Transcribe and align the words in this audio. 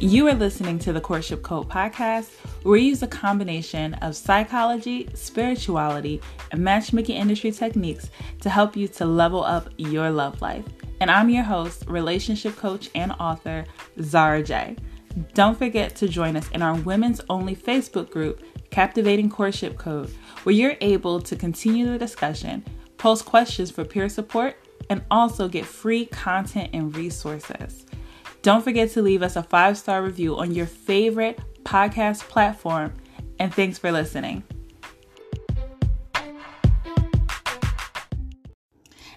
You 0.00 0.28
are 0.28 0.34
listening 0.34 0.78
to 0.80 0.92
the 0.92 1.00
Courtship 1.00 1.42
Code 1.42 1.68
podcast, 1.68 2.30
where 2.62 2.74
we 2.74 2.82
use 2.82 3.02
a 3.02 3.08
combination 3.08 3.94
of 3.94 4.14
psychology, 4.14 5.08
spirituality, 5.14 6.20
and 6.52 6.62
matchmaking 6.62 7.16
industry 7.16 7.50
techniques 7.50 8.08
to 8.42 8.48
help 8.48 8.76
you 8.76 8.86
to 8.86 9.04
level 9.04 9.42
up 9.42 9.70
your 9.76 10.08
love 10.10 10.40
life. 10.40 10.64
And 11.00 11.10
I'm 11.10 11.28
your 11.28 11.42
host, 11.42 11.84
relationship 11.88 12.54
coach, 12.54 12.90
and 12.94 13.10
author, 13.18 13.64
Zara 14.00 14.40
J. 14.40 14.76
Don't 15.34 15.58
forget 15.58 15.96
to 15.96 16.06
join 16.06 16.36
us 16.36 16.48
in 16.50 16.62
our 16.62 16.76
women's 16.76 17.20
only 17.28 17.56
Facebook 17.56 18.08
group, 18.08 18.44
Captivating 18.70 19.28
Courtship 19.28 19.78
Code, 19.78 20.10
where 20.44 20.54
you're 20.54 20.76
able 20.80 21.20
to 21.22 21.34
continue 21.34 21.86
the 21.86 21.98
discussion, 21.98 22.64
post 22.98 23.24
questions 23.24 23.72
for 23.72 23.84
peer 23.84 24.08
support, 24.08 24.58
and 24.90 25.02
also 25.10 25.48
get 25.48 25.66
free 25.66 26.06
content 26.06 26.70
and 26.72 26.94
resources. 26.94 27.84
Don't 28.48 28.64
forget 28.64 28.88
to 28.92 29.02
leave 29.02 29.22
us 29.22 29.36
a 29.36 29.42
five 29.42 29.76
star 29.76 30.02
review 30.02 30.38
on 30.38 30.54
your 30.54 30.64
favorite 30.64 31.38
podcast 31.64 32.20
platform. 32.30 32.94
And 33.38 33.52
thanks 33.52 33.76
for 33.76 33.92
listening. 33.92 34.42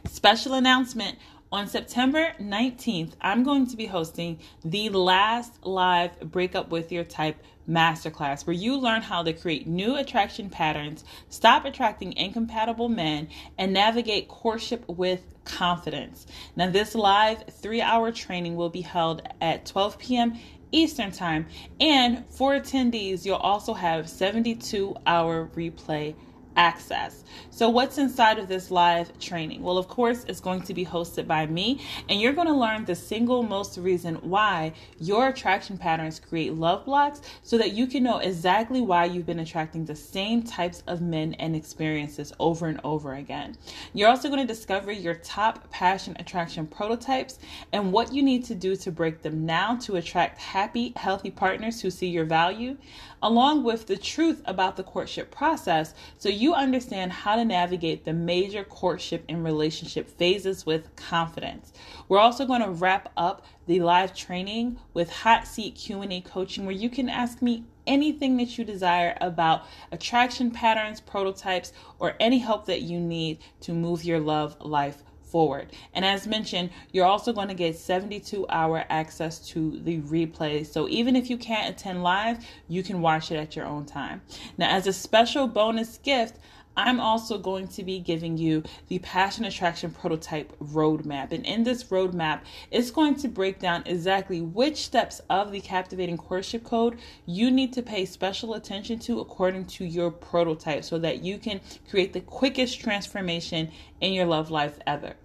Special 0.05 0.55
announcement 0.55 1.17
on 1.49 1.65
September 1.67 2.33
19th, 2.41 3.13
I'm 3.21 3.43
going 3.43 3.67
to 3.67 3.77
be 3.77 3.85
hosting 3.85 4.37
the 4.65 4.89
last 4.89 5.65
live 5.65 6.19
Breakup 6.19 6.69
with 6.69 6.91
Your 6.91 7.05
Type 7.05 7.41
masterclass 7.71 8.45
where 8.45 8.55
you 8.55 8.77
learn 8.77 9.01
how 9.01 9.23
to 9.23 9.33
create 9.33 9.65
new 9.65 9.95
attraction 9.95 10.49
patterns, 10.49 11.03
stop 11.29 11.65
attracting 11.65 12.13
incompatible 12.13 12.89
men, 12.89 13.27
and 13.57 13.73
navigate 13.73 14.27
courtship 14.27 14.87
with 14.87 15.21
confidence. 15.45 16.27
Now, 16.55 16.69
this 16.69 16.93
live 16.93 17.45
three 17.49 17.81
hour 17.81 18.11
training 18.11 18.55
will 18.55 18.69
be 18.69 18.81
held 18.81 19.27
at 19.41 19.65
12 19.65 19.97
p.m. 19.97 20.39
Eastern 20.71 21.11
Time, 21.11 21.47
and 21.79 22.23
for 22.29 22.53
attendees, 22.53 23.25
you'll 23.25 23.35
also 23.35 23.73
have 23.73 24.09
72 24.09 24.95
hour 25.05 25.49
replay 25.55 26.15
access. 26.55 27.23
So, 27.49 27.69
what's 27.69 27.97
inside 27.97 28.39
of 28.39 28.47
this 28.47 28.71
live 28.71 29.17
training? 29.19 29.61
Well, 29.61 29.77
of 29.77 29.87
course, 29.87 30.25
it's 30.27 30.39
going 30.39 30.61
to 30.63 30.73
be 30.73 30.85
hosted 30.85 31.27
by 31.27 31.45
me, 31.45 31.81
and 32.09 32.19
you're 32.19 32.33
going 32.33 32.47
to 32.47 32.53
learn 32.53 32.85
the 32.85 32.95
single 32.95 33.43
most 33.43 33.77
reason 33.77 34.15
why 34.15 34.73
your 34.99 35.27
attraction 35.27 35.77
patterns 35.77 36.19
create 36.19 36.53
love 36.53 36.85
blocks 36.85 37.21
so 37.43 37.57
that 37.57 37.73
you 37.73 37.87
can 37.87 38.03
know 38.03 38.19
exactly 38.19 38.81
why 38.81 39.05
you've 39.05 39.25
been 39.25 39.39
attracting 39.39 39.85
the 39.85 39.95
same 39.95 40.43
types 40.43 40.83
of 40.87 41.01
men 41.01 41.33
and 41.35 41.55
experiences 41.55 42.33
over 42.39 42.67
and 42.67 42.79
over 42.83 43.15
again. 43.15 43.55
You're 43.93 44.09
also 44.09 44.29
going 44.29 44.45
to 44.45 44.53
discover 44.53 44.91
your 44.91 45.15
top 45.15 45.69
passion 45.69 46.15
attraction 46.19 46.67
prototypes 46.67 47.39
and 47.71 47.91
what 47.91 48.13
you 48.13 48.23
need 48.23 48.45
to 48.45 48.55
do 48.55 48.75
to 48.77 48.91
break 48.91 49.21
them 49.21 49.45
now 49.45 49.75
to 49.77 49.95
attract 49.95 50.39
happy, 50.39 50.93
healthy 50.95 51.31
partners 51.31 51.81
who 51.81 51.89
see 51.89 52.07
your 52.07 52.25
value, 52.25 52.77
along 53.21 53.63
with 53.63 53.87
the 53.87 53.97
truth 53.97 54.41
about 54.45 54.75
the 54.75 54.83
courtship 54.83 55.31
process 55.31 55.93
so 56.17 56.29
you 56.29 56.53
understand 56.53 57.11
how 57.11 57.35
to 57.35 57.45
navigate 57.45 58.05
the 58.05 58.13
major 58.13 58.63
courtship 58.63 59.23
and 59.29 59.43
relationship 59.43 60.09
phases 60.09 60.65
with 60.65 60.95
confidence. 60.95 61.71
We're 62.07 62.19
also 62.19 62.45
going 62.45 62.61
to 62.61 62.69
wrap 62.69 63.11
up 63.15 63.45
the 63.67 63.79
live 63.79 64.13
training 64.13 64.79
with 64.93 65.09
hot 65.09 65.47
seat 65.47 65.75
Q&A 65.75 66.21
coaching 66.21 66.65
where 66.65 66.75
you 66.75 66.89
can 66.89 67.09
ask 67.09 67.41
me 67.41 67.65
anything 67.87 68.37
that 68.37 68.57
you 68.57 68.63
desire 68.63 69.17
about 69.21 69.65
attraction 69.91 70.51
patterns, 70.51 71.01
prototypes, 71.01 71.73
or 71.99 72.15
any 72.19 72.39
help 72.39 72.65
that 72.65 72.81
you 72.81 72.99
need 72.99 73.39
to 73.61 73.73
move 73.73 74.03
your 74.03 74.19
love 74.19 74.55
life 74.61 75.03
forward. 75.31 75.67
And 75.93 76.03
as 76.03 76.27
mentioned, 76.27 76.69
you're 76.91 77.05
also 77.05 77.31
going 77.31 77.47
to 77.47 77.53
get 77.53 77.77
72 77.77 78.45
hour 78.49 78.83
access 78.89 79.39
to 79.49 79.79
the 79.79 80.01
replay. 80.01 80.65
So 80.65 80.89
even 80.89 81.15
if 81.15 81.29
you 81.29 81.37
can't 81.37 81.73
attend 81.73 82.03
live, 82.03 82.45
you 82.67 82.83
can 82.83 83.01
watch 83.01 83.31
it 83.31 83.37
at 83.37 83.55
your 83.55 83.65
own 83.65 83.85
time. 83.85 84.21
Now, 84.57 84.69
as 84.69 84.87
a 84.87 84.93
special 84.93 85.47
bonus 85.47 85.97
gift, 85.97 86.37
I'm 86.77 86.99
also 86.99 87.37
going 87.37 87.67
to 87.69 87.83
be 87.83 87.99
giving 87.99 88.37
you 88.37 88.63
the 88.87 88.99
Passion 88.99 89.43
Attraction 89.45 89.91
Prototype 89.91 90.57
Roadmap. 90.59 91.31
And 91.31 91.45
in 91.45 91.63
this 91.63 91.83
roadmap, 91.85 92.41
it's 92.71 92.91
going 92.91 93.15
to 93.15 93.27
break 93.27 93.59
down 93.59 93.83
exactly 93.85 94.41
which 94.41 94.77
steps 94.77 95.21
of 95.29 95.51
the 95.51 95.59
Captivating 95.59 96.17
Courtship 96.17 96.63
Code 96.63 96.97
you 97.25 97.51
need 97.51 97.73
to 97.73 97.81
pay 97.81 98.05
special 98.05 98.53
attention 98.53 98.99
to 98.99 99.19
according 99.19 99.65
to 99.65 99.85
your 99.85 100.11
prototype 100.11 100.83
so 100.83 100.97
that 100.99 101.23
you 101.23 101.37
can 101.37 101.59
create 101.89 102.13
the 102.13 102.21
quickest 102.21 102.79
transformation 102.79 103.69
in 103.99 104.13
your 104.13 104.25
love 104.25 104.49
life 104.49 104.79
ever. 104.87 105.15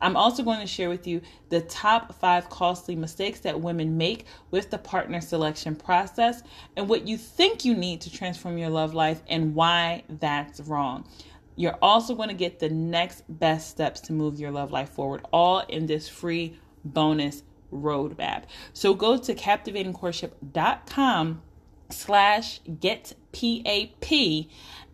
I'm 0.00 0.16
also 0.16 0.42
going 0.42 0.60
to 0.60 0.66
share 0.66 0.88
with 0.88 1.06
you 1.06 1.20
the 1.48 1.60
top 1.62 2.14
five 2.14 2.48
costly 2.48 2.96
mistakes 2.96 3.40
that 3.40 3.60
women 3.60 3.96
make 3.96 4.26
with 4.50 4.70
the 4.70 4.78
partner 4.78 5.20
selection 5.20 5.76
process 5.76 6.42
and 6.76 6.88
what 6.88 7.06
you 7.06 7.16
think 7.16 7.64
you 7.64 7.74
need 7.74 8.00
to 8.02 8.12
transform 8.12 8.58
your 8.58 8.70
love 8.70 8.94
life 8.94 9.22
and 9.28 9.54
why 9.54 10.02
that's 10.08 10.60
wrong. 10.60 11.06
You're 11.56 11.78
also 11.82 12.14
going 12.14 12.28
to 12.28 12.34
get 12.34 12.60
the 12.60 12.68
next 12.68 13.24
best 13.28 13.70
steps 13.70 14.00
to 14.02 14.12
move 14.12 14.38
your 14.38 14.52
love 14.52 14.70
life 14.70 14.90
forward, 14.90 15.26
all 15.32 15.60
in 15.60 15.86
this 15.86 16.08
free 16.08 16.56
bonus 16.84 17.42
roadmap. 17.72 18.44
So 18.72 18.94
go 18.94 19.18
to 19.18 19.34
captivatingcourtship.com 19.34 21.42
slash 21.90 22.60
get 22.80 23.14
PAP 23.32 24.46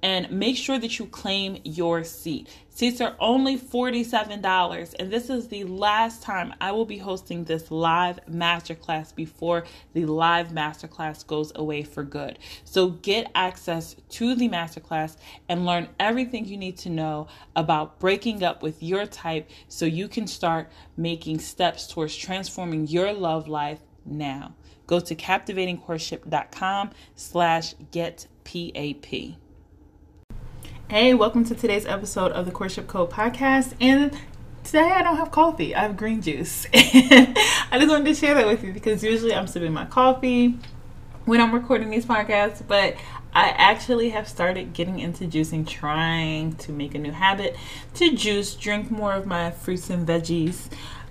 and 0.03 0.31
make 0.31 0.57
sure 0.57 0.79
that 0.79 0.99
you 0.99 1.07
claim 1.07 1.59
your 1.65 2.05
seat. 2.05 2.49
Seats 2.69 3.01
are 3.01 3.17
only 3.21 3.57
$47, 3.57 4.95
and 4.99 5.11
this 5.11 5.31
is 5.31 5.49
the 5.49 5.65
last 5.65 6.23
time 6.23 6.53
I 6.61 6.73
will 6.73 6.85
be 6.85 6.99
hosting 6.99 7.45
this 7.45 7.71
live 7.71 8.19
masterclass 8.29 9.15
before 9.15 9.65
the 9.93 10.05
live 10.05 10.49
masterclass 10.49 11.27
goes 11.27 11.53
away 11.55 11.85
for 11.85 12.03
good. 12.03 12.39
So 12.65 12.91
get 12.91 13.31
access 13.35 13.97
to 14.11 14.35
the 14.35 14.49
masterclass 14.49 15.17
and 15.49 15.65
learn 15.65 15.89
everything 15.99 16.45
you 16.45 16.57
need 16.57 16.77
to 16.79 16.91
know 16.91 17.29
about 17.57 17.99
breaking 17.99 18.43
up 18.43 18.63
with 18.63 18.83
your 18.83 19.07
type 19.07 19.49
so 19.69 19.87
you 19.87 20.09
can 20.09 20.27
start 20.27 20.69
making 20.97 21.39
steps 21.39 21.87
towards 21.87 22.15
transforming 22.15 22.89
your 22.89 23.13
love 23.13 23.49
life 23.49 23.79
now. 24.05 24.53
Go 24.87 25.01
to 25.01 25.15
captivatingcourtship.com 25.15 26.91
slash 27.15 27.75
get 27.91 28.27
PAP. 28.45 29.37
Hey, 30.91 31.15
welcome 31.15 31.43
to 31.47 31.55
today's 31.55 31.87
episode 31.87 32.33
of 32.33 32.45
the 32.45 32.53
Courtship 32.53 32.87
Code 32.87 33.09
podcast. 33.09 33.73
And 33.81 34.13
today 34.63 34.93
I 34.93 35.03
don't 35.03 35.17
have 35.17 35.31
coffee, 35.31 35.75
I 35.75 35.81
have 35.81 35.97
green 35.97 36.21
juice. 36.21 36.67
I 36.75 37.71
just 37.73 37.89
wanted 37.89 38.05
to 38.05 38.15
share 38.15 38.35
that 38.35 38.47
with 38.47 38.63
you 38.63 38.75
because 38.75 39.03
usually 39.03 39.35
I'm 39.35 39.47
sipping 39.47 39.73
my 39.73 39.87
coffee 39.87 40.59
when 41.25 41.41
I'm 41.41 41.55
recording 41.55 41.89
these 41.89 42.05
podcasts, 42.05 42.63
but 42.67 42.95
I 43.33 43.49
actually 43.57 44.11
have 44.11 44.29
started 44.29 44.75
getting 44.75 44.99
into 44.99 45.25
juicing, 45.25 45.67
trying 45.67 46.57
to 46.57 46.73
make 46.73 46.95
a 46.95 46.99
new 46.99 47.13
habit 47.13 47.57
to 47.95 48.15
juice, 48.15 48.55
drink 48.55 48.91
more 48.91 49.15
of 49.15 49.25
my 49.25 49.51
fruits 49.51 49.89
and 49.89 50.07
veggies 50.07 50.69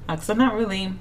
because 0.08 0.30
uh, 0.30 0.34
I'm 0.34 0.38
not 0.38 0.54
really 0.54 0.94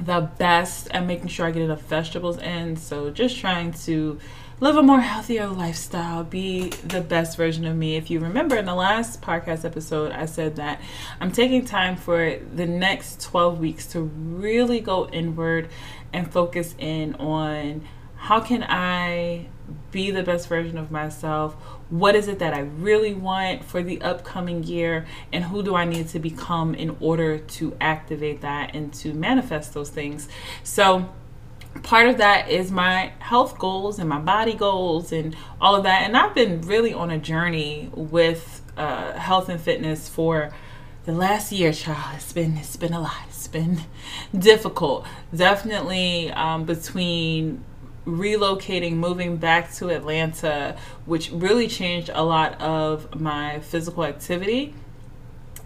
the 0.00 0.30
best 0.38 0.88
at 0.90 1.04
making 1.04 1.28
sure 1.28 1.46
I 1.46 1.50
get 1.50 1.62
enough 1.62 1.82
vegetables 1.82 2.38
in. 2.38 2.76
So 2.76 3.10
just 3.10 3.38
trying 3.38 3.72
to 3.84 4.18
live 4.60 4.76
a 4.76 4.82
more 4.82 5.00
healthier 5.00 5.46
lifestyle, 5.46 6.24
be 6.24 6.70
the 6.84 7.00
best 7.00 7.36
version 7.36 7.64
of 7.64 7.76
me. 7.76 7.96
If 7.96 8.10
you 8.10 8.20
remember 8.20 8.56
in 8.56 8.64
the 8.64 8.74
last 8.74 9.22
podcast 9.22 9.64
episode, 9.64 10.12
I 10.12 10.26
said 10.26 10.56
that 10.56 10.80
I'm 11.20 11.30
taking 11.30 11.64
time 11.64 11.96
for 11.96 12.38
the 12.54 12.66
next 12.66 13.20
12 13.22 13.60
weeks 13.60 13.86
to 13.88 14.00
really 14.00 14.80
go 14.80 15.08
inward 15.08 15.68
and 16.12 16.30
focus 16.32 16.74
in 16.78 17.14
on 17.16 17.86
how 18.16 18.40
can 18.40 18.64
I 18.64 19.46
be 19.90 20.10
the 20.10 20.22
best 20.22 20.48
version 20.48 20.78
of 20.78 20.90
myself? 20.90 21.54
What 21.90 22.14
is 22.14 22.28
it 22.28 22.38
that 22.40 22.54
I 22.54 22.60
really 22.60 23.14
want 23.14 23.64
for 23.64 23.82
the 23.82 24.00
upcoming 24.02 24.62
year? 24.64 25.06
And 25.32 25.44
who 25.44 25.62
do 25.62 25.74
I 25.74 25.84
need 25.84 26.08
to 26.08 26.18
become 26.18 26.74
in 26.74 26.96
order 27.00 27.38
to 27.38 27.76
activate 27.80 28.40
that 28.42 28.74
and 28.74 28.92
to 28.94 29.14
manifest 29.14 29.74
those 29.74 29.90
things? 29.90 30.28
So, 30.62 31.08
part 31.82 32.08
of 32.08 32.18
that 32.18 32.50
is 32.50 32.70
my 32.70 33.12
health 33.18 33.58
goals 33.58 33.98
and 33.98 34.08
my 34.08 34.18
body 34.18 34.54
goals 34.54 35.12
and 35.12 35.36
all 35.60 35.76
of 35.76 35.84
that. 35.84 36.02
And 36.02 36.16
I've 36.16 36.34
been 36.34 36.60
really 36.62 36.92
on 36.92 37.10
a 37.10 37.18
journey 37.18 37.90
with 37.94 38.62
uh, 38.76 39.12
health 39.12 39.48
and 39.48 39.60
fitness 39.60 40.08
for 40.08 40.52
the 41.04 41.12
last 41.12 41.52
year, 41.52 41.72
child. 41.72 42.16
It's 42.16 42.32
been 42.34 42.58
it's 42.58 42.76
been 42.76 42.92
a 42.92 43.00
lot. 43.00 43.16
It's 43.28 43.48
been 43.48 43.80
difficult. 44.38 45.06
Definitely 45.34 46.30
um, 46.32 46.64
between 46.64 47.64
relocating, 48.08 48.94
moving 48.94 49.36
back 49.36 49.72
to 49.74 49.90
Atlanta, 49.90 50.76
which 51.04 51.30
really 51.30 51.68
changed 51.68 52.10
a 52.12 52.24
lot 52.24 52.60
of 52.60 53.20
my 53.20 53.60
physical 53.60 54.04
activity. 54.04 54.74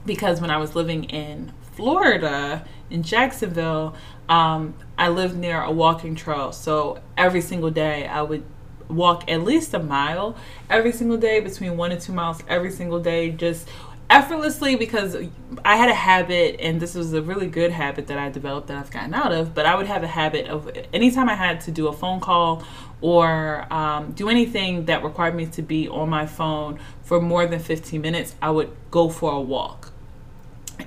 Because 0.04 0.40
when 0.40 0.50
I 0.50 0.56
was 0.56 0.74
living 0.74 1.04
in 1.04 1.52
Florida, 1.76 2.66
in 2.90 3.02
Jacksonville, 3.02 3.94
um, 4.28 4.74
I 4.98 5.08
lived 5.08 5.36
near 5.36 5.62
a 5.62 5.70
walking 5.70 6.14
trail. 6.14 6.52
So 6.52 7.00
every 7.16 7.40
single 7.40 7.70
day 7.70 8.06
I 8.06 8.22
would 8.22 8.44
walk 8.88 9.30
at 9.30 9.42
least 9.42 9.72
a 9.72 9.78
mile 9.78 10.36
every 10.68 10.92
single 10.92 11.16
day, 11.16 11.40
between 11.40 11.76
one 11.76 11.92
and 11.92 12.00
two 12.00 12.12
miles 12.12 12.42
every 12.48 12.70
single 12.70 13.00
day, 13.00 13.30
just 13.30 13.68
effortlessly 14.12 14.76
because 14.76 15.16
I 15.64 15.76
had 15.76 15.88
a 15.88 15.94
habit, 15.94 16.60
and 16.60 16.78
this 16.78 16.94
was 16.94 17.14
a 17.14 17.22
really 17.22 17.46
good 17.46 17.72
habit 17.72 18.08
that 18.08 18.18
I 18.18 18.28
developed 18.28 18.66
that 18.68 18.76
I've 18.76 18.90
gotten 18.90 19.14
out 19.14 19.32
of. 19.32 19.54
But 19.54 19.64
I 19.64 19.74
would 19.74 19.86
have 19.86 20.02
a 20.02 20.06
habit 20.06 20.48
of 20.48 20.70
anytime 20.92 21.30
I 21.30 21.34
had 21.34 21.62
to 21.62 21.70
do 21.70 21.88
a 21.88 21.92
phone 21.92 22.20
call 22.20 22.62
or 23.00 23.66
um, 23.72 24.12
do 24.12 24.28
anything 24.28 24.84
that 24.84 25.02
required 25.02 25.34
me 25.34 25.46
to 25.46 25.62
be 25.62 25.88
on 25.88 26.10
my 26.10 26.26
phone 26.26 26.78
for 27.02 27.22
more 27.22 27.46
than 27.46 27.58
15 27.58 28.00
minutes, 28.02 28.34
I 28.42 28.50
would 28.50 28.70
go 28.90 29.08
for 29.08 29.32
a 29.32 29.40
walk 29.40 29.92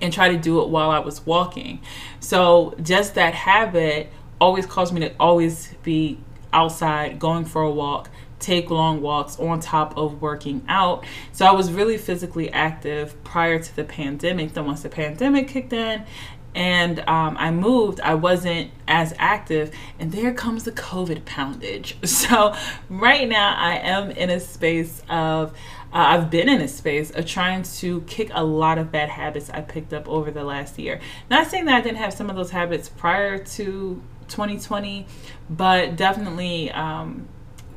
and 0.01 0.13
try 0.13 0.30
to 0.30 0.38
do 0.38 0.62
it 0.62 0.69
while 0.69 0.92
I 0.92 1.00
was 1.00 1.25
walking. 1.25 1.81
So 2.19 2.75
just 2.81 3.16
that 3.16 3.33
habit 3.33 4.12
always 4.39 4.68
caused 4.68 4.94
me 4.94 5.00
to 5.01 5.13
always 5.19 5.74
be 5.81 6.19
outside 6.54 7.18
going 7.19 7.45
for 7.45 7.63
a 7.63 7.71
walk 7.71 8.10
take 8.45 8.69
long 8.69 9.01
walks 9.01 9.39
on 9.39 9.59
top 9.59 9.97
of 9.97 10.21
working 10.21 10.63
out. 10.68 11.03
So 11.31 11.45
I 11.45 11.51
was 11.51 11.71
really 11.71 11.97
physically 11.97 12.51
active 12.51 13.21
prior 13.24 13.59
to 13.59 13.75
the 13.75 13.83
pandemic. 13.83 14.53
Then 14.53 14.65
once 14.65 14.83
the 14.83 14.89
pandemic 14.89 15.47
kicked 15.47 15.74
in 15.74 16.06
and 16.53 17.00
um, 17.01 17.36
I 17.38 17.51
moved, 17.51 18.00
I 18.00 18.13
wasn't 18.13 18.71
as 18.88 19.13
active. 19.18 19.71
And 20.00 20.12
there 20.12 20.33
comes 20.33 20.63
the 20.63 20.71
COVID 20.71 21.25
poundage. 21.25 21.97
So 22.25 22.56
right 22.89 23.27
now 23.27 23.56
I 23.56 23.75
am 23.77 24.09
in 24.12 24.30
a 24.30 24.39
space 24.39 25.01
of 25.09 25.51
uh, 25.94 25.97
I've 25.97 26.30
been 26.30 26.50
in 26.50 26.62
a 26.62 26.68
space 26.68 27.12
of 27.12 27.25
trying 27.25 27.63
to 27.63 28.01
kick 28.01 28.30
a 28.33 28.44
lot 28.44 28.77
of 28.77 28.92
bad 28.92 29.09
habits 29.09 29.50
I 29.50 29.62
picked 29.62 29.94
up 29.94 30.09
over 30.09 30.30
the 30.30 30.44
last 30.44 30.77
year. 30.77 31.00
Not 31.30 31.47
saying 31.47 31.65
that 31.65 31.75
I 31.75 31.81
didn't 31.81 32.00
have 32.00 32.13
some 32.13 32.30
of 32.30 32.36
those 32.36 32.51
habits 32.51 32.89
prior 32.89 33.38
to 33.38 34.01
2020, 34.27 35.06
but 35.50 35.95
definitely 35.95 36.71
um, 36.71 37.27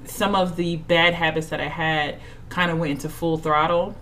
some 0.08 0.34
of 0.34 0.56
the 0.56 0.76
bad 0.76 1.14
habits 1.14 1.48
that 1.48 1.60
I 1.60 1.68
had 1.68 2.20
kind 2.48 2.70
of 2.70 2.78
went 2.78 2.92
into 2.92 3.08
full 3.08 3.38
throttle. 3.38 3.94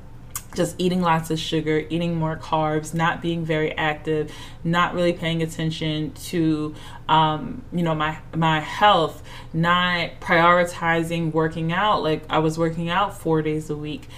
Just 0.54 0.76
eating 0.78 1.02
lots 1.02 1.30
of 1.30 1.38
sugar, 1.38 1.84
eating 1.90 2.14
more 2.14 2.36
carbs, 2.36 2.94
not 2.94 3.20
being 3.20 3.44
very 3.44 3.76
active, 3.76 4.32
not 4.64 4.94
really 4.94 5.12
paying 5.12 5.42
attention 5.42 6.12
to, 6.12 6.74
um, 7.10 7.62
you 7.72 7.82
know, 7.82 7.94
my 7.94 8.18
my 8.34 8.60
health, 8.60 9.22
not 9.52 10.18
prioritizing 10.20 11.32
working 11.32 11.72
out. 11.72 12.02
Like 12.02 12.22
I 12.30 12.38
was 12.38 12.58
working 12.58 12.88
out 12.88 13.18
four 13.18 13.42
days 13.42 13.68
a 13.68 13.76
week 13.76 14.08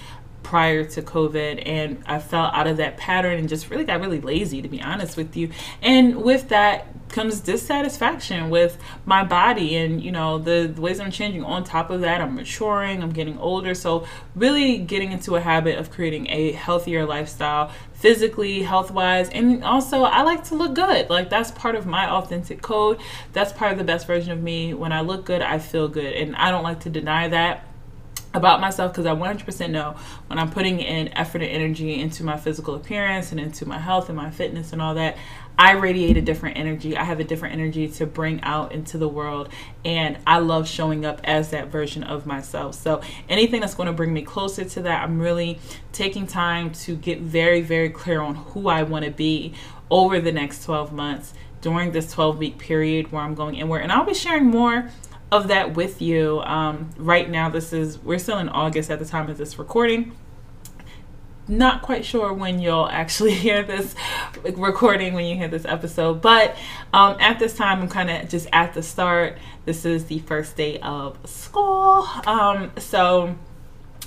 prior 0.45 0.85
to 0.85 1.03
COVID, 1.03 1.63
and 1.67 2.05
I 2.07 2.21
fell 2.21 2.45
out 2.55 2.69
of 2.69 2.77
that 2.77 2.97
pattern 2.99 3.37
and 3.39 3.49
just 3.49 3.69
really 3.69 3.85
got 3.85 4.01
really 4.01 4.21
lazy, 4.21 4.63
to 4.63 4.69
be 4.69 4.81
honest 4.81 5.17
with 5.17 5.37
you. 5.37 5.51
And 5.83 6.23
with 6.23 6.51
that, 6.51 6.87
comes 7.09 7.41
dissatisfaction 7.41 8.51
with 8.51 8.79
my 9.05 9.25
body 9.25 9.77
and 9.77 10.03
you 10.03 10.13
know 10.13 10.39
the, 10.39 10.71
the, 10.73 10.81
ways 10.81 11.01
i'm 11.01 11.11
changing. 11.11 11.45
On 11.45 11.65
top 11.65 11.91
of 11.91 12.01
that 12.03 12.21
i'm 12.21 12.35
maturing 12.35 13.03
i'm 13.03 13.13
getting 13.13 13.39
older. 13.39 13.75
So 13.75 14.07
really 14.35 14.79
getting 14.79 15.13
into 15.13 15.37
a 15.37 15.41
habit 15.41 15.79
of 15.79 15.91
creating 15.91 16.29
a 16.31 16.53
healthier 16.53 17.05
lifestyle 17.05 17.73
physically 17.95 18.63
health 18.63 18.93
wise 18.93 19.29
and 19.31 19.65
also 19.65 20.05
i 20.05 20.23
like 20.23 20.45
to 20.45 20.55
look 20.55 20.75
good. 20.75 21.11
Like 21.11 21.31
that's 21.31 21.51
part 21.51 21.75
of 21.75 21.87
my 21.87 22.09
authentic 22.09 22.63
code. 22.63 22.99
That's 23.33 23.53
part 23.53 23.73
of 23.73 23.79
the 23.79 23.85
best 23.85 24.07
version 24.07 24.33
of 24.33 24.43
me. 24.43 24.75
When 24.75 24.93
i 24.93 25.01
look 25.01 25.25
good 25.25 25.43
i 25.43 25.59
feel 25.59 25.89
good. 25.89 26.15
And 26.15 26.37
i 26.37 26.51
don't 26.51 26.63
like 26.63 26.81
to 26.81 26.91
deny 26.91 27.29
that 27.29 27.65
about 28.35 28.61
myself 28.61 28.93
because 28.93 29.07
I 29.07 29.15
100% 29.15 29.71
know 29.71 29.97
when 30.27 30.39
I'm 30.39 30.51
putting 30.51 30.81
in 30.81 31.09
effort 31.09 31.43
and 31.43 31.51
energy 31.51 32.01
into 32.01 32.25
my 32.25 32.37
physical 32.37 32.75
appearance 32.75 33.33
and 33.33 33.41
into 33.41 33.67
my 33.67 33.79
health 33.79 34.09
and 34.09 34.17
my 34.17 34.31
fitness 34.31 34.73
and 34.73 34.83
all 34.83 34.95
that, 34.95 35.17
I 35.59 35.73
radiate 35.73 36.17
a 36.17 36.23
different 36.23 36.57
energy. 36.57 36.97
I 36.97 37.03
have 37.03 37.19
a 37.19 37.25
different 37.25 37.55
energy 37.55 37.89
to 37.89 38.07
bring 38.07 38.41
out 38.43 38.73
into 38.73 38.97
the 38.97 39.09
world. 39.09 39.49
And 39.85 40.19
I 40.27 40.39
love 40.39 40.69
showing 40.69 41.05
up 41.05 41.21
as 41.25 41.51
that 41.51 41.69
version 41.69 42.05
of 42.05 42.27
myself. 42.27 42.77
So 42.77 43.01
anything 43.29 43.61
that's 43.61 43.75
going 43.75 43.89
to 43.89 43.93
bring 43.93 44.13
me 44.13 44.23
closer 44.23 44.65
to 44.65 44.83
that, 44.83 45.03
I'm 45.03 45.19
really 45.19 45.59
taking 45.93 46.29
time 46.29 46.71
to 46.73 46.95
get 46.95 47.21
very, 47.21 47.61
very 47.61 47.91
clear 47.91 48.21
on 48.21 48.37
who 48.37 48.69
I 48.69 48.85
want 48.85 49.05
to 49.05 49.11
be 49.11 49.53
over 49.91 50.21
the 50.21 50.33
next 50.33 50.65
12 50.65 50.93
months 50.93 51.35
during 51.61 51.91
this 51.91 52.13
12 52.13 52.39
week 52.39 52.59
period 52.59 53.11
where 53.11 53.23
I'm 53.23 53.35
going 53.35 53.57
inward. 53.57 53.81
And 53.81 53.91
I'll 53.91 54.05
be 54.05 54.15
sharing 54.15 54.47
more 54.47 54.89
of 55.33 55.49
that 55.49 55.75
with 55.75 56.01
you. 56.01 56.41
Um, 56.43 56.91
right 56.97 57.29
now, 57.29 57.49
this 57.49 57.73
is, 57.73 57.99
we're 57.99 58.21
still 58.21 58.39
in 58.39 58.49
August 58.49 58.93
at 58.93 59.01
the 59.01 59.05
time 59.05 59.29
of 59.29 59.39
this 59.39 59.59
recording 59.59 60.17
not 61.49 61.83
quite 61.83 62.05
sure 62.05 62.33
when 62.33 62.61
you'll 62.61 62.89
actually 62.89 63.35
hear 63.47 63.63
this 63.63 63.95
recording 64.55 65.15
when 65.15 65.25
you 65.25 65.35
hear 65.35 65.49
this 65.49 65.65
episode 65.65 66.21
but 66.21 66.57
um, 66.93 67.17
at 67.21 67.39
this 67.39 67.57
time 67.57 67.81
i'm 67.81 67.89
kind 67.89 68.11
of 68.11 68.29
just 68.29 68.47
at 68.53 68.75
the 68.75 68.83
start. 68.83 69.39
This 69.65 69.85
is 69.85 70.07
the 70.07 70.21
first 70.21 70.57
day 70.57 70.79
of 70.81 71.19
school 71.29 72.07
um, 72.27 72.71
so 72.79 73.37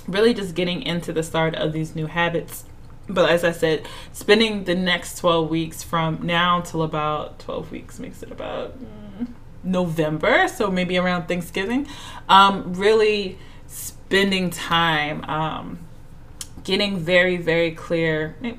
really 0.08 0.34
just 0.34 0.54
getting 0.54 0.82
into 0.82 1.12
the 1.12 1.22
start 1.22 1.54
of 1.54 1.72
these 1.72 1.94
new 1.94 2.06
habits. 2.06 2.64
But 3.08 3.30
as 3.30 3.44
i 3.44 3.52
said 3.52 3.86
spending 4.12 4.64
the 4.64 4.74
next 4.74 5.18
12 5.18 5.50
weeks 5.50 5.82
from 5.82 6.24
now 6.24 6.60
till 6.60 6.82
about 6.82 7.38
12 7.40 7.70
weeks 7.70 7.98
makes 7.98 8.22
it 8.22 8.30
about 8.30 8.76
november 9.64 10.48
so 10.48 10.70
maybe 10.70 10.96
around 10.96 11.26
thanksgiving 11.26 11.86
um, 12.28 12.74
really 12.74 13.38
spending 13.66 14.50
time 14.50 15.24
um, 15.24 15.78
getting 16.64 16.98
very, 16.98 17.36
very 17.36 17.72
clear, 17.72 18.36
eh, 18.42 18.54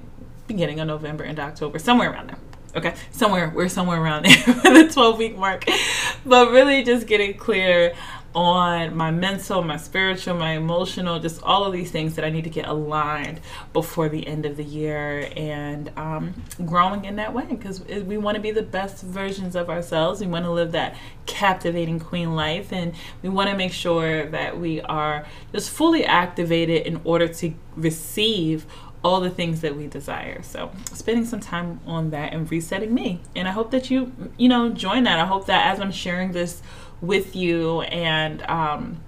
beginning 0.47 0.79
of 0.79 0.87
November 0.87 1.23
and 1.23 1.39
October, 1.39 1.79
somewhere 1.79 2.11
around 2.11 2.29
there. 2.29 2.37
Okay, 2.75 2.95
somewhere, 3.11 3.51
we're 3.53 3.69
somewhere 3.69 4.01
around 4.01 4.25
there 4.25 4.37
for 4.37 4.73
the 4.73 4.89
12 4.91 5.17
week 5.17 5.37
mark. 5.37 5.65
But 6.25 6.49
really 6.51 6.83
just 6.83 7.05
getting 7.07 7.35
clear 7.35 7.93
on 8.35 8.95
my 8.95 9.11
mental, 9.11 9.61
my 9.63 9.77
spiritual, 9.77 10.35
my 10.35 10.53
emotional, 10.53 11.19
just 11.19 11.41
all 11.43 11.65
of 11.65 11.73
these 11.73 11.91
things 11.91 12.15
that 12.15 12.25
I 12.25 12.29
need 12.29 12.43
to 12.43 12.49
get 12.49 12.67
aligned 12.67 13.39
before 13.73 14.09
the 14.09 14.25
end 14.27 14.45
of 14.45 14.57
the 14.57 14.63
year 14.63 15.29
and 15.35 15.91
um, 15.97 16.33
growing 16.65 17.05
in 17.05 17.17
that 17.17 17.33
way 17.33 17.45
because 17.45 17.81
we 17.81 18.17
want 18.17 18.35
to 18.35 18.41
be 18.41 18.51
the 18.51 18.63
best 18.63 19.03
versions 19.03 19.55
of 19.55 19.69
ourselves. 19.69 20.21
We 20.21 20.27
want 20.27 20.45
to 20.45 20.51
live 20.51 20.71
that 20.71 20.95
captivating 21.25 21.99
queen 21.99 22.35
life 22.35 22.73
and 22.73 22.93
we 23.21 23.29
want 23.29 23.49
to 23.49 23.55
make 23.55 23.71
sure 23.71 24.29
that 24.29 24.59
we 24.59 24.81
are 24.81 25.25
just 25.51 25.69
fully 25.69 26.03
activated 26.03 26.85
in 26.85 27.01
order 27.03 27.27
to 27.27 27.53
receive 27.75 28.65
all 29.03 29.19
the 29.19 29.29
things 29.29 29.61
that 29.61 29.75
we 29.75 29.87
desire. 29.87 30.41
So, 30.41 30.71
spending 30.93 31.25
some 31.25 31.39
time 31.39 31.79
on 31.85 32.11
that 32.11 32.33
and 32.33 32.49
resetting 32.49 32.93
me. 32.93 33.21
And 33.35 33.47
I 33.47 33.51
hope 33.51 33.71
that 33.71 33.91
you, 33.91 34.13
you 34.37 34.47
know, 34.47 34.69
join 34.69 35.03
that. 35.03 35.19
I 35.19 35.25
hope 35.25 35.47
that 35.47 35.67
as 35.73 35.79
I'm 35.79 35.91
sharing 35.91 36.31
this 36.31 36.61
with 37.01 37.35
you 37.35 37.81
and 37.81 38.41
um, 38.43 39.01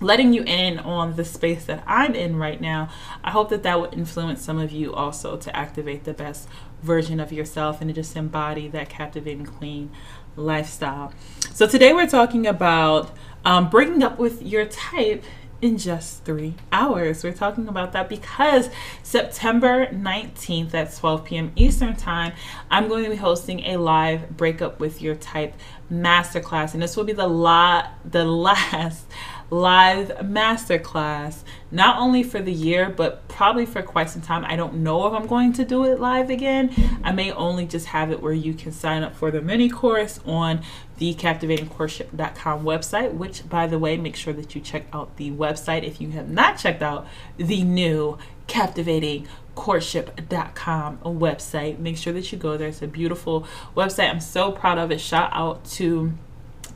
letting 0.00 0.32
you 0.32 0.44
in 0.44 0.78
on 0.78 1.16
the 1.16 1.24
space 1.24 1.64
that 1.64 1.82
I'm 1.86 2.14
in 2.14 2.36
right 2.36 2.60
now, 2.60 2.90
I 3.24 3.30
hope 3.30 3.48
that 3.50 3.62
that 3.64 3.80
will 3.80 3.92
influence 3.92 4.42
some 4.42 4.58
of 4.58 4.70
you 4.70 4.94
also 4.94 5.36
to 5.36 5.56
activate 5.56 6.04
the 6.04 6.14
best 6.14 6.48
version 6.82 7.18
of 7.18 7.32
yourself 7.32 7.80
and 7.80 7.88
to 7.88 7.94
just 7.94 8.16
embody 8.16 8.68
that 8.68 8.88
captivating 8.88 9.46
queen 9.46 9.90
lifestyle. 10.36 11.12
So 11.52 11.66
today 11.66 11.92
we're 11.92 12.08
talking 12.08 12.46
about 12.46 13.10
um, 13.44 13.70
breaking 13.70 14.02
up 14.02 14.18
with 14.18 14.42
your 14.42 14.66
type 14.66 15.24
in 15.60 15.78
just 15.78 16.24
three 16.24 16.54
hours. 16.72 17.24
We're 17.24 17.32
talking 17.32 17.68
about 17.68 17.92
that 17.92 18.08
because 18.08 18.68
September 19.02 19.86
19th 19.86 20.74
at 20.74 20.94
12 20.94 21.24
p.m. 21.24 21.52
Eastern 21.56 21.96
Time, 21.96 22.32
I'm 22.70 22.88
going 22.88 23.04
to 23.04 23.10
be 23.10 23.16
hosting 23.16 23.60
a 23.60 23.76
live 23.76 24.36
breakup 24.36 24.80
with 24.80 25.00
your 25.00 25.14
type 25.14 25.54
masterclass, 25.90 26.74
and 26.74 26.82
this 26.82 26.96
will 26.96 27.04
be 27.04 27.12
the 27.12 27.28
la- 27.28 27.88
the 28.04 28.24
last 28.44 29.06
live 29.50 30.08
masterclass, 30.18 31.42
not 31.70 31.98
only 31.98 32.22
for 32.22 32.40
the 32.40 32.52
year, 32.52 32.90
but 32.90 33.26
probably 33.28 33.66
for 33.66 33.82
quite 33.82 34.10
some 34.10 34.22
time. 34.22 34.44
I 34.44 34.56
don't 34.56 34.76
know 34.76 35.06
if 35.06 35.12
I'm 35.12 35.26
going 35.26 35.52
to 35.54 35.64
do 35.64 35.84
it 35.84 36.00
live 36.00 36.30
again. 36.30 36.74
I 37.02 37.12
may 37.12 37.30
only 37.32 37.66
just 37.66 37.86
have 37.86 38.10
it 38.10 38.22
where 38.22 38.32
you 38.32 38.54
can 38.54 38.72
sign 38.72 39.02
up 39.02 39.14
for 39.14 39.30
the 39.30 39.40
mini 39.40 39.68
course 39.68 40.20
on 40.24 40.62
the 40.98 41.14
captivatingcourtship.com 41.14 42.64
website, 42.64 43.12
which, 43.14 43.48
by 43.48 43.66
the 43.66 43.78
way, 43.78 43.96
make 43.96 44.16
sure 44.16 44.32
that 44.32 44.54
you 44.54 44.60
check 44.60 44.86
out 44.92 45.16
the 45.16 45.30
website 45.30 45.82
if 45.82 46.00
you 46.00 46.10
have 46.10 46.28
not 46.28 46.58
checked 46.58 46.82
out 46.82 47.06
the 47.36 47.62
new 47.62 48.18
captivating 48.46 49.26
courtship.com 49.56 50.98
website. 50.98 51.78
Make 51.78 51.96
sure 51.96 52.12
that 52.12 52.30
you 52.32 52.38
go 52.38 52.56
there. 52.56 52.68
It's 52.68 52.82
a 52.82 52.86
beautiful 52.86 53.46
website. 53.76 54.10
I'm 54.10 54.20
so 54.20 54.52
proud 54.52 54.78
of 54.78 54.90
it. 54.90 55.00
Shout 55.00 55.30
out 55.32 55.64
to 55.72 56.12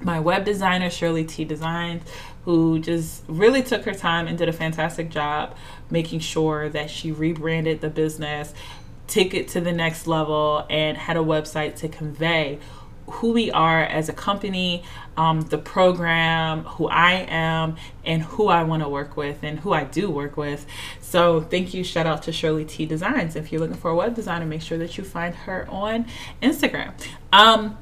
my 0.00 0.20
web 0.20 0.44
designer 0.44 0.90
shirley 0.90 1.24
t. 1.24 1.44
Designs 1.44 2.02
who 2.48 2.78
just 2.78 3.22
really 3.28 3.62
took 3.62 3.84
her 3.84 3.92
time 3.92 4.26
and 4.26 4.38
did 4.38 4.48
a 4.48 4.52
fantastic 4.54 5.10
job 5.10 5.54
making 5.90 6.18
sure 6.18 6.70
that 6.70 6.88
she 6.88 7.12
rebranded 7.12 7.82
the 7.82 7.90
business, 7.90 8.54
took 9.06 9.34
it 9.34 9.48
to 9.48 9.60
the 9.60 9.70
next 9.70 10.06
level, 10.06 10.64
and 10.70 10.96
had 10.96 11.18
a 11.18 11.20
website 11.20 11.76
to 11.76 11.88
convey 11.88 12.58
who 13.06 13.32
we 13.34 13.50
are 13.50 13.82
as 13.82 14.08
a 14.08 14.14
company, 14.14 14.82
um, 15.18 15.42
the 15.42 15.58
program, 15.58 16.64
who 16.64 16.88
I 16.88 17.26
am, 17.28 17.76
and 18.02 18.22
who 18.22 18.48
I 18.48 18.62
want 18.62 18.82
to 18.82 18.88
work 18.88 19.14
with 19.14 19.42
and 19.42 19.60
who 19.60 19.74
I 19.74 19.84
do 19.84 20.08
work 20.08 20.38
with. 20.38 20.64
So, 21.02 21.42
thank 21.42 21.74
you. 21.74 21.84
Shout 21.84 22.06
out 22.06 22.22
to 22.22 22.32
Shirley 22.32 22.64
T 22.64 22.86
Designs. 22.86 23.36
If 23.36 23.52
you're 23.52 23.60
looking 23.60 23.76
for 23.76 23.90
a 23.90 23.94
web 23.94 24.14
designer, 24.14 24.46
make 24.46 24.62
sure 24.62 24.78
that 24.78 24.96
you 24.96 25.04
find 25.04 25.34
her 25.34 25.68
on 25.68 26.06
Instagram. 26.42 26.94
Um, 27.30 27.76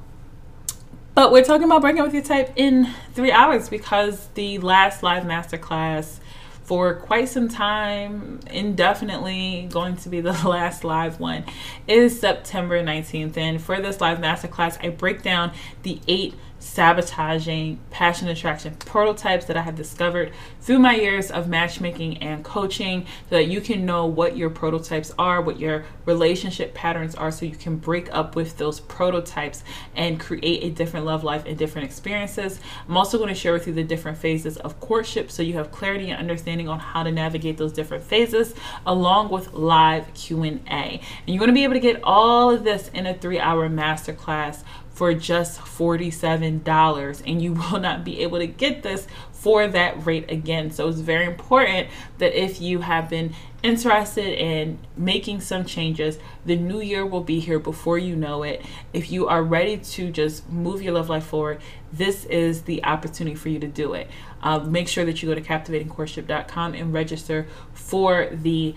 but 1.16 1.32
we're 1.32 1.42
talking 1.42 1.64
about 1.64 1.80
breaking 1.80 2.02
with 2.02 2.12
your 2.12 2.22
type 2.22 2.52
in 2.56 2.92
three 3.14 3.32
hours 3.32 3.70
because 3.70 4.26
the 4.34 4.58
last 4.58 5.02
live 5.02 5.22
masterclass 5.22 6.18
for 6.64 6.94
quite 6.94 7.30
some 7.30 7.48
time, 7.48 8.38
indefinitely, 8.50 9.66
going 9.72 9.96
to 9.96 10.10
be 10.10 10.20
the 10.20 10.32
last 10.46 10.84
live 10.84 11.18
one, 11.18 11.42
is 11.88 12.20
September 12.20 12.82
19th. 12.82 13.34
And 13.38 13.62
for 13.62 13.80
this 13.80 13.98
live 13.98 14.18
masterclass, 14.18 14.76
I 14.84 14.90
break 14.90 15.22
down 15.22 15.52
the 15.84 16.00
eight 16.06 16.34
sabotaging 16.66 17.78
passion 17.90 18.28
attraction 18.28 18.74
prototypes 18.76 19.46
that 19.46 19.56
I 19.56 19.62
have 19.62 19.76
discovered 19.76 20.32
through 20.60 20.80
my 20.80 20.96
years 20.96 21.30
of 21.30 21.48
matchmaking 21.48 22.18
and 22.18 22.44
coaching 22.44 23.06
so 23.30 23.36
that 23.36 23.46
you 23.46 23.60
can 23.60 23.86
know 23.86 24.06
what 24.06 24.36
your 24.36 24.50
prototypes 24.50 25.12
are, 25.18 25.40
what 25.40 25.60
your 25.60 25.84
relationship 26.04 26.74
patterns 26.74 27.14
are, 27.14 27.30
so 27.30 27.46
you 27.46 27.54
can 27.54 27.76
break 27.76 28.12
up 28.12 28.34
with 28.34 28.58
those 28.58 28.80
prototypes 28.80 29.62
and 29.94 30.18
create 30.18 30.64
a 30.64 30.70
different 30.70 31.06
love 31.06 31.22
life 31.22 31.44
and 31.46 31.56
different 31.56 31.86
experiences. 31.86 32.60
I'm 32.88 32.96
also 32.96 33.16
going 33.16 33.28
to 33.28 33.34
share 33.34 33.52
with 33.52 33.66
you 33.66 33.72
the 33.72 33.84
different 33.84 34.18
phases 34.18 34.56
of 34.58 34.80
courtship 34.80 35.30
so 35.30 35.42
you 35.42 35.54
have 35.54 35.70
clarity 35.70 36.10
and 36.10 36.18
understanding 36.18 36.68
on 36.68 36.80
how 36.80 37.04
to 37.04 37.12
navigate 37.12 37.56
those 37.56 37.72
different 37.72 38.02
phases 38.02 38.54
along 38.84 39.30
with 39.30 39.52
live 39.52 40.12
Q&A. 40.14 40.66
And 40.68 41.00
you're 41.26 41.38
going 41.38 41.48
to 41.48 41.54
be 41.54 41.64
able 41.64 41.74
to 41.74 41.80
get 41.80 42.00
all 42.02 42.50
of 42.50 42.64
this 42.64 42.88
in 42.88 43.06
a 43.06 43.14
3-hour 43.14 43.68
masterclass 43.68 44.64
for 44.96 45.12
just 45.12 45.60
$47 45.60 47.22
and 47.26 47.42
you 47.42 47.52
will 47.70 47.78
not 47.78 48.02
be 48.02 48.20
able 48.20 48.38
to 48.38 48.46
get 48.46 48.82
this 48.82 49.06
for 49.30 49.68
that 49.68 50.06
rate 50.06 50.30
again. 50.30 50.70
So 50.70 50.88
it's 50.88 51.00
very 51.00 51.26
important 51.26 51.88
that 52.16 52.32
if 52.32 52.62
you 52.62 52.80
have 52.80 53.10
been 53.10 53.34
interested 53.62 54.40
in 54.42 54.78
making 54.96 55.42
some 55.42 55.66
changes, 55.66 56.18
the 56.46 56.56
new 56.56 56.80
year 56.80 57.04
will 57.04 57.22
be 57.22 57.40
here 57.40 57.58
before 57.58 57.98
you 57.98 58.16
know 58.16 58.42
it. 58.42 58.64
If 58.94 59.12
you 59.12 59.28
are 59.28 59.42
ready 59.42 59.76
to 59.76 60.10
just 60.10 60.48
move 60.48 60.80
your 60.80 60.94
love 60.94 61.10
life 61.10 61.26
forward, 61.26 61.60
this 61.92 62.24
is 62.24 62.62
the 62.62 62.82
opportunity 62.82 63.36
for 63.36 63.50
you 63.50 63.58
to 63.58 63.68
do 63.68 63.92
it. 63.92 64.08
Uh, 64.42 64.60
make 64.60 64.88
sure 64.88 65.04
that 65.04 65.22
you 65.22 65.28
go 65.28 65.34
to 65.34 65.42
captivatingcourtship.com 65.42 66.72
and 66.72 66.94
register 66.94 67.46
for 67.74 68.30
the 68.32 68.74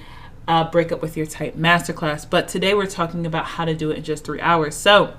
uh, 0.49 0.69
breakup 0.69 1.01
with 1.01 1.15
your 1.15 1.25
type 1.25 1.55
masterclass. 1.55 2.29
But 2.29 2.49
today 2.49 2.73
we're 2.73 2.87
talking 2.87 3.25
about 3.25 3.45
how 3.45 3.63
to 3.63 3.73
do 3.73 3.89
it 3.89 3.99
in 3.99 4.03
just 4.03 4.25
three 4.25 4.41
hours. 4.41 4.75
So 4.75 5.13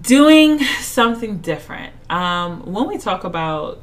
doing 0.00 0.58
something 0.80 1.38
different. 1.38 1.94
Um, 2.10 2.72
when 2.72 2.88
we 2.88 2.98
talk 2.98 3.24
about 3.24 3.80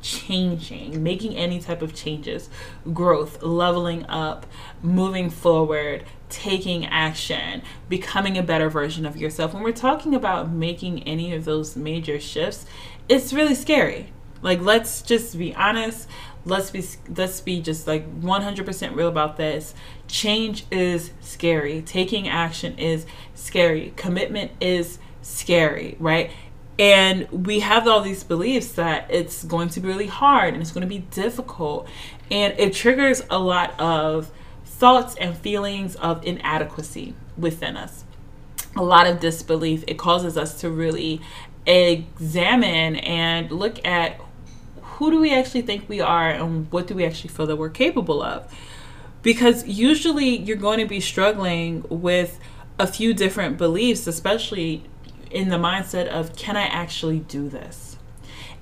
changing, 0.00 1.02
making 1.02 1.36
any 1.36 1.60
type 1.60 1.82
of 1.82 1.94
changes, 1.94 2.48
growth, 2.92 3.42
leveling 3.42 4.06
up, 4.06 4.46
moving 4.80 5.28
forward, 5.28 6.04
taking 6.28 6.86
action, 6.86 7.62
becoming 7.88 8.38
a 8.38 8.42
better 8.42 8.70
version 8.70 9.04
of 9.04 9.16
yourself, 9.16 9.52
when 9.52 9.62
we're 9.62 9.72
talking 9.72 10.14
about 10.14 10.50
making 10.50 11.02
any 11.02 11.34
of 11.34 11.44
those 11.44 11.76
major 11.76 12.20
shifts, 12.20 12.64
it's 13.08 13.32
really 13.32 13.54
scary. 13.54 14.12
Like 14.40 14.60
let's 14.60 15.02
just 15.02 15.36
be 15.36 15.54
honest, 15.54 16.08
let's 16.44 16.70
be 16.70 16.84
let's 17.16 17.40
be 17.40 17.60
just 17.60 17.86
like 17.86 18.20
100% 18.20 18.94
real 18.94 19.08
about 19.08 19.36
this. 19.36 19.74
Change 20.06 20.64
is 20.70 21.10
scary. 21.20 21.82
Taking 21.82 22.28
action 22.28 22.78
is 22.78 23.04
scary. 23.34 23.92
Commitment 23.96 24.52
is 24.60 24.98
scary, 25.28 25.96
right? 25.98 26.30
And 26.78 27.28
we 27.46 27.60
have 27.60 27.88
all 27.88 28.00
these 28.00 28.22
beliefs 28.22 28.72
that 28.72 29.10
it's 29.10 29.42
going 29.44 29.68
to 29.70 29.80
be 29.80 29.88
really 29.88 30.06
hard 30.06 30.54
and 30.54 30.62
it's 30.62 30.70
going 30.70 30.82
to 30.82 30.88
be 30.88 30.98
difficult. 31.10 31.88
And 32.30 32.54
it 32.58 32.72
triggers 32.72 33.22
a 33.30 33.38
lot 33.38 33.78
of 33.80 34.30
thoughts 34.64 35.16
and 35.16 35.36
feelings 35.36 35.96
of 35.96 36.24
inadequacy 36.24 37.14
within 37.36 37.76
us, 37.76 38.04
a 38.76 38.82
lot 38.82 39.08
of 39.08 39.18
disbelief. 39.18 39.82
It 39.88 39.98
causes 39.98 40.36
us 40.36 40.60
to 40.60 40.70
really 40.70 41.20
examine 41.66 42.96
and 42.96 43.50
look 43.50 43.84
at 43.84 44.20
who 44.82 45.10
do 45.10 45.20
we 45.20 45.34
actually 45.34 45.62
think 45.62 45.88
we 45.88 46.00
are 46.00 46.30
and 46.30 46.70
what 46.72 46.86
do 46.86 46.94
we 46.94 47.04
actually 47.04 47.30
feel 47.30 47.46
that 47.46 47.56
we're 47.56 47.70
capable 47.70 48.22
of. 48.22 48.52
Because 49.22 49.66
usually 49.66 50.36
you're 50.36 50.56
going 50.56 50.78
to 50.78 50.86
be 50.86 51.00
struggling 51.00 51.84
with 51.88 52.38
a 52.78 52.86
few 52.86 53.12
different 53.12 53.58
beliefs, 53.58 54.06
especially 54.06 54.84
in 55.30 55.48
the 55.48 55.56
mindset 55.56 56.06
of 56.06 56.36
can 56.36 56.56
I 56.56 56.62
actually 56.62 57.20
do 57.20 57.48
this? 57.48 57.96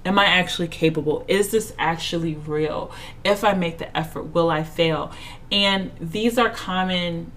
Am 0.04 0.18
I 0.18 0.26
actually 0.26 0.68
capable? 0.68 1.24
Is 1.26 1.50
this 1.50 1.72
actually 1.78 2.34
real? 2.34 2.92
If 3.24 3.42
I 3.42 3.54
make 3.54 3.78
the 3.78 3.96
effort, 3.96 4.34
will 4.34 4.50
I 4.50 4.62
fail? 4.62 5.10
And 5.50 5.90
these 6.00 6.38
are 6.38 6.48
common 6.48 7.32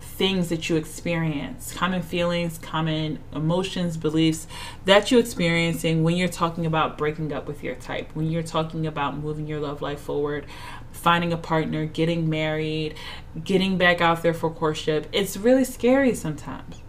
things 0.00 0.48
that 0.48 0.68
you 0.68 0.74
experience, 0.74 1.72
common 1.72 2.02
feelings, 2.02 2.58
common 2.58 3.20
emotions, 3.32 3.96
beliefs 3.96 4.48
that 4.84 5.12
you're 5.12 5.20
experiencing 5.20 6.02
when 6.02 6.16
you're 6.16 6.26
talking 6.26 6.66
about 6.66 6.98
breaking 6.98 7.32
up 7.32 7.46
with 7.46 7.62
your 7.62 7.76
type, 7.76 8.10
when 8.14 8.28
you're 8.28 8.42
talking 8.42 8.84
about 8.84 9.16
moving 9.16 9.46
your 9.46 9.60
love 9.60 9.80
life 9.80 10.00
forward, 10.00 10.44
finding 10.90 11.32
a 11.32 11.36
partner, 11.36 11.86
getting 11.86 12.28
married, 12.28 12.96
getting 13.44 13.78
back 13.78 14.00
out 14.00 14.24
there 14.24 14.34
for 14.34 14.50
courtship. 14.50 15.06
It's 15.12 15.36
really 15.36 15.64
scary 15.64 16.16
sometimes. 16.16 16.82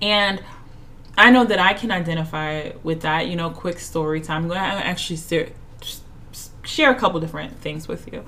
And 0.00 0.42
I 1.22 1.30
know 1.30 1.44
that 1.44 1.60
I 1.60 1.72
can 1.72 1.92
identify 1.92 2.72
with 2.82 3.02
that. 3.02 3.28
You 3.28 3.36
know, 3.36 3.48
quick 3.48 3.78
story 3.78 4.20
time. 4.20 4.42
I'm 4.42 4.48
going 4.48 4.58
to 4.58 4.84
actually 4.84 5.18
share 6.64 6.90
a 6.90 6.94
couple 6.96 7.20
different 7.20 7.58
things 7.58 7.86
with 7.86 8.12
you. 8.12 8.24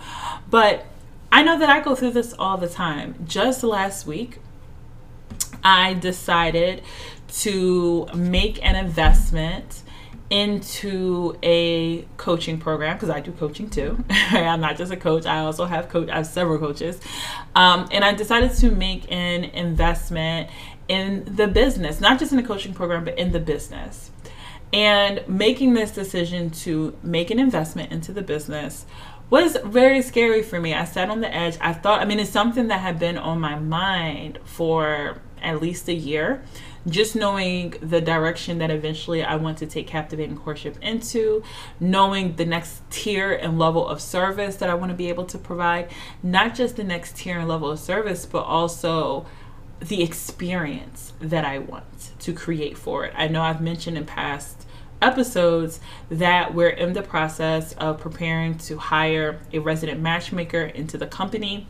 But 0.48 0.86
I 1.32 1.42
know 1.42 1.58
that 1.58 1.68
I 1.68 1.80
go 1.80 1.96
through 1.96 2.12
this 2.12 2.34
all 2.38 2.56
the 2.56 2.68
time. 2.68 3.16
Just 3.26 3.64
last 3.64 4.06
week, 4.06 4.38
I 5.64 5.94
decided 5.94 6.84
to 7.40 8.06
make 8.14 8.64
an 8.64 8.76
investment 8.76 9.82
into 10.30 11.36
a 11.42 12.02
coaching 12.16 12.58
program 12.58 12.96
because 12.96 13.10
I 13.10 13.18
do 13.18 13.32
coaching 13.32 13.70
too. 13.70 14.04
I'm 14.10 14.60
not 14.60 14.76
just 14.76 14.92
a 14.92 14.96
coach; 14.96 15.26
I 15.26 15.40
also 15.40 15.64
have 15.64 15.88
coach. 15.88 16.08
I 16.08 16.16
have 16.18 16.26
several 16.28 16.58
coaches, 16.58 17.00
um, 17.56 17.88
and 17.90 18.04
I 18.04 18.14
decided 18.14 18.52
to 18.58 18.70
make 18.70 19.10
an 19.10 19.44
investment 19.44 20.48
in 20.88 21.24
the 21.24 21.46
business, 21.46 22.00
not 22.00 22.18
just 22.18 22.32
in 22.32 22.36
the 22.36 22.42
coaching 22.42 22.74
program, 22.74 23.04
but 23.04 23.18
in 23.18 23.32
the 23.32 23.40
business. 23.40 24.10
And 24.72 25.22
making 25.28 25.74
this 25.74 25.92
decision 25.92 26.50
to 26.50 26.96
make 27.02 27.30
an 27.30 27.38
investment 27.38 27.92
into 27.92 28.12
the 28.12 28.22
business 28.22 28.86
was 29.30 29.56
very 29.64 30.02
scary 30.02 30.42
for 30.42 30.60
me. 30.60 30.74
I 30.74 30.84
sat 30.84 31.10
on 31.10 31.20
the 31.20 31.32
edge. 31.34 31.56
I 31.60 31.72
thought, 31.72 32.00
I 32.00 32.04
mean, 32.04 32.18
it's 32.18 32.30
something 32.30 32.68
that 32.68 32.80
had 32.80 32.98
been 32.98 33.16
on 33.16 33.40
my 33.40 33.58
mind 33.58 34.38
for 34.44 35.20
at 35.40 35.60
least 35.60 35.88
a 35.88 35.94
year. 35.94 36.42
Just 36.86 37.16
knowing 37.16 37.74
the 37.80 38.00
direction 38.00 38.58
that 38.58 38.70
eventually 38.70 39.22
I 39.22 39.36
want 39.36 39.58
to 39.58 39.66
take 39.66 39.86
Captivating 39.86 40.36
Courtship 40.36 40.76
into, 40.82 41.42
knowing 41.80 42.36
the 42.36 42.44
next 42.44 42.82
tier 42.90 43.32
and 43.32 43.58
level 43.58 43.88
of 43.88 44.02
service 44.02 44.56
that 44.56 44.68
I 44.68 44.74
want 44.74 44.90
to 44.90 44.96
be 44.96 45.08
able 45.08 45.24
to 45.26 45.38
provide, 45.38 45.90
not 46.22 46.54
just 46.54 46.76
the 46.76 46.84
next 46.84 47.16
tier 47.16 47.38
and 47.38 47.48
level 47.48 47.70
of 47.70 47.78
service, 47.78 48.26
but 48.26 48.42
also 48.42 49.24
the 49.80 50.02
experience 50.02 51.12
that 51.20 51.44
I 51.44 51.58
want 51.58 52.12
to 52.20 52.32
create 52.32 52.78
for 52.78 53.04
it. 53.04 53.12
I 53.16 53.28
know 53.28 53.42
I've 53.42 53.60
mentioned 53.60 53.96
in 53.96 54.06
past 54.06 54.66
episodes 55.02 55.80
that 56.08 56.54
we're 56.54 56.70
in 56.70 56.92
the 56.92 57.02
process 57.02 57.74
of 57.74 57.98
preparing 57.98 58.56
to 58.58 58.78
hire 58.78 59.40
a 59.52 59.58
resident 59.58 60.00
matchmaker 60.00 60.62
into 60.62 60.96
the 60.96 61.06
company 61.06 61.66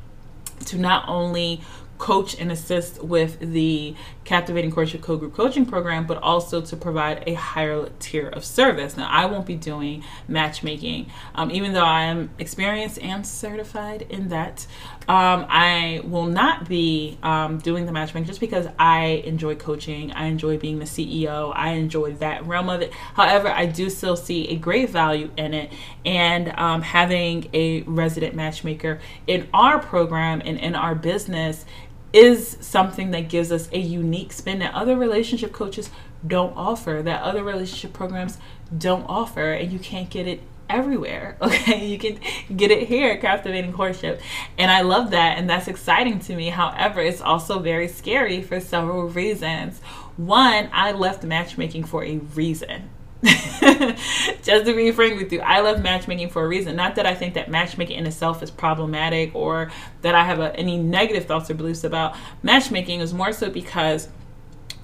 to 0.67 0.79
not 0.79 1.09
only 1.09 1.61
coach 1.99 2.39
and 2.39 2.51
assist 2.51 3.03
with 3.03 3.39
the 3.41 3.95
Captivating 4.25 4.71
Courtship 4.71 5.03
Code 5.03 5.21
Group 5.21 5.35
coaching 5.35 5.67
program, 5.67 6.07
but 6.07 6.19
also 6.19 6.61
to 6.61 6.77
provide 6.77 7.23
a 7.27 7.35
higher 7.35 7.89
tier 7.99 8.29
of 8.29 8.45
service. 8.45 8.97
Now, 8.97 9.09
I 9.11 9.27
won't 9.27 9.47
be 9.47 9.57
doing 9.57 10.03
matchmaking, 10.27 11.11
um, 11.35 11.51
even 11.51 11.73
though 11.73 11.85
I 11.85 12.05
am 12.05 12.31
experienced 12.39 12.99
and 13.01 13.27
certified 13.27 14.07
in 14.09 14.29
that. 14.29 14.67
Um, 15.07 15.45
I 15.51 16.01
will 16.05 16.27
not 16.27 16.67
be 16.67 17.19
um, 17.23 17.59
doing 17.59 17.85
the 17.85 17.93
matchmaking 17.93 18.27
just 18.27 18.41
because 18.41 18.67
I 18.79 19.23
enjoy 19.27 19.55
coaching. 19.57 20.13
I 20.13 20.27
enjoy 20.27 20.57
being 20.57 20.79
the 20.79 20.87
CEO. 20.87 21.53
I 21.55 21.73
enjoy 21.73 22.15
that 22.15 22.47
realm 22.47 22.71
of 22.71 22.81
it. 22.81 22.93
However, 22.93 23.49
I 23.49 23.67
do 23.67 23.91
still 23.91 24.17
see 24.17 24.49
a 24.49 24.57
great 24.57 24.89
value 24.89 25.31
in 25.37 25.53
it, 25.53 25.71
and 26.07 26.49
um, 26.59 26.81
having 26.81 27.51
a 27.53 27.83
resident 27.83 28.35
matchmaker 28.35 29.01
in 29.27 29.47
our 29.53 29.79
program 29.79 30.41
and 30.45 30.59
in 30.59 30.75
our 30.75 30.95
business 30.95 31.67
is 32.15 32.57
something 32.61 33.11
that 33.11 33.29
gives 33.29 33.51
us 33.51 33.69
a 33.73 33.79
unique 33.79 34.33
spin 34.33 34.61
that 34.61 34.73
other 34.73 34.97
relationship 34.97 35.53
coaches 35.53 35.91
don't 36.27 36.57
offer, 36.57 37.03
that 37.05 37.23
other 37.23 37.43
relationship 37.43 37.93
programs 37.93 38.39
don't 38.77 39.05
offer, 39.05 39.53
and 39.53 39.73
you 39.73 39.81
can't 39.81 40.09
get 40.09 40.27
it 40.27 40.41
everywhere. 40.71 41.37
Okay, 41.45 41.87
you 41.87 41.99
can 41.99 42.19
get 42.57 42.71
it 42.71 42.87
here 42.89 43.13
at 43.13 43.21
Captivating 43.21 43.73
Courtship, 43.73 44.21
and 44.57 44.71
I 44.71 44.83
love 44.83 45.11
that, 45.11 45.39
and 45.39 45.51
that's 45.51 45.69
exciting 45.69 46.21
to 46.21 46.37
me. 46.37 46.51
However, 46.51 47.01
it's 47.01 47.21
also 47.21 47.59
very 47.59 47.89
scary 47.89 48.43
for 48.43 48.61
several 48.61 49.09
reasons. 49.09 49.81
One, 50.17 50.69
I 50.73 50.93
left 50.93 51.25
matchmaking 51.25 51.85
for 51.85 52.05
a 52.05 52.19
reason. 52.19 52.91
just 54.43 54.67
to 54.67 54.75
be 54.75 54.91
frank 54.93 55.19
with 55.19 55.33
you, 55.33 55.41
I 55.41 55.61
love 55.61 55.83
matchmaking 55.83 56.29
for 56.29 56.45
a 56.45 56.49
reason. 56.49 56.77
Not 56.77 56.97
that 56.97 57.07
I 57.07 57.15
think 57.15 57.35
that 57.35 57.51
matchmaking 57.51 57.97
in 57.97 58.07
itself 58.07 58.43
is 58.43 58.51
problematic 58.51 59.35
or 59.35 59.71
that 60.03 60.15
I 60.15 60.25
have 60.25 60.41
a, 60.41 60.55
any 60.57 60.77
negative 60.77 61.25
thoughts 61.25 61.51
or 61.51 61.55
beliefs 61.55 61.85
about 61.85 62.17
matchmaking. 62.43 63.01
Is 63.01 63.15
more 63.15 63.33
so 63.33 63.49
because 63.49 64.09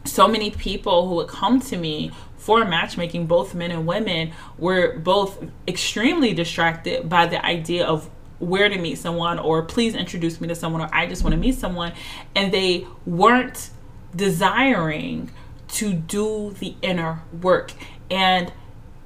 so 0.05 0.27
many 0.27 0.51
people 0.51 1.07
who 1.07 1.17
would 1.17 1.29
come 1.29 1.61
to 1.61 1.77
me 1.77 2.13
for 2.39 2.65
matchmaking, 2.65 3.27
both 3.27 3.55
men 3.55 3.71
and 3.71 3.87
women, 3.87 4.33
were 4.57 4.99
both 4.99 5.45
extremely 5.69 6.33
distracted 6.33 7.09
by 7.09 7.27
the 7.27 7.45
idea 7.45 7.85
of 7.85 8.09
where 8.39 8.71
to 8.71 8.79
meet 8.79 8.97
someone 8.97 9.39
or 9.39 9.63
please 9.63 9.95
introduce 9.95 10.41
me 10.41 10.49
to 10.49 10.55
someone 10.55 10.81
or 10.81 10.89
I 10.95 11.07
just 11.07 11.23
want 11.23 11.35
to 11.35 11.39
meet 11.39 11.57
someone 11.57 11.93
and 12.35 12.51
they 12.51 12.87
weren't 13.05 13.69
desiring 14.17 15.31
to 15.69 15.93
do 15.93 16.57
the 16.59 16.75
inner 16.81 17.23
work 17.43 17.75
and 18.11 18.53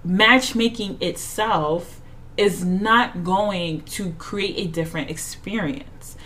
matchmaking 0.05 0.99
itself 1.01 2.01
is 2.37 2.65
not 2.65 3.25
going 3.25 3.83
to 3.83 4.13
create 4.13 4.57
a 4.59 4.71
different 4.71 5.11
experience. 5.11 6.17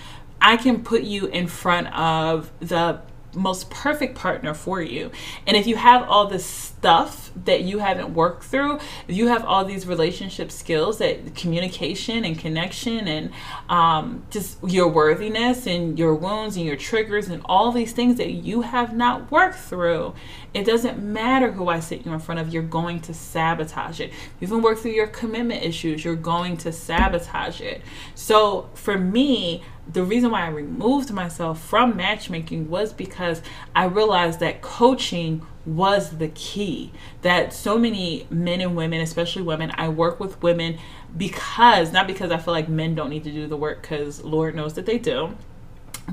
I 0.41 0.57
can 0.57 0.83
put 0.83 1.03
you 1.03 1.27
in 1.27 1.49
front 1.49 1.89
of 1.89 2.51
the 2.61 3.01
most 3.39 3.71
perfect 3.71 4.17
partner 4.17 4.55
for 4.55 4.83
you. 4.83 5.11
And 5.47 5.57
if 5.57 5.67
you 5.67 5.77
have 5.77 6.03
all 6.09 6.27
this 6.27 6.45
stuff 6.45 7.31
that 7.45 7.63
you 7.63 7.79
haven't 7.79 8.15
worked 8.15 8.45
through, 8.45 8.77
if 9.07 9.17
you 9.17 9.29
have 9.29 9.45
all 9.45 9.65
these 9.65 9.87
relationship 9.87 10.51
skills 10.51 10.99
that 10.99 11.35
communication 11.35 12.25
and 12.25 12.39
connection 12.39 13.09
and 13.09 13.31
um, 13.69 14.25
just 14.31 14.59
your 14.65 14.89
worthiness 14.89 15.67
and 15.67 15.99
your 15.99 16.15
wounds 16.15 16.57
and 16.57 16.67
your 16.67 16.77
triggers 16.77 17.29
and 17.29 17.43
all 17.47 17.73
these 17.73 17.93
things 17.93 18.17
that 18.17 18.31
you 18.31 18.63
have 18.63 18.95
not 18.95 19.31
worked 19.31 19.59
through, 19.59 20.15
it 20.55 20.65
doesn't 20.65 20.99
matter 21.03 21.53
who 21.53 21.69
I 21.69 21.81
sit 21.81 22.05
you 22.05 22.13
in 22.13 22.21
front 22.21 22.41
of, 22.41 22.53
you're 22.53 22.63
going 22.63 23.01
to 23.03 23.15
sabotage 23.15 24.01
it. 24.01 24.11
You 24.41 24.47
haven't 24.49 24.63
worked 24.63 24.81
through 24.81 24.93
your 24.93 25.07
commitment 25.07 25.63
issues, 25.63 26.05
you're 26.05 26.17
going 26.17 26.57
to 26.59 26.73
sabotage 26.73 27.61
it. 27.61 27.83
So 28.15 28.69
for 28.75 28.99
me, 28.99 29.63
the 29.91 30.03
reason 30.03 30.31
why 30.31 30.43
I 30.43 30.49
removed 30.49 31.11
myself 31.13 31.61
from 31.61 31.97
matchmaking 31.97 32.69
was 32.69 32.93
because 32.93 33.41
I 33.75 33.85
realized 33.85 34.41
that 34.41 34.61
coaching 34.61 35.47
was 35.65 36.19
the 36.19 36.29
key. 36.29 36.93
That 37.23 37.53
so 37.53 37.79
many 37.79 38.27
men 38.31 38.61
and 38.61 38.77
women, 38.77 39.01
especially 39.01 39.43
women, 39.43 39.73
I 39.75 39.89
work 39.89 40.21
with 40.21 40.43
women 40.43 40.79
because, 41.17 41.93
not 41.93 42.07
because 42.07 42.31
I 42.31 42.37
feel 42.39 42.53
like 42.53 42.69
men 42.69 42.95
don't 42.95 43.11
need 43.11 43.25
to 43.25 43.31
do 43.31 43.47
the 43.47 43.57
work, 43.57 43.83
because 43.83 44.23
Lord 44.23 44.55
knows 44.55 44.75
that 44.75 44.87
they 44.87 44.99
do, 44.99 45.35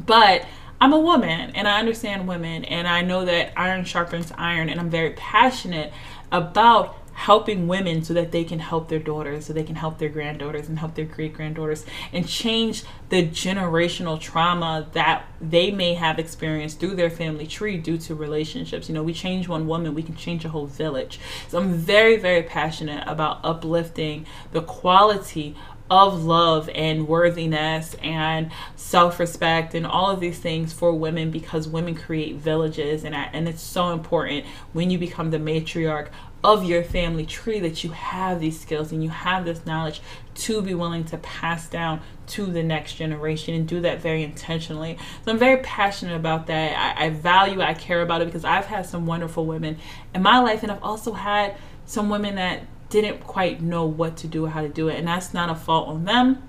but 0.06 0.46
I'm 0.80 0.94
a 0.94 1.00
woman 1.00 1.52
and 1.56 1.68
I 1.68 1.80
understand 1.80 2.28
women 2.28 2.66
and 2.66 2.88
I 2.88 3.02
know 3.02 3.26
that 3.26 3.54
iron 3.58 3.86
sharpens 3.86 4.32
iron 4.38 4.70
and 4.70 4.80
I'm 4.80 4.90
very 4.90 5.12
passionate 5.12 5.94
about 6.32 6.98
helping 7.16 7.66
women 7.66 8.04
so 8.04 8.14
that 8.14 8.34
they 8.34 8.44
can 8.44 8.60
help 8.60 8.90
their 8.90 9.00
daughters, 9.00 9.46
so 9.46 9.54
they 9.54 9.64
can 9.64 9.76
help 9.76 9.98
their 9.98 10.10
granddaughters 10.10 10.68
and 10.68 10.78
help 10.80 10.96
their 10.96 11.06
great 11.06 11.34
granddaughters 11.34 11.86
and 12.12 12.28
change 12.28 12.84
the 13.08 13.26
generational 13.26 14.20
trauma 14.20 14.86
that 14.92 15.26
they 15.40 15.72
may 15.72 15.94
have 15.94 16.20
experienced 16.20 16.78
through 16.80 16.94
their 16.94 17.10
family 17.10 17.48
tree 17.48 17.78
due 17.78 17.98
to 17.98 18.14
relationships. 18.14 18.90
You 18.90 18.96
know, 18.96 19.02
we 19.02 19.14
change 19.14 19.48
one 19.48 19.66
woman, 19.66 19.96
we 19.96 20.04
can 20.04 20.16
change 20.18 20.44
a 20.44 20.50
whole 20.50 20.68
village. 20.68 21.20
So 21.48 21.58
I'm 21.58 21.74
very, 21.74 22.18
very 22.18 22.44
passionate 22.44 23.08
about 23.08 23.40
uplifting 23.44 24.26
the 24.52 24.62
quality 24.62 25.56
of 25.90 26.24
love 26.24 26.70
and 26.74 27.08
worthiness 27.08 27.96
and 28.02 28.52
self-respect 28.76 29.76
and 29.76 29.86
all 29.86 30.10
of 30.10 30.20
these 30.20 30.40
things 30.40 30.74
for 30.74 30.92
women 30.94 31.30
because 31.30 31.68
women 31.68 31.94
create 31.94 32.36
villages 32.36 33.04
and 33.04 33.16
I, 33.16 33.30
and 33.34 33.48
it's 33.48 33.62
so 33.62 33.92
important 33.92 34.46
when 34.74 34.90
you 34.90 34.98
become 34.98 35.30
the 35.30 35.38
matriarch 35.38 36.10
of 36.44 36.64
your 36.64 36.84
family 36.84 37.26
tree 37.26 37.60
that 37.60 37.84
you 37.84 37.92
have 37.92 38.40
these 38.40 38.60
skills 38.60 38.92
and 38.92 39.04
you 39.04 39.10
have 39.10 39.46
this 39.46 39.66
knowledge 39.66 40.02
to 40.36 40.62
be 40.62 40.76
willing 40.76 41.04
to 41.04 41.18
pass 41.18 41.68
down 41.68 42.02
to 42.28 42.46
the 42.46 42.62
next 42.62 42.96
generation 42.96 43.56
and 43.56 43.68
do 43.68 43.82
that 43.82 44.00
very 44.00 44.24
intentionally. 44.24 44.98
So 45.24 45.32
I'm 45.32 45.40
very 45.40 45.58
passionate 45.58 46.16
about 46.16 46.48
that. 46.48 46.98
I, 47.00 47.06
I 47.06 47.10
value, 47.10 47.62
it, 47.62 47.68
I 47.68 47.74
care 47.74 48.02
about 48.02 48.22
it 48.22 48.26
because 48.26 48.46
I've 48.46 48.66
had 48.66 48.86
some 48.86 49.06
wonderful 49.06 49.46
women 49.46 49.78
in 50.14 50.22
my 50.22 50.40
life 50.40 50.62
and 50.62 50.72
I've 50.72 50.84
also 50.84 51.14
had 51.14 51.56
some 51.86 52.10
women 52.10 52.36
that 52.36 52.64
didn't 53.02 53.22
quite 53.22 53.62
know 53.62 53.86
what 53.86 54.16
to 54.18 54.28
do 54.28 54.46
or 54.46 54.50
how 54.50 54.62
to 54.62 54.70
do 54.70 54.88
it. 54.88 54.98
And 54.98 55.08
that's 55.08 55.34
not 55.34 55.50
a 55.50 55.56
fault 55.56 55.90
on 55.90 56.06
them. 56.06 56.48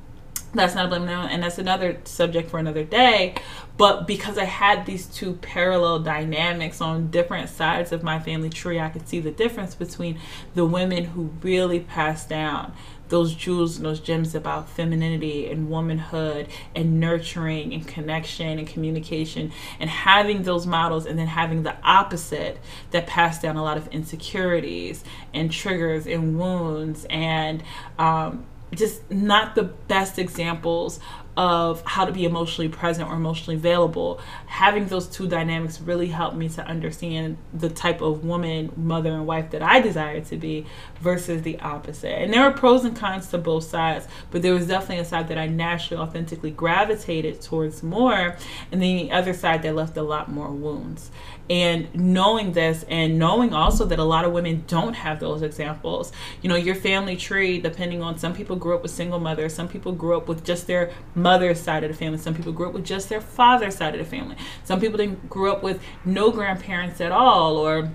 That's 0.54 0.74
not 0.74 0.86
a 0.86 0.88
blame 0.88 1.06
them. 1.06 1.26
And 1.30 1.42
that's 1.42 1.58
another 1.58 2.00
subject 2.04 2.50
for 2.50 2.58
another 2.58 2.84
day. 2.84 3.34
But 3.76 4.06
because 4.06 4.38
I 4.38 4.44
had 4.44 4.86
these 4.86 5.06
two 5.06 5.34
parallel 5.34 5.98
dynamics 5.98 6.80
on 6.80 7.10
different 7.10 7.50
sides 7.50 7.92
of 7.92 8.02
my 8.02 8.18
family 8.18 8.48
tree, 8.48 8.80
I 8.80 8.88
could 8.88 9.08
see 9.08 9.20
the 9.20 9.30
difference 9.30 9.74
between 9.74 10.18
the 10.54 10.64
women 10.64 11.04
who 11.04 11.30
really 11.42 11.80
passed 11.80 12.28
down 12.28 12.72
those 13.08 13.34
jewels 13.34 13.76
and 13.76 13.86
those 13.86 14.00
gems 14.00 14.34
about 14.34 14.68
femininity 14.68 15.48
and 15.48 15.70
womanhood 15.70 16.48
and 16.74 16.98
nurturing 17.00 17.72
and 17.72 17.86
connection 17.86 18.58
and 18.58 18.66
communication 18.66 19.52
and 19.78 19.88
having 19.88 20.42
those 20.42 20.66
models 20.66 21.06
and 21.06 21.18
then 21.18 21.26
having 21.26 21.62
the 21.62 21.74
opposite 21.82 22.58
that 22.90 23.06
pass 23.06 23.40
down 23.40 23.56
a 23.56 23.62
lot 23.62 23.76
of 23.76 23.86
insecurities 23.88 25.04
and 25.32 25.52
triggers 25.52 26.06
and 26.06 26.38
wounds 26.38 27.06
and 27.10 27.62
um, 27.98 28.44
just 28.76 29.10
not 29.10 29.54
the 29.54 29.64
best 29.64 30.18
examples 30.18 31.00
of 31.36 31.82
how 31.84 32.06
to 32.06 32.12
be 32.12 32.24
emotionally 32.24 32.68
present 32.68 33.08
or 33.08 33.14
emotionally 33.14 33.56
available. 33.56 34.18
Having 34.46 34.86
those 34.86 35.06
two 35.06 35.28
dynamics 35.28 35.80
really 35.80 36.06
helped 36.06 36.36
me 36.36 36.48
to 36.48 36.64
understand 36.66 37.36
the 37.52 37.68
type 37.68 38.00
of 38.00 38.24
woman, 38.24 38.72
mother, 38.76 39.12
and 39.12 39.26
wife 39.26 39.50
that 39.50 39.62
I 39.62 39.80
desire 39.80 40.20
to 40.22 40.36
be 40.36 40.64
versus 41.00 41.42
the 41.42 41.60
opposite. 41.60 42.12
And 42.12 42.32
there 42.32 42.42
are 42.42 42.52
pros 42.52 42.84
and 42.84 42.96
cons 42.96 43.28
to 43.28 43.38
both 43.38 43.64
sides, 43.64 44.08
but 44.30 44.40
there 44.40 44.54
was 44.54 44.66
definitely 44.66 44.98
a 44.98 45.04
side 45.04 45.28
that 45.28 45.36
I 45.36 45.46
naturally, 45.46 46.02
authentically 46.02 46.50
gravitated 46.50 47.42
towards 47.42 47.82
more, 47.82 48.36
and 48.72 48.82
then 48.82 48.96
the 48.96 49.12
other 49.12 49.34
side 49.34 49.62
that 49.62 49.74
left 49.74 49.96
a 49.98 50.02
lot 50.02 50.30
more 50.30 50.50
wounds 50.50 51.10
and 51.48 51.94
knowing 51.94 52.52
this 52.52 52.84
and 52.88 53.18
knowing 53.18 53.52
also 53.52 53.84
that 53.84 53.98
a 53.98 54.04
lot 54.04 54.24
of 54.24 54.32
women 54.32 54.64
don't 54.66 54.94
have 54.94 55.20
those 55.20 55.42
examples. 55.42 56.12
You 56.42 56.48
know 56.48 56.56
your 56.56 56.74
family 56.74 57.16
tree 57.16 57.60
depending 57.60 58.02
on 58.02 58.18
some 58.18 58.34
people 58.34 58.56
grew 58.56 58.74
up 58.74 58.82
with 58.82 58.90
single 58.90 59.20
mothers 59.20 59.54
some 59.54 59.68
people 59.68 59.92
grew 59.92 60.16
up 60.16 60.28
with 60.28 60.44
just 60.44 60.66
their 60.66 60.92
mother's 61.14 61.60
side 61.60 61.84
of 61.84 61.90
the 61.90 61.96
family 61.96 62.18
some 62.18 62.34
people 62.34 62.52
grew 62.52 62.68
up 62.68 62.74
with 62.74 62.84
just 62.84 63.08
their 63.08 63.20
father's 63.20 63.76
side 63.76 63.94
of 63.94 63.98
the 63.98 64.10
family. 64.10 64.36
Some 64.64 64.80
people 64.80 64.98
didn't 64.98 65.28
grew 65.28 65.50
up 65.52 65.62
with 65.62 65.80
no 66.04 66.30
grandparents 66.30 67.00
at 67.00 67.12
all 67.12 67.56
or 67.56 67.90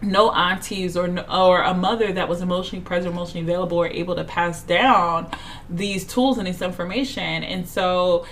no 0.00 0.30
aunties 0.32 0.96
or 0.96 1.08
or 1.30 1.62
a 1.62 1.74
mother 1.74 2.12
that 2.12 2.28
was 2.28 2.40
emotionally 2.40 2.84
present, 2.84 3.12
emotionally 3.12 3.42
available, 3.42 3.78
or 3.78 3.88
able 3.88 4.14
to 4.14 4.24
pass 4.24 4.62
down 4.62 5.30
these 5.68 6.06
tools 6.06 6.38
and 6.38 6.46
this 6.46 6.62
information, 6.62 7.42
and 7.42 7.68
so 7.68 8.24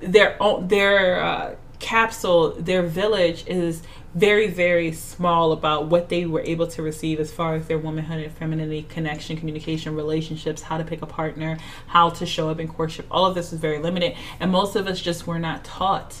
their 0.00 0.36
their 0.62 1.22
uh, 1.22 1.54
capsule, 1.78 2.50
their 2.52 2.82
village 2.82 3.44
is 3.46 3.82
very, 4.14 4.48
very 4.48 4.92
small 4.92 5.52
about 5.52 5.86
what 5.86 6.08
they 6.08 6.26
were 6.26 6.40
able 6.40 6.66
to 6.66 6.82
receive 6.82 7.20
as 7.20 7.32
far 7.32 7.54
as 7.54 7.66
their 7.66 7.78
womanhood 7.78 8.22
and 8.24 8.32
femininity, 8.32 8.82
connection, 8.88 9.36
communication, 9.36 9.94
relationships, 9.94 10.62
how 10.62 10.78
to 10.78 10.84
pick 10.84 11.02
a 11.02 11.06
partner, 11.06 11.58
how 11.88 12.10
to 12.10 12.26
show 12.26 12.48
up 12.48 12.58
in 12.58 12.68
courtship. 12.68 13.06
All 13.10 13.26
of 13.26 13.34
this 13.34 13.52
is 13.52 13.60
very 13.60 13.78
limited. 13.78 14.16
And 14.40 14.50
most 14.50 14.76
of 14.76 14.86
us 14.86 15.00
just 15.00 15.26
were 15.26 15.38
not 15.38 15.64
taught 15.64 16.16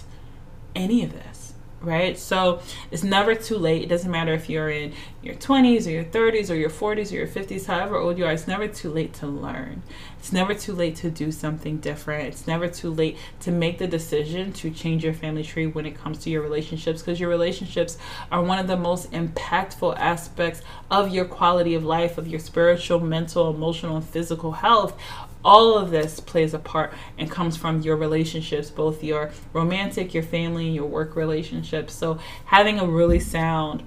any 0.74 1.02
of 1.02 1.12
this 1.12 1.37
right? 1.80 2.18
So 2.18 2.60
it's 2.90 3.04
never 3.04 3.34
too 3.34 3.56
late. 3.56 3.82
It 3.82 3.88
doesn't 3.88 4.10
matter 4.10 4.32
if 4.32 4.48
you're 4.48 4.68
in 4.68 4.92
your 5.22 5.34
20s 5.34 5.86
or 5.86 5.90
your 5.90 6.04
30s 6.04 6.50
or 6.50 6.54
your 6.54 6.70
40s 6.70 7.12
or 7.12 7.16
your 7.16 7.26
50s, 7.26 7.66
however 7.66 7.96
old 7.96 8.18
you 8.18 8.24
are, 8.24 8.32
it's 8.32 8.48
never 8.48 8.66
too 8.66 8.90
late 8.90 9.12
to 9.14 9.26
learn. 9.26 9.82
It's 10.18 10.32
never 10.32 10.54
too 10.54 10.72
late 10.72 10.96
to 10.96 11.10
do 11.10 11.30
something 11.30 11.78
different. 11.78 12.28
It's 12.28 12.46
never 12.46 12.68
too 12.68 12.90
late 12.90 13.16
to 13.40 13.50
make 13.50 13.78
the 13.78 13.86
decision 13.86 14.52
to 14.54 14.70
change 14.70 15.04
your 15.04 15.14
family 15.14 15.42
tree 15.42 15.66
when 15.66 15.86
it 15.86 15.96
comes 15.96 16.18
to 16.18 16.30
your 16.30 16.42
relationships 16.42 17.00
because 17.02 17.20
your 17.20 17.28
relationships 17.28 17.98
are 18.32 18.42
one 18.42 18.58
of 18.58 18.66
the 18.66 18.76
most 18.76 19.10
impactful 19.12 19.96
aspects 19.98 20.62
of 20.90 21.14
your 21.14 21.24
quality 21.24 21.74
of 21.74 21.84
life, 21.84 22.18
of 22.18 22.26
your 22.26 22.40
spiritual, 22.40 23.00
mental, 23.00 23.50
emotional, 23.50 23.96
and 23.96 24.04
physical 24.04 24.52
health 24.52 24.98
all 25.44 25.78
of 25.78 25.90
this 25.90 26.20
plays 26.20 26.54
a 26.54 26.58
part 26.58 26.92
and 27.16 27.30
comes 27.30 27.56
from 27.56 27.82
your 27.82 27.96
relationships, 27.96 28.70
both 28.70 29.02
your 29.04 29.30
romantic, 29.52 30.12
your 30.12 30.22
family, 30.22 30.68
your 30.68 30.86
work 30.86 31.16
relationships. 31.16 31.94
So, 31.94 32.18
having 32.46 32.78
a 32.78 32.86
really 32.86 33.20
sound 33.20 33.84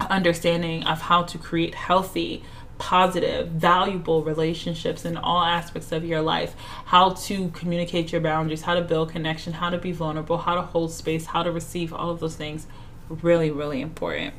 understanding 0.00 0.84
of 0.84 1.02
how 1.02 1.22
to 1.22 1.38
create 1.38 1.74
healthy, 1.74 2.42
positive, 2.78 3.48
valuable 3.48 4.22
relationships 4.22 5.04
in 5.04 5.16
all 5.16 5.42
aspects 5.42 5.92
of 5.92 6.04
your 6.04 6.20
life, 6.20 6.54
how 6.86 7.10
to 7.10 7.48
communicate 7.50 8.12
your 8.12 8.20
boundaries, 8.20 8.62
how 8.62 8.74
to 8.74 8.82
build 8.82 9.10
connection, 9.10 9.54
how 9.54 9.70
to 9.70 9.78
be 9.78 9.92
vulnerable, 9.92 10.38
how 10.38 10.54
to 10.54 10.62
hold 10.62 10.92
space, 10.92 11.26
how 11.26 11.42
to 11.42 11.50
receive 11.50 11.92
all 11.92 12.10
of 12.10 12.20
those 12.20 12.36
things 12.36 12.66
really, 13.08 13.50
really 13.50 13.80
important. 13.80 14.34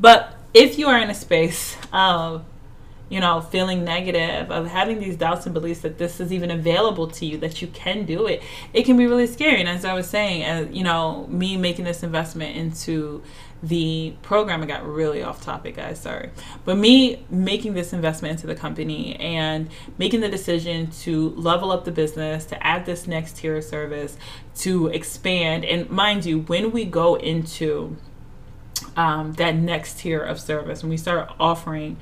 But 0.00 0.34
if 0.54 0.78
you 0.78 0.88
are 0.88 0.98
in 0.98 1.10
a 1.10 1.14
space 1.14 1.76
of 1.92 2.44
you 3.08 3.20
know, 3.20 3.40
feeling 3.40 3.84
negative, 3.84 4.50
of 4.50 4.66
having 4.66 4.98
these 4.98 5.16
doubts 5.16 5.46
and 5.46 5.54
beliefs 5.54 5.80
that 5.80 5.96
this 5.96 6.18
is 6.18 6.32
even 6.32 6.50
available 6.50 7.06
to 7.06 7.24
you, 7.24 7.38
that 7.38 7.62
you 7.62 7.68
can 7.68 8.04
do 8.04 8.26
it, 8.26 8.42
it 8.72 8.84
can 8.84 8.96
be 8.96 9.06
really 9.06 9.28
scary. 9.28 9.60
And 9.60 9.68
as 9.68 9.84
I 9.84 9.94
was 9.94 10.08
saying, 10.08 10.42
as 10.42 10.74
you 10.74 10.82
know, 10.82 11.26
me 11.28 11.56
making 11.56 11.84
this 11.84 12.02
investment 12.02 12.56
into 12.56 13.22
the 13.62 14.14
program, 14.22 14.62
I 14.62 14.66
got 14.66 14.84
really 14.84 15.22
off 15.22 15.40
topic, 15.40 15.76
guys, 15.76 16.00
sorry. 16.00 16.30
But 16.64 16.76
me 16.76 17.24
making 17.30 17.74
this 17.74 17.92
investment 17.92 18.32
into 18.32 18.46
the 18.46 18.54
company 18.54 19.16
and 19.16 19.70
making 19.98 20.20
the 20.20 20.28
decision 20.28 20.90
to 21.02 21.30
level 21.30 21.70
up 21.72 21.84
the 21.84 21.92
business, 21.92 22.44
to 22.46 22.66
add 22.66 22.86
this 22.86 23.06
next 23.06 23.36
tier 23.38 23.56
of 23.56 23.64
service, 23.64 24.18
to 24.56 24.88
expand. 24.88 25.64
And 25.64 25.88
mind 25.90 26.24
you, 26.26 26.40
when 26.40 26.72
we 26.72 26.84
go 26.84 27.14
into 27.14 27.96
um, 28.96 29.32
that 29.34 29.54
next 29.54 30.00
tier 30.00 30.20
of 30.20 30.40
service, 30.40 30.82
when 30.82 30.90
we 30.90 30.96
start 30.96 31.30
offering 31.38 31.96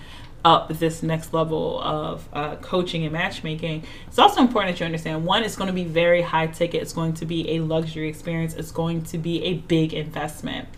up 0.45 0.69
this 0.79 1.03
next 1.03 1.33
level 1.33 1.81
of 1.81 2.29
uh, 2.33 2.57
coaching 2.57 3.05
and 3.05 3.13
matchmaking, 3.13 3.85
it's 4.07 4.19
also 4.19 4.41
important 4.41 4.75
that 4.75 4.81
you 4.81 4.87
understand 4.87 5.25
one, 5.25 5.43
it's 5.43 5.57
going 5.57 5.69
to 5.69 5.75
be 5.75 5.85
very 5.85 6.23
high 6.23 6.47
ticket, 6.47 6.83
it's 6.83 6.93
going 6.93 7.15
to 7.15 7.27
be 7.27 7.57
a 7.57 7.61
luxury 7.61 8.09
experience, 8.09 8.55
it's 8.55 8.71
going 8.71 9.03
to 9.03 9.19
be 9.19 9.43
a 9.45 9.55
big 9.55 9.95
investment. 9.95 10.69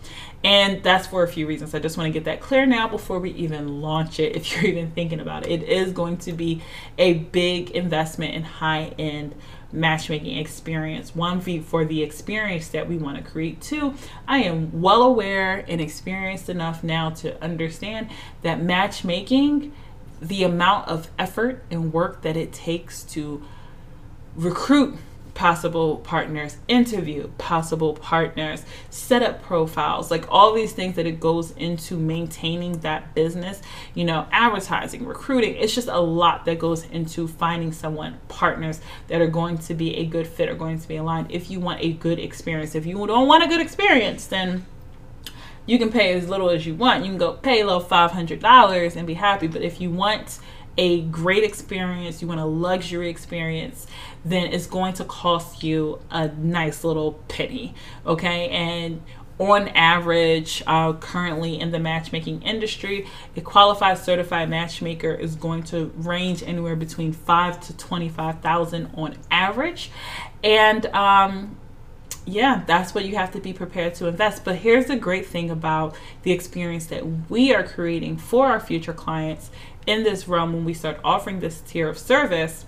And 0.44 0.82
that's 0.82 1.08
for 1.08 1.24
a 1.24 1.28
few 1.28 1.46
reasons. 1.46 1.74
I 1.74 1.80
just 1.80 1.96
want 1.96 2.06
to 2.06 2.12
get 2.12 2.24
that 2.26 2.40
clear 2.40 2.66
now 2.66 2.86
before 2.86 3.18
we 3.18 3.30
even 3.32 3.80
launch 3.82 4.20
it, 4.20 4.36
if 4.36 4.52
you're 4.52 4.66
even 4.66 4.92
thinking 4.92 5.20
about 5.20 5.46
it. 5.46 5.62
It 5.62 5.68
is 5.68 5.92
going 5.92 6.18
to 6.18 6.32
be 6.32 6.62
a 6.98 7.14
big 7.14 7.70
investment 7.70 8.34
in 8.34 8.44
high 8.44 8.94
end 8.98 9.34
matchmaking 9.72 10.38
experience. 10.38 11.14
One, 11.14 11.40
for 11.40 11.84
the 11.84 12.02
experience 12.02 12.68
that 12.68 12.88
we 12.88 12.96
want 12.96 13.16
to 13.16 13.22
create. 13.22 13.60
Two, 13.60 13.94
I 14.26 14.38
am 14.38 14.80
well 14.80 15.02
aware 15.02 15.64
and 15.68 15.80
experienced 15.80 16.48
enough 16.48 16.84
now 16.84 17.10
to 17.10 17.42
understand 17.42 18.08
that 18.42 18.62
matchmaking, 18.62 19.74
the 20.20 20.44
amount 20.44 20.88
of 20.88 21.10
effort 21.18 21.64
and 21.70 21.92
work 21.92 22.22
that 22.22 22.36
it 22.36 22.52
takes 22.52 23.02
to 23.04 23.42
recruit 24.34 24.98
possible 25.36 25.98
partners, 25.98 26.56
interview 26.66 27.28
possible 27.36 27.92
partners, 27.92 28.64
set 28.88 29.22
up 29.22 29.42
profiles, 29.42 30.10
like 30.10 30.24
all 30.32 30.54
these 30.54 30.72
things 30.72 30.96
that 30.96 31.06
it 31.06 31.20
goes 31.20 31.50
into 31.52 31.98
maintaining 31.98 32.80
that 32.80 33.14
business, 33.14 33.60
you 33.94 34.02
know, 34.02 34.26
advertising, 34.32 35.04
recruiting. 35.06 35.54
It's 35.54 35.74
just 35.74 35.88
a 35.88 36.00
lot 36.00 36.46
that 36.46 36.58
goes 36.58 36.84
into 36.86 37.28
finding 37.28 37.70
someone, 37.70 38.18
partners 38.28 38.80
that 39.08 39.20
are 39.20 39.26
going 39.26 39.58
to 39.58 39.74
be 39.74 39.96
a 39.96 40.06
good 40.06 40.26
fit, 40.26 40.48
are 40.48 40.54
going 40.54 40.80
to 40.80 40.88
be 40.88 40.96
aligned. 40.96 41.30
If 41.30 41.50
you 41.50 41.60
want 41.60 41.82
a 41.82 41.92
good 41.92 42.18
experience, 42.18 42.74
if 42.74 42.86
you 42.86 43.06
don't 43.06 43.28
want 43.28 43.44
a 43.44 43.46
good 43.46 43.60
experience, 43.60 44.26
then 44.26 44.64
you 45.66 45.78
can 45.78 45.92
pay 45.92 46.14
as 46.14 46.30
little 46.30 46.48
as 46.48 46.64
you 46.64 46.74
want. 46.74 47.04
You 47.04 47.10
can 47.10 47.18
go 47.18 47.34
pay 47.34 47.60
a 47.60 47.66
little 47.66 47.82
$500 47.82 48.96
and 48.96 49.06
be 49.06 49.14
happy. 49.14 49.48
But 49.48 49.60
if 49.62 49.80
you 49.80 49.90
want 49.90 50.38
a 50.78 51.02
great 51.02 51.44
experience, 51.44 52.20
you 52.20 52.28
want 52.28 52.40
a 52.40 52.44
luxury 52.44 53.08
experience, 53.08 53.86
then 54.24 54.52
it's 54.52 54.66
going 54.66 54.94
to 54.94 55.04
cost 55.04 55.62
you 55.62 56.00
a 56.10 56.28
nice 56.28 56.84
little 56.84 57.12
penny. 57.28 57.74
Okay. 58.04 58.48
And 58.48 59.02
on 59.38 59.68
average, 59.68 60.62
uh, 60.66 60.94
currently 60.94 61.60
in 61.60 61.70
the 61.70 61.78
matchmaking 61.78 62.40
industry, 62.40 63.06
a 63.36 63.40
qualified 63.42 63.98
certified 63.98 64.48
matchmaker 64.48 65.12
is 65.12 65.34
going 65.34 65.62
to 65.64 65.92
range 65.96 66.42
anywhere 66.42 66.74
between 66.74 67.12
five 67.12 67.60
to 67.60 67.76
twenty-five 67.76 68.40
thousand 68.40 68.90
on 68.94 69.14
average, 69.30 69.90
and 70.42 70.86
um, 70.86 71.58
yeah, 72.24 72.62
that's 72.66 72.94
what 72.94 73.04
you 73.04 73.16
have 73.16 73.30
to 73.32 73.40
be 73.40 73.52
prepared 73.52 73.94
to 73.96 74.06
invest. 74.06 74.42
But 74.42 74.56
here's 74.56 74.86
the 74.86 74.96
great 74.96 75.26
thing 75.26 75.50
about 75.50 75.94
the 76.22 76.32
experience 76.32 76.86
that 76.86 77.30
we 77.30 77.54
are 77.54 77.62
creating 77.62 78.16
for 78.16 78.46
our 78.46 78.58
future 78.58 78.94
clients 78.94 79.50
in 79.86 80.02
this 80.02 80.28
realm 80.28 80.52
when 80.52 80.64
we 80.64 80.74
start 80.74 80.98
offering 81.04 81.40
this 81.40 81.60
tier 81.60 81.88
of 81.88 81.98
service 81.98 82.66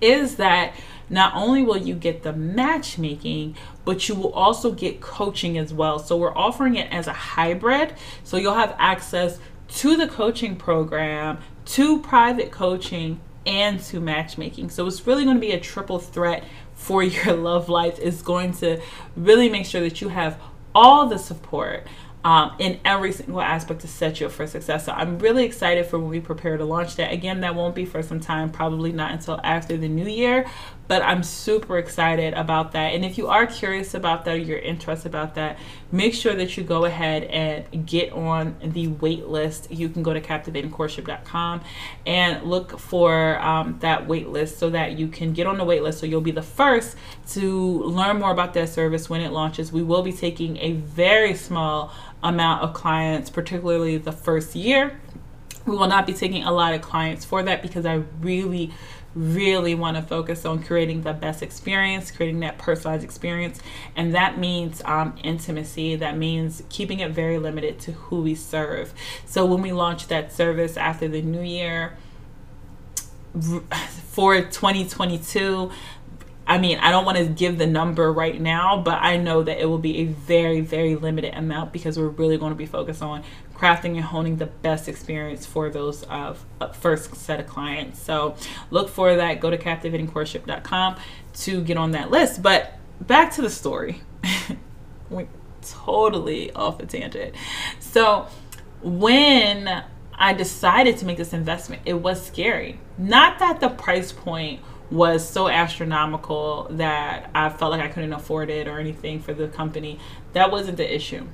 is 0.00 0.36
that 0.36 0.74
not 1.10 1.34
only 1.34 1.62
will 1.62 1.76
you 1.76 1.94
get 1.94 2.22
the 2.22 2.32
matchmaking, 2.32 3.54
but 3.84 4.08
you 4.08 4.14
will 4.14 4.32
also 4.32 4.72
get 4.72 5.00
coaching 5.00 5.58
as 5.58 5.72
well. 5.72 5.98
So 5.98 6.16
we're 6.16 6.36
offering 6.36 6.76
it 6.76 6.90
as 6.90 7.06
a 7.06 7.12
hybrid. 7.12 7.94
So 8.24 8.38
you'll 8.38 8.54
have 8.54 8.74
access 8.78 9.38
to 9.76 9.96
the 9.96 10.08
coaching 10.08 10.56
program, 10.56 11.38
to 11.66 12.00
private 12.00 12.50
coaching, 12.50 13.20
and 13.44 13.80
to 13.80 14.00
matchmaking. 14.00 14.70
So 14.70 14.86
it's 14.86 15.06
really 15.06 15.24
going 15.24 15.36
to 15.36 15.40
be 15.40 15.52
a 15.52 15.60
triple 15.60 15.98
threat 15.98 16.44
for 16.74 17.02
your 17.02 17.34
love 17.34 17.68
life. 17.68 17.98
It's 18.00 18.22
going 18.22 18.52
to 18.54 18.80
really 19.16 19.48
make 19.48 19.66
sure 19.66 19.82
that 19.82 20.00
you 20.00 20.08
have 20.08 20.40
all 20.74 21.06
the 21.06 21.18
support 21.18 21.86
um, 22.24 22.52
in 22.58 22.78
every 22.84 23.12
single 23.12 23.40
aspect 23.40 23.80
to 23.80 23.88
set 23.88 24.20
you 24.20 24.26
up 24.26 24.32
for 24.32 24.46
success. 24.46 24.86
So 24.86 24.92
I'm 24.92 25.18
really 25.18 25.44
excited 25.44 25.86
for 25.86 25.98
when 25.98 26.08
we 26.08 26.20
prepare 26.20 26.56
to 26.56 26.64
launch 26.64 26.96
that. 26.96 27.12
Again, 27.12 27.40
that 27.40 27.54
won't 27.54 27.74
be 27.74 27.84
for 27.84 28.02
some 28.02 28.20
time, 28.20 28.50
probably 28.50 28.92
not 28.92 29.10
until 29.12 29.40
after 29.42 29.76
the 29.76 29.88
new 29.88 30.06
year, 30.06 30.46
but 30.88 31.02
I'm 31.02 31.22
super 31.22 31.78
excited 31.78 32.34
about 32.34 32.72
that. 32.72 32.94
And 32.94 33.04
if 33.04 33.16
you 33.16 33.28
are 33.28 33.46
curious 33.46 33.94
about 33.94 34.24
that 34.24 34.34
or 34.34 34.38
you're 34.38 34.58
interested 34.58 35.08
about 35.08 35.36
that, 35.36 35.58
make 35.90 36.12
sure 36.12 36.34
that 36.34 36.56
you 36.56 36.64
go 36.64 36.84
ahead 36.84 37.24
and 37.24 37.86
get 37.86 38.12
on 38.12 38.56
the 38.62 38.88
wait 38.88 39.26
list. 39.26 39.70
You 39.70 39.88
can 39.88 40.02
go 40.02 40.12
to 40.12 40.20
captivatingcourtship.com 40.20 41.62
and 42.04 42.42
look 42.44 42.78
for 42.78 43.38
um, 43.40 43.78
that 43.80 44.06
wait 44.06 44.28
list 44.28 44.58
so 44.58 44.70
that 44.70 44.98
you 44.98 45.08
can 45.08 45.32
get 45.32 45.46
on 45.46 45.56
the 45.56 45.64
wait 45.64 45.82
list 45.82 46.00
so 46.00 46.06
you'll 46.06 46.20
be 46.20 46.30
the 46.30 46.42
first 46.42 46.96
to 47.30 47.82
learn 47.84 48.18
more 48.18 48.30
about 48.30 48.52
that 48.54 48.68
service 48.68 49.08
when 49.08 49.20
it 49.20 49.32
launches. 49.32 49.72
We 49.72 49.82
will 49.82 50.02
be 50.02 50.12
taking 50.12 50.56
a 50.58 50.72
very 50.72 51.34
small 51.34 51.92
amount 52.22 52.62
of 52.62 52.74
clients, 52.74 53.30
particularly 53.30 53.96
the 53.98 54.12
first 54.12 54.54
year. 54.54 55.00
We 55.64 55.76
will 55.76 55.88
not 55.88 56.06
be 56.06 56.12
taking 56.12 56.42
a 56.42 56.50
lot 56.50 56.74
of 56.74 56.82
clients 56.82 57.24
for 57.24 57.42
that 57.44 57.62
because 57.62 57.86
I 57.86 58.02
really 58.20 58.72
really 59.14 59.74
want 59.74 59.96
to 59.96 60.02
focus 60.02 60.44
on 60.44 60.62
creating 60.62 61.02
the 61.02 61.12
best 61.12 61.42
experience, 61.42 62.10
creating 62.10 62.40
that 62.40 62.58
personalized 62.58 63.04
experience. 63.04 63.60
And 63.94 64.14
that 64.14 64.38
means 64.38 64.82
um, 64.84 65.16
intimacy. 65.22 65.96
That 65.96 66.16
means 66.16 66.62
keeping 66.68 67.00
it 67.00 67.10
very 67.12 67.38
limited 67.38 67.78
to 67.80 67.92
who 67.92 68.22
we 68.22 68.34
serve. 68.34 68.94
So 69.26 69.44
when 69.44 69.62
we 69.62 69.72
launch 69.72 70.08
that 70.08 70.32
service 70.32 70.76
after 70.76 71.08
the 71.08 71.22
new 71.22 71.42
year 71.42 71.96
for 74.10 74.40
2022, 74.40 75.70
I 76.46 76.58
mean, 76.58 76.78
I 76.78 76.90
don't 76.90 77.04
want 77.04 77.18
to 77.18 77.24
give 77.24 77.58
the 77.58 77.66
number 77.66 78.12
right 78.12 78.40
now, 78.40 78.82
but 78.82 78.98
I 79.00 79.16
know 79.16 79.42
that 79.44 79.60
it 79.60 79.66
will 79.66 79.78
be 79.78 79.98
a 79.98 80.04
very, 80.06 80.60
very 80.60 80.96
limited 80.96 81.34
amount 81.34 81.72
because 81.72 81.96
we're 81.96 82.08
really 82.08 82.36
going 82.36 82.50
to 82.50 82.56
be 82.56 82.66
focused 82.66 83.00
on 83.00 83.22
crafting 83.62 83.94
and 83.94 84.00
honing 84.00 84.38
the 84.38 84.46
best 84.46 84.88
experience 84.88 85.46
for 85.46 85.70
those 85.70 86.04
uh, 86.08 86.34
first 86.72 87.14
set 87.14 87.38
of 87.38 87.46
clients. 87.46 88.02
So 88.02 88.34
look 88.70 88.88
for 88.88 89.14
that. 89.14 89.38
Go 89.38 89.50
to 89.50 89.56
captivatingcourtship.com 89.56 90.96
to 91.34 91.62
get 91.62 91.76
on 91.76 91.92
that 91.92 92.10
list. 92.10 92.42
But 92.42 92.72
back 93.00 93.32
to 93.34 93.42
the 93.42 93.50
story. 93.50 94.00
we 95.10 95.28
totally 95.62 96.52
off 96.52 96.80
a 96.80 96.86
tangent. 96.86 97.36
So 97.78 98.26
when 98.82 99.84
I 100.14 100.32
decided 100.32 100.96
to 100.98 101.06
make 101.06 101.18
this 101.18 101.32
investment, 101.32 101.82
it 101.84 101.94
was 101.94 102.24
scary. 102.24 102.80
Not 102.98 103.38
that 103.38 103.60
the 103.60 103.68
price 103.68 104.10
point 104.10 104.60
was 104.90 105.26
so 105.26 105.48
astronomical 105.48 106.66
that 106.70 107.30
I 107.32 107.48
felt 107.48 107.70
like 107.70 107.80
I 107.80 107.88
couldn't 107.88 108.12
afford 108.12 108.50
it 108.50 108.66
or 108.66 108.80
anything 108.80 109.20
for 109.20 109.32
the 109.32 109.46
company. 109.46 110.00
That 110.32 110.50
wasn't 110.50 110.78
the 110.78 110.94
issue 110.94 111.28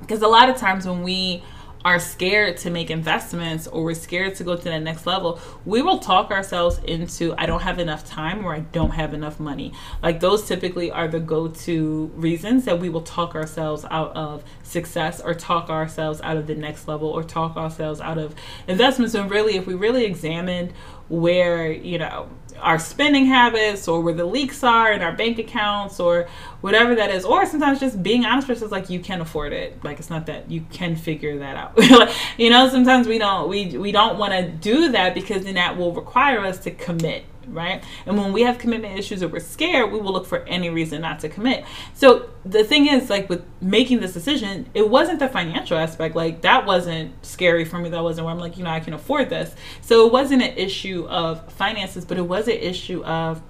because 0.00 0.22
a 0.22 0.28
lot 0.28 0.48
of 0.48 0.56
times 0.56 0.86
when 0.86 1.02
we 1.02 1.42
are 1.84 1.98
scared 1.98 2.56
to 2.56 2.70
make 2.70 2.90
investments 2.90 3.66
or 3.66 3.84
we're 3.84 3.94
scared 3.94 4.34
to 4.34 4.44
go 4.44 4.56
to 4.56 4.64
the 4.64 4.80
next 4.80 5.06
level, 5.06 5.40
we 5.64 5.80
will 5.80 5.98
talk 5.98 6.30
ourselves 6.30 6.78
into 6.84 7.34
I 7.38 7.46
don't 7.46 7.62
have 7.62 7.78
enough 7.78 8.04
time 8.04 8.44
or 8.44 8.54
I 8.54 8.60
don't 8.60 8.90
have 8.90 9.14
enough 9.14 9.38
money. 9.38 9.72
Like 10.02 10.20
those 10.20 10.46
typically 10.46 10.90
are 10.90 11.08
the 11.08 11.20
go-to 11.20 12.10
reasons 12.14 12.64
that 12.64 12.80
we 12.80 12.88
will 12.88 13.02
talk 13.02 13.34
ourselves 13.34 13.84
out 13.90 14.14
of 14.16 14.44
success 14.62 15.20
or 15.20 15.34
talk 15.34 15.70
ourselves 15.70 16.20
out 16.22 16.36
of 16.36 16.46
the 16.46 16.54
next 16.54 16.88
level 16.88 17.08
or 17.08 17.22
talk 17.22 17.56
ourselves 17.56 18.00
out 18.00 18.18
of 18.18 18.34
investments. 18.66 19.14
And 19.14 19.30
really 19.30 19.56
if 19.56 19.66
we 19.66 19.74
really 19.74 20.04
examined 20.04 20.72
where, 21.08 21.70
you 21.70 21.98
know, 21.98 22.28
our 22.60 22.78
spending 22.78 23.26
habits 23.26 23.86
or 23.88 24.00
where 24.00 24.14
the 24.14 24.24
leaks 24.24 24.64
are 24.64 24.92
in 24.92 25.00
our 25.00 25.12
bank 25.12 25.38
accounts 25.38 26.00
or 26.00 26.28
whatever 26.60 26.94
that 26.94 27.10
is. 27.10 27.24
Or 27.24 27.46
sometimes 27.46 27.80
just 27.80 28.02
being 28.02 28.24
honest 28.24 28.48
with 28.48 28.62
us 28.62 28.70
like 28.70 28.90
you 28.90 29.00
can 29.00 29.20
afford 29.20 29.52
it. 29.52 29.82
Like 29.84 29.98
it's 29.98 30.10
not 30.10 30.26
that 30.26 30.50
you 30.50 30.64
can 30.70 30.96
figure 30.96 31.38
that 31.38 31.56
out. 31.56 31.78
You 32.36 32.50
know 32.50 32.68
sometimes 32.68 33.08
we 33.08 33.18
don't 33.18 33.48
we 33.48 33.76
we 33.76 33.90
don't 33.90 34.18
want 34.18 34.32
to 34.32 34.48
do 34.48 34.92
that 34.92 35.14
because 35.14 35.44
then 35.44 35.54
that 35.54 35.76
will 35.76 35.92
require 35.92 36.44
us 36.44 36.58
to 36.60 36.70
commit 36.70 37.24
right? 37.52 37.82
And 38.06 38.16
when 38.18 38.32
we 38.32 38.42
have 38.42 38.58
commitment 38.58 38.98
issues 38.98 39.22
or 39.22 39.28
we're 39.28 39.40
scared, 39.40 39.92
we 39.92 39.98
will 39.98 40.12
look 40.12 40.26
for 40.26 40.44
any 40.44 40.70
reason 40.70 41.02
not 41.02 41.20
to 41.20 41.28
commit. 41.28 41.64
So 41.94 42.30
the 42.44 42.64
thing 42.64 42.86
is, 42.86 43.10
like 43.10 43.28
with 43.28 43.44
making 43.60 44.00
this 44.00 44.12
decision, 44.12 44.68
it 44.74 44.88
wasn't 44.88 45.18
the 45.18 45.28
financial 45.28 45.78
aspect. 45.78 46.14
Like 46.16 46.42
that 46.42 46.66
wasn't 46.66 47.12
scary 47.24 47.64
for 47.64 47.78
me. 47.78 47.88
That 47.88 48.02
wasn't 48.02 48.26
where 48.26 48.34
I'm 48.34 48.40
like, 48.40 48.56
you 48.56 48.64
know, 48.64 48.70
I 48.70 48.80
can 48.80 48.94
afford 48.94 49.30
this. 49.30 49.54
So 49.80 50.06
it 50.06 50.12
wasn't 50.12 50.42
an 50.42 50.56
issue 50.56 51.06
of 51.08 51.52
finances, 51.52 52.04
but 52.04 52.18
it 52.18 52.26
was 52.26 52.48
an 52.48 52.54
issue 52.54 53.04
of 53.04 53.42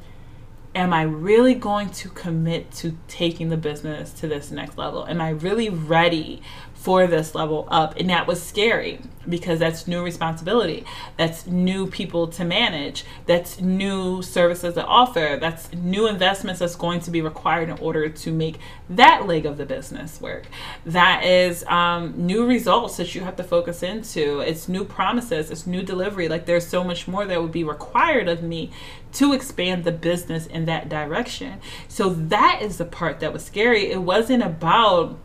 am 0.75 0.93
I 0.93 1.03
really 1.03 1.55
going 1.55 1.91
to 1.91 2.09
commit 2.11 2.71
to 2.73 2.97
taking 3.09 3.49
the 3.49 3.57
business 3.57 4.13
to 4.15 4.29
this 4.29 4.51
next 4.51 4.79
level? 4.79 5.07
Am 5.07 5.21
I 5.21 5.31
really 5.31 5.69
ready 5.69 6.43
for 6.79 7.09
this 7.09 7.35
level 7.35 7.67
up. 7.71 7.97
And 7.97 8.09
that 8.09 8.29
was 8.29 8.41
scary 8.41 9.01
because 9.29 9.59
that's 9.59 9.89
new 9.89 10.03
responsibility. 10.03 10.85
That's 11.17 11.45
new 11.47 11.89
people 11.89 12.29
to 12.29 12.45
manage. 12.45 13.05
That's 13.27 13.61
new 13.61 14.23
services 14.23 14.75
to 14.75 14.85
offer. 14.87 15.39
That's 15.41 15.73
new 15.73 16.07
investments 16.07 16.61
that's 16.61 16.77
going 16.77 17.01
to 17.01 17.11
be 17.11 17.21
required 17.21 17.69
in 17.69 17.79
order 17.79 18.09
to 18.09 18.33
make 18.33 18.59
that 18.89 19.27
leg 19.27 19.45
of 19.45 19.59
the 19.59 19.67
business 19.67 20.21
work. 20.21 20.47
That 20.87 21.25
is 21.25 21.65
um, 21.65 22.15
new 22.17 22.47
results 22.47 22.97
that 22.97 23.13
you 23.13 23.23
have 23.23 23.35
to 23.37 23.45
focus 23.45 23.83
into. 23.83 24.39
It's 24.39 24.69
new 24.69 24.85
promises. 24.85 25.51
It's 25.51 25.67
new 25.67 25.83
delivery. 25.83 26.29
Like 26.29 26.47
there's 26.47 26.67
so 26.67 26.85
much 26.85 27.09
more 27.09 27.27
that 27.27 27.43
would 27.43 27.53
be 27.53 27.65
required 27.65 28.29
of 28.29 28.45
me 28.45 28.71
to 29.15 29.33
expand 29.33 29.83
the 29.83 29.93
business 29.93 30.47
in 30.47 30.67
that 30.67 30.89
direction. 30.89 31.61
So 31.89 32.11
that 32.11 32.61
is 32.63 32.79
the 32.79 32.85
part 32.85 33.19
that 33.19 33.33
was 33.33 33.45
scary. 33.45 33.91
It 33.91 34.03
wasn't 34.03 34.45
about 34.45 35.19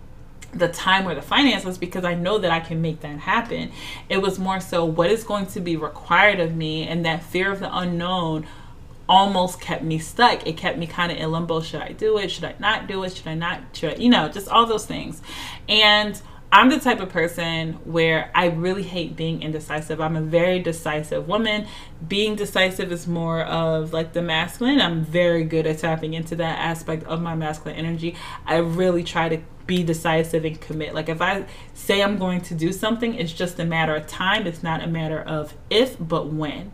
the 0.53 0.67
time 0.67 1.07
or 1.07 1.15
the 1.15 1.21
finances 1.21 1.77
because 1.77 2.05
I 2.05 2.13
know 2.13 2.37
that 2.37 2.51
I 2.51 2.59
can 2.59 2.81
make 2.81 3.01
that 3.01 3.19
happen. 3.19 3.71
It 4.09 4.21
was 4.21 4.39
more 4.39 4.59
so 4.59 4.85
what 4.85 5.09
is 5.09 5.23
going 5.23 5.47
to 5.47 5.59
be 5.59 5.75
required 5.75 6.39
of 6.39 6.55
me 6.55 6.87
and 6.87 7.05
that 7.05 7.23
fear 7.23 7.51
of 7.51 7.59
the 7.59 7.75
unknown 7.75 8.45
almost 9.07 9.59
kept 9.59 9.83
me 9.83 9.99
stuck. 9.99 10.45
It 10.47 10.57
kept 10.57 10.77
me 10.77 10.87
kind 10.87 11.11
of 11.11 11.17
in 11.17 11.31
limbo. 11.31 11.61
Should 11.61 11.81
I 11.81 11.91
do 11.91 12.17
it? 12.17 12.31
Should 12.31 12.45
I 12.45 12.55
not 12.59 12.87
do 12.87 13.03
it? 13.03 13.15
Should 13.15 13.27
I 13.27 13.35
not? 13.35 13.61
Should 13.73 13.93
I, 13.93 13.95
you 13.95 14.09
know, 14.09 14.29
just 14.29 14.47
all 14.47 14.65
those 14.65 14.85
things. 14.85 15.21
And 15.67 16.21
I'm 16.53 16.69
the 16.69 16.79
type 16.79 16.99
of 16.99 17.09
person 17.09 17.79
where 17.83 18.29
I 18.35 18.45
really 18.45 18.83
hate 18.83 19.15
being 19.15 19.41
indecisive. 19.41 19.99
I'm 19.99 20.15
a 20.15 20.21
very 20.21 20.59
decisive 20.59 21.27
woman. 21.27 21.65
Being 22.07 22.35
decisive 22.35 22.91
is 22.91 23.07
more 23.07 23.41
of 23.41 23.91
like 23.91 24.13
the 24.13 24.21
masculine. 24.21 24.79
I'm 24.79 25.03
very 25.03 25.45
good 25.45 25.65
at 25.65 25.79
tapping 25.79 26.13
into 26.13 26.35
that 26.35 26.59
aspect 26.59 27.05
of 27.05 27.23
my 27.23 27.33
masculine 27.33 27.75
energy. 27.75 28.15
I 28.45 28.57
really 28.57 29.03
try 29.03 29.29
to 29.29 29.41
be 29.65 29.81
decisive 29.81 30.45
and 30.45 30.61
commit. 30.61 30.93
Like 30.93 31.09
if 31.09 31.23
I 31.23 31.45
say 31.73 32.03
I'm 32.03 32.19
going 32.19 32.41
to 32.41 32.53
do 32.53 32.71
something, 32.71 33.15
it's 33.15 33.33
just 33.33 33.57
a 33.57 33.65
matter 33.65 33.95
of 33.95 34.05
time. 34.05 34.45
It's 34.45 34.61
not 34.61 34.83
a 34.83 34.87
matter 34.87 35.21
of 35.21 35.55
if, 35.71 35.97
but 35.99 36.27
when 36.27 36.71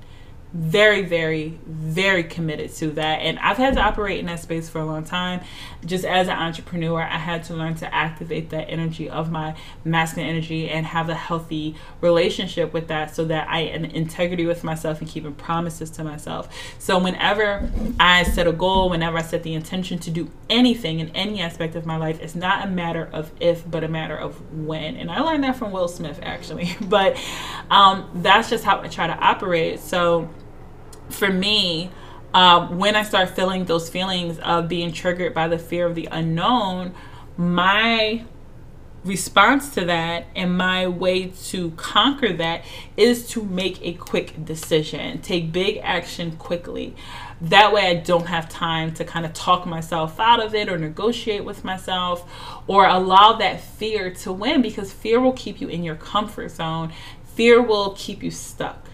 very 0.51 1.03
very 1.03 1.59
very 1.67 2.23
committed 2.23 2.73
to 2.73 2.87
that. 2.91 3.17
And 3.17 3.37
i've 3.39 3.57
had 3.57 3.75
to 3.75 3.81
operate 3.81 4.19
in 4.19 4.25
that 4.25 4.39
space 4.39 4.67
for 4.67 4.79
a 4.79 4.85
long 4.85 5.03
time. 5.03 5.41
Just 5.85 6.05
as 6.05 6.27
an 6.27 6.37
entrepreneur 6.37 7.01
i 7.01 7.17
had 7.17 7.43
to 7.45 7.53
learn 7.53 7.75
to 7.75 7.93
activate 7.93 8.49
that 8.49 8.69
energy 8.69 9.09
of 9.09 9.29
my 9.31 9.55
masculine 9.83 10.27
energy 10.27 10.69
and 10.69 10.87
have 10.87 11.09
a 11.09 11.15
healthy 11.15 11.75
relationship 12.01 12.73
with 12.73 12.87
that 12.87 13.13
so 13.13 13.25
that 13.25 13.47
i 13.47 13.59
am 13.59 13.85
integrity 13.85 14.45
with 14.45 14.63
myself 14.63 15.01
and 15.01 15.09
keeping 15.09 15.33
promises 15.33 15.89
to 15.91 16.03
myself. 16.03 16.49
So 16.79 16.97
whenever 16.97 17.69
i 17.99 18.23
set 18.23 18.47
a 18.47 18.53
goal 18.53 18.89
whenever 18.89 19.19
i 19.19 19.21
set 19.21 19.43
the 19.43 19.53
intention 19.53 19.99
to 19.99 20.09
do 20.09 20.31
anything 20.49 20.99
in 20.99 21.09
any 21.09 21.41
aspect 21.41 21.75
of 21.75 21.85
my 21.85 21.97
life 21.97 22.19
it's 22.21 22.33
not 22.33 22.65
a 22.65 22.69
matter 22.69 23.07
of 23.13 23.31
if 23.39 23.69
but 23.69 23.83
a 23.83 23.87
matter 23.87 24.17
of 24.17 24.51
when. 24.65 24.95
And 24.95 25.11
i 25.11 25.19
learned 25.19 25.43
that 25.43 25.57
from 25.57 25.71
will 25.71 25.87
smith 25.87 26.19
actually. 26.23 26.75
But 26.89 27.17
um, 27.69 28.09
that's 28.15 28.49
just 28.49 28.63
how 28.63 28.81
i 28.81 28.87
try 28.87 29.05
to 29.05 29.13
operate. 29.13 29.79
So 29.79 30.29
for 31.09 31.31
me, 31.31 31.91
uh, 32.33 32.67
when 32.67 32.95
I 32.95 33.03
start 33.03 33.29
feeling 33.29 33.65
those 33.65 33.89
feelings 33.89 34.39
of 34.39 34.67
being 34.67 34.91
triggered 34.91 35.33
by 35.33 35.47
the 35.47 35.57
fear 35.57 35.85
of 35.85 35.95
the 35.95 36.07
unknown, 36.11 36.93
my 37.37 38.23
response 39.03 39.69
to 39.73 39.85
that 39.85 40.25
and 40.35 40.57
my 40.57 40.85
way 40.87 41.27
to 41.27 41.71
conquer 41.71 42.33
that 42.33 42.63
is 42.97 43.27
to 43.29 43.43
make 43.43 43.79
a 43.81 43.93
quick 43.93 44.43
decision, 44.43 45.21
take 45.21 45.51
big 45.51 45.77
action 45.77 46.35
quickly. 46.35 46.95
That 47.41 47.71
way, 47.71 47.87
I 47.87 47.93
don't 47.95 48.27
have 48.27 48.49
time 48.49 48.93
to 48.95 49.05
kind 49.05 49.25
of 49.25 49.33
talk 49.33 49.65
myself 49.65 50.19
out 50.19 50.41
of 50.41 50.53
it 50.53 50.67
or 50.67 50.77
negotiate 50.77 51.45
with 51.45 51.63
myself 51.63 52.29
or 52.67 52.85
allow 52.85 53.33
that 53.33 53.61
fear 53.61 54.13
to 54.15 54.33
win 54.33 54.61
because 54.61 54.91
fear 54.91 55.19
will 55.21 55.33
keep 55.33 55.61
you 55.61 55.69
in 55.69 55.83
your 55.83 55.95
comfort 55.95 56.51
zone. 56.51 56.91
Fear 57.35 57.61
will 57.61 57.95
keep 57.97 58.21
you 58.21 58.31
stuck. 58.31 58.88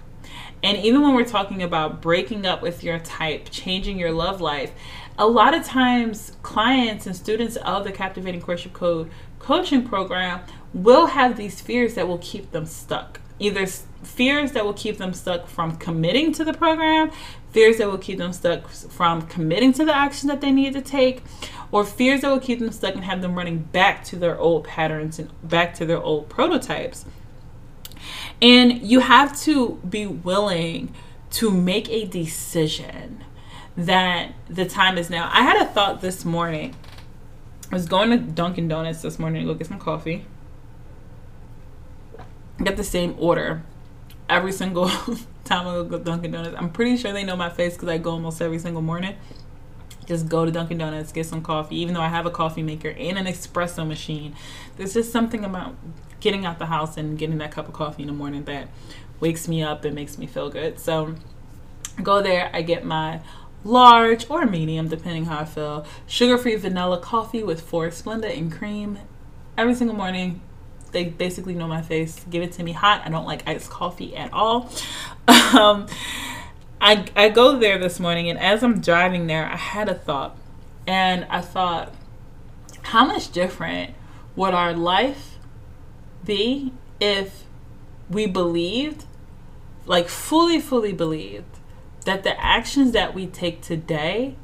And 0.65 0.79
even 0.79 1.03
when 1.03 1.13
we're 1.13 1.25
talking 1.25 1.61
about 1.61 2.01
breaking 2.01 2.47
up 2.47 2.63
with 2.63 2.83
your 2.83 2.97
type, 2.97 3.49
changing 3.51 3.99
your 3.99 4.11
love 4.11 4.41
life, 4.41 4.71
a 5.15 5.27
lot 5.27 5.53
of 5.53 5.63
times 5.63 6.31
clients 6.41 7.05
and 7.05 7.15
students 7.15 7.55
of 7.57 7.83
the 7.83 7.91
Captivating 7.91 8.41
Courtship 8.41 8.73
Code 8.73 9.11
coaching 9.37 9.87
program 9.87 10.41
will 10.73 11.05
have 11.05 11.37
these 11.37 11.61
fears 11.61 11.93
that 11.93 12.07
will 12.07 12.17
keep 12.17 12.49
them 12.49 12.65
stuck. 12.65 13.21
Either 13.37 13.67
fears 13.67 14.53
that 14.53 14.65
will 14.65 14.73
keep 14.73 14.97
them 14.97 15.13
stuck 15.13 15.45
from 15.45 15.77
committing 15.77 16.31
to 16.31 16.43
the 16.43 16.53
program, 16.53 17.11
fears 17.51 17.77
that 17.77 17.87
will 17.87 17.99
keep 17.99 18.17
them 18.17 18.33
stuck 18.33 18.67
from 18.67 19.21
committing 19.27 19.71
to 19.71 19.85
the 19.85 19.95
action 19.95 20.29
that 20.29 20.41
they 20.41 20.51
need 20.51 20.73
to 20.73 20.81
take, 20.81 21.21
or 21.71 21.85
fears 21.85 22.21
that 22.21 22.31
will 22.31 22.39
keep 22.39 22.57
them 22.57 22.71
stuck 22.71 22.95
and 22.95 23.03
have 23.03 23.21
them 23.21 23.35
running 23.35 23.59
back 23.59 24.03
to 24.03 24.15
their 24.15 24.39
old 24.39 24.63
patterns 24.63 25.19
and 25.19 25.29
back 25.47 25.75
to 25.75 25.85
their 25.85 26.01
old 26.01 26.27
prototypes. 26.27 27.05
And 28.45 28.83
you 28.83 28.99
have 28.99 29.35
to 29.41 29.81
be 29.89 30.05
willing 30.05 30.93
to 31.31 31.49
make 31.49 31.89
a 31.89 32.05
decision 32.05 33.23
that 33.75 34.33
the 34.47 34.65
time 34.65 34.99
is 34.99 35.09
now. 35.09 35.31
I 35.33 35.41
had 35.41 35.57
a 35.57 35.65
thought 35.65 36.01
this 36.01 36.23
morning. 36.23 36.75
I 37.71 37.75
was 37.75 37.87
going 37.87 38.11
to 38.11 38.17
Dunkin' 38.17 38.67
Donuts 38.67 39.01
this 39.01 39.17
morning 39.17 39.41
to 39.41 39.51
go 39.51 39.57
get 39.57 39.65
some 39.65 39.79
coffee. 39.79 40.27
Get 42.63 42.77
the 42.77 42.83
same 42.83 43.15
order 43.17 43.63
every 44.29 44.51
single 44.51 44.89
time 45.43 45.67
I 45.67 45.81
go 45.81 45.97
to 45.97 46.03
Dunkin' 46.03 46.29
Donuts. 46.29 46.55
I'm 46.55 46.69
pretty 46.69 46.97
sure 46.97 47.13
they 47.13 47.23
know 47.23 47.35
my 47.35 47.49
face 47.49 47.73
because 47.73 47.89
I 47.89 47.97
go 47.97 48.11
almost 48.11 48.43
every 48.43 48.59
single 48.59 48.83
morning. 48.83 49.15
Just 50.05 50.29
go 50.29 50.45
to 50.45 50.51
Dunkin' 50.51 50.77
Donuts, 50.77 51.11
get 51.11 51.25
some 51.25 51.41
coffee. 51.41 51.77
Even 51.77 51.95
though 51.95 52.01
I 52.01 52.09
have 52.09 52.27
a 52.27 52.31
coffee 52.31 52.61
maker 52.61 52.89
and 52.89 53.17
an 53.17 53.25
espresso 53.25 53.87
machine, 53.87 54.35
there's 54.77 54.93
just 54.93 55.11
something 55.11 55.43
about 55.43 55.75
getting 56.25 56.43
out 56.43 56.57
the 56.57 56.65
house 56.65 56.97
and 56.97 57.19
getting 57.19 57.37
that 57.37 57.51
cup 57.51 57.67
of 57.67 57.73
coffee 57.75 58.01
in 58.01 58.07
the 58.07 58.13
morning 58.13 58.43
that 58.45 58.67
wakes 59.19 59.47
me 59.47 59.61
up 59.61 59.85
and 59.85 59.93
makes 59.93 60.17
me 60.17 60.25
feel 60.25 60.49
good. 60.49 60.79
So 60.79 61.13
go 62.01 62.19
there, 62.19 62.49
I 62.51 62.63
get 62.63 62.83
my 62.83 63.21
large 63.63 64.27
or 64.27 64.47
medium, 64.47 64.87
depending 64.87 65.25
how 65.25 65.41
I 65.41 65.45
feel, 65.45 65.85
sugar-free 66.07 66.55
vanilla 66.55 66.99
coffee 66.99 67.43
with 67.43 67.61
four 67.61 67.89
Splenda 67.89 68.35
and 68.35 68.51
cream 68.51 68.97
every 69.55 69.75
single 69.75 69.95
morning. 69.95 70.41
They 70.93 71.03
basically 71.03 71.53
know 71.53 71.67
my 71.67 71.83
face. 71.83 72.25
Give 72.27 72.41
it 72.41 72.53
to 72.53 72.63
me 72.63 72.71
hot. 72.71 73.03
I 73.05 73.09
don't 73.09 73.27
like 73.27 73.47
iced 73.47 73.69
coffee 73.69 74.15
at 74.15 74.33
all. 74.33 74.71
um, 75.27 75.85
I, 76.81 77.05
I 77.15 77.29
go 77.29 77.59
there 77.59 77.77
this 77.77 77.99
morning, 77.99 78.31
and 78.31 78.39
as 78.39 78.63
I'm 78.63 78.81
driving 78.81 79.27
there, 79.27 79.45
I 79.45 79.57
had 79.57 79.89
a 79.89 79.93
thought. 79.93 80.35
And 80.87 81.27
I 81.29 81.41
thought, 81.41 81.93
how 82.81 83.05
much 83.05 83.31
different 83.31 83.93
would 84.35 84.55
our 84.55 84.73
life 84.73 85.34
be 86.25 86.73
if 86.99 87.43
we 88.09 88.25
believed, 88.27 89.05
like 89.85 90.07
fully, 90.07 90.59
fully 90.59 90.93
believed, 90.93 91.59
that 92.05 92.23
the 92.23 92.39
actions 92.43 92.91
that 92.91 93.13
we 93.13 93.27
take 93.27 93.61
today 93.61 94.35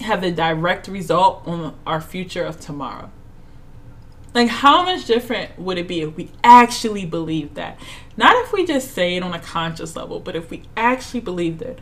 have 0.00 0.22
a 0.22 0.30
direct 0.30 0.88
result 0.88 1.46
on 1.46 1.76
our 1.86 2.00
future 2.00 2.44
of 2.44 2.60
tomorrow. 2.60 3.10
Like, 4.34 4.48
how 4.48 4.84
much 4.84 5.06
different 5.06 5.58
would 5.58 5.78
it 5.78 5.88
be 5.88 6.02
if 6.02 6.14
we 6.14 6.30
actually 6.44 7.06
believed 7.06 7.54
that? 7.54 7.78
Not 8.16 8.36
if 8.44 8.52
we 8.52 8.66
just 8.66 8.92
say 8.92 9.16
it 9.16 9.22
on 9.22 9.32
a 9.32 9.38
conscious 9.38 9.96
level, 9.96 10.20
but 10.20 10.36
if 10.36 10.50
we 10.50 10.62
actually 10.76 11.20
believed 11.20 11.62
it 11.62 11.80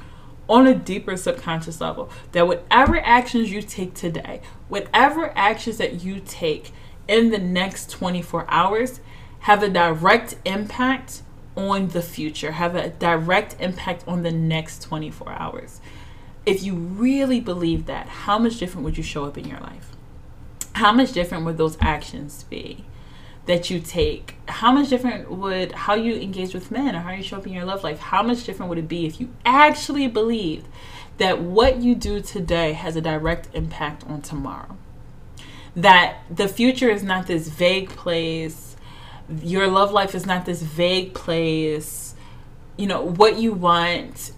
on 0.49 0.67
a 0.67 0.75
deeper 0.75 1.17
subconscious 1.17 1.81
level 1.81 2.09
that 2.33 2.47
whatever 2.47 3.01
actions 3.01 3.51
you 3.51 3.61
take 3.61 3.95
today, 3.95 4.41
whatever 4.69 5.33
actions 5.37 5.79
that 5.79 6.05
you 6.05 6.21
take 6.25 6.73
in 7.09 7.31
the 7.31 7.39
next 7.39 7.91
24 7.91 8.47
hours 8.49 9.01
have 9.41 9.63
a 9.63 9.69
direct 9.69 10.37
impact 10.45 11.23
on 11.57 11.89
the 11.89 12.03
future, 12.03 12.53
have 12.53 12.75
a 12.75 12.91
direct 12.91 13.57
impact 13.61 14.05
on 14.07 14.23
the 14.23 14.33
next 14.33 14.83
24 14.83 15.33
hours. 15.33 15.81
If 16.45 16.63
you 16.63 16.75
really 16.75 17.41
believe 17.41 17.87
that, 17.87 18.09
how 18.09 18.39
much 18.39 18.59
different 18.59 18.85
would 18.85 18.97
you 18.97 19.03
show 19.03 19.25
up 19.25 19.39
in 19.39 19.47
your 19.47 19.61
life? 19.61 19.91
How 20.75 20.93
much 20.93 21.13
different 21.13 21.45
would 21.45 21.57
those 21.57 21.79
actions 21.81 22.45
be 22.45 22.85
that 23.47 23.71
you 23.71 23.81
take? 23.81 24.37
How 24.47 24.71
much 24.73 24.91
different 24.91 25.31
would 25.31 25.73
how 25.73 25.95
you 25.95 26.15
engage 26.17 26.53
with 26.53 26.71
men 26.71 26.95
or 26.95 27.01
how 27.01 27.13
you 27.13 27.23
show 27.23 27.39
up 27.39 27.47
in 27.47 27.53
your 27.53 27.65
love 27.65 27.83
life? 27.83 27.99
How 27.99 28.23
much 28.23 28.45
different 28.45 28.69
would 28.69 28.79
it 28.79 28.89
be 28.89 29.07
if 29.07 29.21
you 29.21 29.33
actually 29.45 30.07
believed 30.09 30.69
that 31.19 31.41
what 31.41 31.79
you 31.79 31.95
do 31.95 32.21
today 32.21 32.75
has 32.75 32.95
a 32.97 33.01
direct 33.01 33.49
impact 33.55 34.05
on 34.05 34.21
tomorrow? 34.21 34.77
That 35.77 36.23
the 36.31 36.49
future 36.49 36.89
is 36.89 37.03
not 37.03 37.27
this 37.27 37.49
vague 37.49 37.91
place. 37.91 38.77
Your 39.43 39.67
love 39.69 39.93
life 39.93 40.15
is 40.15 40.27
not 40.27 40.47
this 40.47 40.63
vague 40.63 41.15
place. 41.15 42.15
You 42.77 42.87
know, 42.87 43.03
what 43.03 43.39
you 43.39 43.53
want 43.53 44.33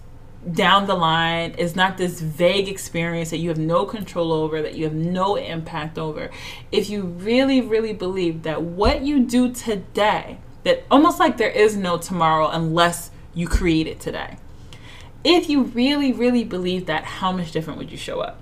down 0.53 0.87
the 0.87 0.95
line 0.95 1.51
is 1.51 1.75
not 1.75 1.97
this 1.97 2.21
vague 2.21 2.67
experience 2.67 3.29
that 3.29 3.37
you 3.37 3.49
have 3.49 3.57
no 3.57 3.85
control 3.85 4.31
over, 4.31 4.61
that 4.61 4.75
you 4.75 4.85
have 4.85 4.93
no 4.93 5.35
impact 5.35 5.97
over. 5.97 6.29
If 6.71 6.89
you 6.89 7.03
really, 7.03 7.61
really 7.61 7.93
believe 7.93 8.43
that 8.43 8.61
what 8.61 9.01
you 9.01 9.25
do 9.25 9.51
today, 9.51 10.37
that 10.63 10.83
almost 10.91 11.19
like 11.19 11.37
there 11.37 11.49
is 11.49 11.75
no 11.75 11.97
tomorrow 11.97 12.47
unless 12.49 13.11
you 13.33 13.47
create 13.47 13.87
it 13.87 13.99
today. 13.99 14.37
If 15.23 15.49
you 15.49 15.63
really, 15.63 16.11
really 16.13 16.43
believe 16.43 16.85
that, 16.85 17.03
how 17.03 17.31
much 17.31 17.51
different 17.51 17.79
would 17.79 17.91
you 17.91 17.97
show 17.97 18.21
up? 18.21 18.39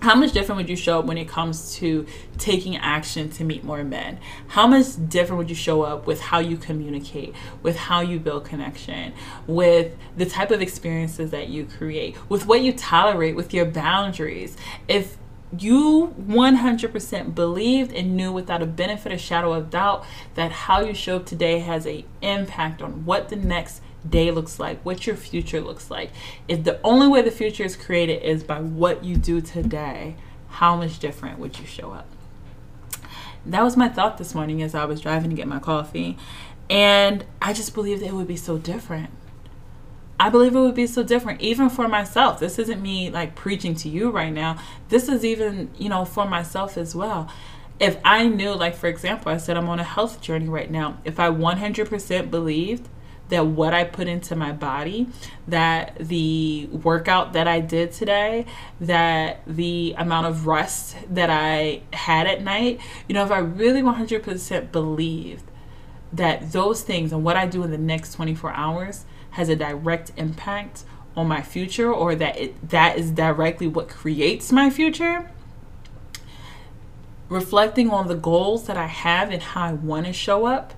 How 0.00 0.14
much 0.14 0.32
different 0.32 0.56
would 0.56 0.68
you 0.68 0.76
show 0.76 0.98
up 0.98 1.04
when 1.04 1.18
it 1.18 1.28
comes 1.28 1.74
to 1.76 2.06
taking 2.38 2.76
action 2.76 3.28
to 3.30 3.44
meet 3.44 3.62
more 3.62 3.84
men? 3.84 4.18
How 4.48 4.66
much 4.66 4.86
different 5.08 5.38
would 5.38 5.50
you 5.50 5.56
show 5.56 5.82
up 5.82 6.06
with 6.06 6.20
how 6.20 6.38
you 6.38 6.56
communicate, 6.56 7.34
with 7.62 7.76
how 7.76 8.00
you 8.00 8.18
build 8.18 8.44
connection, 8.44 9.12
with 9.46 9.96
the 10.16 10.26
type 10.26 10.50
of 10.50 10.62
experiences 10.62 11.30
that 11.32 11.48
you 11.48 11.66
create, 11.66 12.16
with 12.30 12.46
what 12.46 12.62
you 12.62 12.72
tolerate, 12.72 13.36
with 13.36 13.52
your 13.52 13.66
boundaries? 13.66 14.56
If 14.88 15.18
you 15.58 16.14
100% 16.18 17.34
believed 17.34 17.92
and 17.92 18.16
knew 18.16 18.32
without 18.32 18.62
a 18.62 18.66
benefit 18.66 19.12
or 19.12 19.18
shadow 19.18 19.52
of 19.52 19.68
doubt 19.68 20.04
that 20.34 20.52
how 20.52 20.80
you 20.80 20.94
show 20.94 21.16
up 21.16 21.26
today 21.26 21.58
has 21.58 21.86
a 21.86 22.04
impact 22.22 22.80
on 22.80 23.04
what 23.04 23.28
the 23.28 23.36
next 23.36 23.82
day 24.08 24.30
looks 24.30 24.58
like, 24.58 24.80
what 24.82 25.06
your 25.06 25.16
future 25.16 25.60
looks 25.60 25.90
like. 25.90 26.10
If 26.48 26.64
the 26.64 26.80
only 26.82 27.08
way 27.08 27.22
the 27.22 27.30
future 27.30 27.64
is 27.64 27.76
created 27.76 28.22
is 28.22 28.42
by 28.42 28.60
what 28.60 29.04
you 29.04 29.16
do 29.16 29.40
today, 29.40 30.16
how 30.48 30.76
much 30.76 30.98
different 30.98 31.38
would 31.38 31.58
you 31.58 31.66
show 31.66 31.92
up? 31.92 32.06
That 33.46 33.62
was 33.62 33.76
my 33.76 33.88
thought 33.88 34.18
this 34.18 34.34
morning 34.34 34.62
as 34.62 34.74
I 34.74 34.84
was 34.84 35.00
driving 35.00 35.30
to 35.30 35.36
get 35.36 35.48
my 35.48 35.58
coffee. 35.58 36.18
And 36.68 37.24
I 37.40 37.52
just 37.52 37.74
believed 37.74 38.02
it 38.02 38.12
would 38.12 38.28
be 38.28 38.36
so 38.36 38.58
different. 38.58 39.10
I 40.18 40.28
believe 40.28 40.54
it 40.54 40.60
would 40.60 40.74
be 40.74 40.86
so 40.86 41.02
different, 41.02 41.40
even 41.40 41.70
for 41.70 41.88
myself. 41.88 42.40
This 42.40 42.58
isn't 42.58 42.82
me 42.82 43.10
like 43.10 43.34
preaching 43.34 43.74
to 43.76 43.88
you 43.88 44.10
right 44.10 44.32
now. 44.32 44.58
This 44.90 45.08
is 45.08 45.24
even, 45.24 45.70
you 45.78 45.88
know, 45.88 46.04
for 46.04 46.28
myself 46.28 46.76
as 46.76 46.94
well. 46.94 47.32
If 47.80 47.96
I 48.04 48.28
knew, 48.28 48.54
like, 48.54 48.74
for 48.74 48.88
example, 48.88 49.32
I 49.32 49.38
said 49.38 49.56
I'm 49.56 49.70
on 49.70 49.80
a 49.80 49.84
health 49.84 50.20
journey 50.20 50.48
right 50.48 50.70
now. 50.70 50.98
If 51.04 51.18
I 51.18 51.30
100% 51.30 52.30
believed 52.30 52.86
that 53.30 53.46
what 53.46 53.72
I 53.72 53.84
put 53.84 54.06
into 54.06 54.36
my 54.36 54.52
body, 54.52 55.08
that 55.48 55.96
the 55.98 56.66
workout 56.66 57.32
that 57.32 57.48
I 57.48 57.60
did 57.60 57.92
today, 57.92 58.46
that 58.80 59.40
the 59.46 59.94
amount 59.96 60.26
of 60.26 60.46
rest 60.46 60.96
that 61.08 61.30
I 61.30 61.82
had 61.92 62.26
at 62.26 62.42
night, 62.42 62.80
you 63.08 63.14
know, 63.14 63.24
if 63.24 63.30
I 63.30 63.38
really 63.38 63.82
100% 63.82 64.72
believed 64.72 65.44
that 66.12 66.52
those 66.52 66.82
things 66.82 67.12
and 67.12 67.24
what 67.24 67.36
I 67.36 67.46
do 67.46 67.62
in 67.62 67.70
the 67.70 67.78
next 67.78 68.14
24 68.14 68.52
hours 68.52 69.04
has 69.30 69.48
a 69.48 69.56
direct 69.56 70.12
impact 70.16 70.84
on 71.16 71.28
my 71.28 71.42
future 71.42 71.92
or 71.92 72.14
that 72.14 72.36
it, 72.36 72.68
that 72.70 72.98
is 72.98 73.10
directly 73.10 73.66
what 73.66 73.88
creates 73.88 74.52
my 74.52 74.70
future 74.70 75.30
reflecting 77.28 77.90
on 77.90 78.08
the 78.08 78.14
goals 78.16 78.66
that 78.66 78.76
I 78.76 78.86
have 78.86 79.30
and 79.30 79.40
how 79.40 79.62
I 79.66 79.72
want 79.72 80.06
to 80.06 80.12
show 80.12 80.46
up 80.46 80.74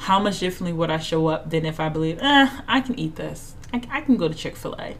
how 0.00 0.18
much 0.18 0.40
differently 0.40 0.72
would 0.72 0.90
I 0.90 0.98
show 0.98 1.26
up 1.28 1.50
than 1.50 1.64
if 1.64 1.80
I 1.80 1.88
believe 1.88 2.18
eh 2.20 2.60
I 2.66 2.80
can 2.80 2.98
eat 2.98 3.16
this 3.16 3.54
I, 3.72 3.82
I 3.90 4.00
can 4.00 4.16
go 4.16 4.28
to 4.28 4.34
Chick-fil-A 4.34 4.96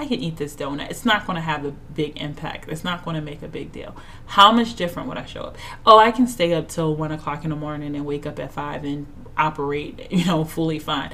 I 0.00 0.06
can 0.06 0.20
eat 0.20 0.38
this 0.38 0.56
donut. 0.56 0.90
It's 0.90 1.04
not 1.04 1.26
going 1.26 1.36
to 1.36 1.42
have 1.42 1.62
a 1.66 1.72
big 1.72 2.18
impact. 2.18 2.70
It's 2.70 2.82
not 2.82 3.04
going 3.04 3.16
to 3.16 3.20
make 3.20 3.42
a 3.42 3.48
big 3.48 3.70
deal. 3.70 3.94
How 4.24 4.50
much 4.50 4.74
different 4.74 5.10
would 5.10 5.18
I 5.18 5.26
show 5.26 5.42
up? 5.42 5.58
Oh, 5.84 5.98
I 5.98 6.10
can 6.10 6.26
stay 6.26 6.54
up 6.54 6.68
till 6.68 6.96
one 6.96 7.12
o'clock 7.12 7.44
in 7.44 7.50
the 7.50 7.56
morning 7.56 7.94
and 7.94 8.06
wake 8.06 8.24
up 8.24 8.38
at 8.38 8.50
five 8.50 8.82
and 8.82 9.06
operate, 9.36 10.06
you 10.10 10.24
know, 10.24 10.44
fully 10.44 10.78
fine. 10.78 11.10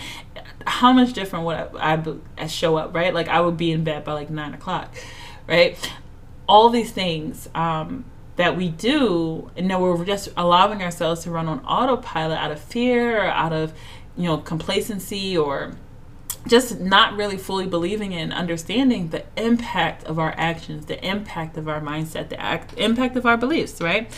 How 0.69 0.93
much 0.93 1.15
different 1.15 1.47
would 1.47 1.57
I, 1.57 2.01
I 2.39 2.47
show 2.47 2.77
up, 2.77 2.95
right? 2.95 3.13
Like 3.13 3.27
I 3.27 3.41
would 3.41 3.57
be 3.57 3.73
in 3.73 3.83
bed 3.83 4.05
by 4.05 4.13
like 4.13 4.31
nine 4.31 4.55
o'clock, 4.55 4.95
right? 5.49 5.77
All 6.49 6.71
these 6.71 6.93
things 6.93 7.49
um, 7.57 8.05
that 8.37 8.57
we 8.57 8.69
do, 8.69 9.51
and 9.57 9.67
now 9.67 9.81
we're 9.81 10.05
just 10.05 10.29
allowing 10.37 10.83
ourselves 10.83 11.23
to 11.23 11.31
run 11.31 11.49
on 11.49 11.61
autopilot 11.65 12.39
out 12.39 12.53
of 12.53 12.61
fear 12.61 13.23
or 13.23 13.27
out 13.27 13.53
of, 13.53 13.73
you 14.17 14.25
know, 14.25 14.37
complacency 14.39 15.37
or 15.37 15.73
just 16.47 16.79
not 16.79 17.17
really 17.17 17.37
fully 17.37 17.67
believing 17.67 18.15
and 18.15 18.33
understanding 18.33 19.09
the 19.09 19.25
impact 19.37 20.05
of 20.05 20.19
our 20.19 20.35
actions, 20.37 20.87
the 20.87 21.05
impact 21.05 21.57
of 21.57 21.69
our 21.69 21.81
mindset, 21.81 22.29
the 22.29 22.41
act, 22.41 22.75
impact 22.79 23.17
of 23.17 23.27
our 23.27 23.37
beliefs, 23.37 23.81
right? 23.81 24.11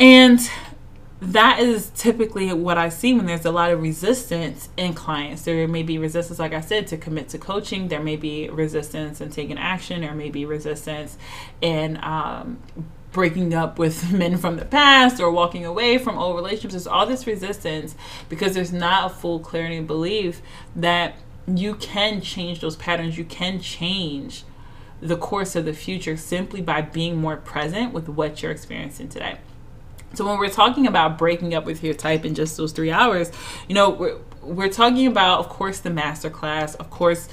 And 0.00 0.40
that 1.20 1.60
is 1.60 1.90
typically 1.94 2.52
what 2.52 2.76
I 2.76 2.90
see 2.90 3.14
when 3.14 3.24
there's 3.24 3.46
a 3.46 3.50
lot 3.50 3.70
of 3.70 3.80
resistance 3.80 4.68
in 4.76 4.92
clients. 4.92 5.42
There 5.42 5.66
may 5.66 5.82
be 5.82 5.98
resistance, 5.98 6.38
like 6.38 6.52
I 6.52 6.60
said, 6.60 6.86
to 6.88 6.98
commit 6.98 7.30
to 7.30 7.38
coaching. 7.38 7.88
There 7.88 8.02
may 8.02 8.16
be 8.16 8.50
resistance 8.50 9.20
in 9.22 9.30
taking 9.30 9.56
action. 9.56 10.02
There 10.02 10.14
may 10.14 10.28
be 10.28 10.44
resistance 10.44 11.16
in 11.62 11.98
um, 12.02 12.58
breaking 13.12 13.54
up 13.54 13.78
with 13.78 14.12
men 14.14 14.36
from 14.36 14.56
the 14.56 14.66
past 14.66 15.18
or 15.18 15.30
walking 15.30 15.64
away 15.64 15.96
from 15.96 16.18
old 16.18 16.36
relationships. 16.36 16.74
There's 16.74 16.86
all 16.86 17.06
this 17.06 17.26
resistance 17.26 17.94
because 18.28 18.54
there's 18.54 18.72
not 18.72 19.10
a 19.10 19.14
full 19.14 19.40
clarity 19.40 19.78
and 19.78 19.86
belief 19.86 20.42
that 20.74 21.16
you 21.46 21.76
can 21.76 22.20
change 22.20 22.60
those 22.60 22.76
patterns. 22.76 23.16
You 23.16 23.24
can 23.24 23.58
change 23.58 24.44
the 25.00 25.16
course 25.16 25.56
of 25.56 25.64
the 25.64 25.72
future 25.72 26.16
simply 26.18 26.60
by 26.60 26.82
being 26.82 27.16
more 27.16 27.36
present 27.38 27.94
with 27.94 28.06
what 28.06 28.42
you're 28.42 28.52
experiencing 28.52 29.08
today. 29.08 29.38
So 30.16 30.26
when 30.26 30.38
we're 30.38 30.48
talking 30.48 30.86
about 30.86 31.18
breaking 31.18 31.54
up 31.54 31.64
with 31.64 31.84
your 31.84 31.94
type 31.94 32.24
in 32.24 32.34
just 32.34 32.56
those 32.56 32.72
three 32.72 32.90
hours, 32.90 33.30
you 33.68 33.74
know, 33.74 33.90
we're, 33.90 34.18
we're 34.42 34.68
talking 34.68 35.06
about, 35.06 35.40
of 35.40 35.48
course, 35.48 35.80
the 35.80 35.90
master 35.90 36.30
class, 36.30 36.74
of 36.76 36.90
course, 36.90 37.28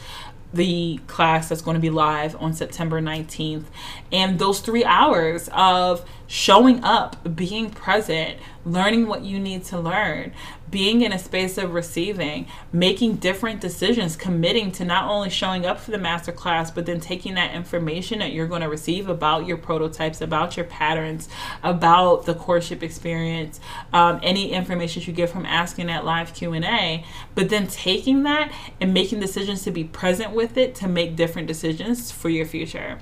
the 0.54 1.00
class 1.08 1.50
that's 1.50 1.62
going 1.62 1.76
to 1.76 1.82
be 1.82 1.90
live 1.90 2.36
on 2.42 2.54
September 2.54 3.02
19th. 3.02 3.66
And 4.12 4.38
those 4.38 4.60
three 4.60 4.86
hours 4.86 5.50
of 5.54 6.06
showing 6.28 6.84
up, 6.84 7.36
being 7.36 7.70
present, 7.70 8.38
learning 8.66 9.08
what 9.08 9.24
you 9.24 9.40
need 9.40 9.64
to 9.66 9.80
learn, 9.80 10.32
being 10.72 11.02
in 11.02 11.14
a 11.14 11.20
space 11.20 11.58
of 11.58 11.74
receiving, 11.74 12.48
making 12.72 13.18
different 13.18 13.62
decisions, 13.62 14.16
committing 14.16 14.72
to 14.72 14.84
not 14.84 15.08
only 15.08 15.30
showing 15.30 15.66
up 15.66 15.80
for 15.80 15.92
the 15.92 15.98
master 15.98 16.32
class, 16.32 16.72
but 16.72 16.86
then 16.86 17.00
taking 17.00 17.36
that 17.36 17.54
information 17.54 18.20
that 18.20 18.32
you're 18.32 18.48
going 18.48 18.62
to 18.62 18.70
receive 18.70 19.08
about 19.08 19.46
your 19.46 19.58
prototypes, 19.58 20.22
about 20.22 20.58
your 20.58 20.66
patterns, 20.66 21.30
about 21.62 22.26
the 22.26 22.34
courtship 22.34 22.82
experience, 22.82 23.60
um, 23.92 24.20
any 24.24 24.52
information 24.52 25.04
you 25.04 25.14
get 25.14 25.30
from 25.30 25.46
asking 25.46 25.88
that 25.88 26.06
live 26.06 26.34
Q&A, 26.34 27.06
but 27.36 27.50
then 27.50 27.68
taking 27.68 28.24
that 28.24 28.52
and 28.82 28.94
making 28.94 29.20
decisions 29.20 29.64
to 29.64 29.72
be 29.72 29.84
present 29.84 30.32
with 30.32 30.58
it 30.58 30.74
to 30.76 30.88
make 30.88 31.16
different 31.16 31.48
decisions 31.48 32.12
for 32.12 32.30
your 32.30 32.46
future. 32.46 32.98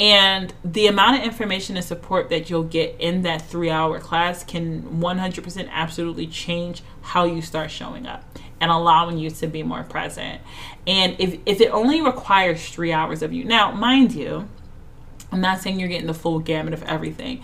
And 0.00 0.54
the 0.64 0.86
amount 0.86 1.18
of 1.18 1.24
information 1.24 1.76
and 1.76 1.84
support 1.84 2.30
that 2.30 2.48
you'll 2.48 2.62
get 2.62 2.96
in 2.98 3.20
that 3.22 3.42
three 3.42 3.68
hour 3.68 4.00
class 4.00 4.42
can 4.42 4.82
100% 4.98 5.68
absolutely 5.70 6.26
change 6.26 6.82
how 7.02 7.24
you 7.24 7.42
start 7.42 7.70
showing 7.70 8.06
up 8.06 8.24
and 8.62 8.70
allowing 8.70 9.18
you 9.18 9.28
to 9.28 9.46
be 9.46 9.62
more 9.62 9.82
present. 9.82 10.40
And 10.86 11.16
if, 11.18 11.38
if 11.44 11.60
it 11.60 11.68
only 11.68 12.00
requires 12.00 12.66
three 12.70 12.94
hours 12.94 13.20
of 13.20 13.34
you, 13.34 13.44
now, 13.44 13.72
mind 13.72 14.12
you, 14.12 14.48
I'm 15.30 15.42
not 15.42 15.60
saying 15.60 15.78
you're 15.78 15.88
getting 15.90 16.06
the 16.06 16.14
full 16.14 16.38
gamut 16.38 16.72
of 16.72 16.82
everything. 16.84 17.42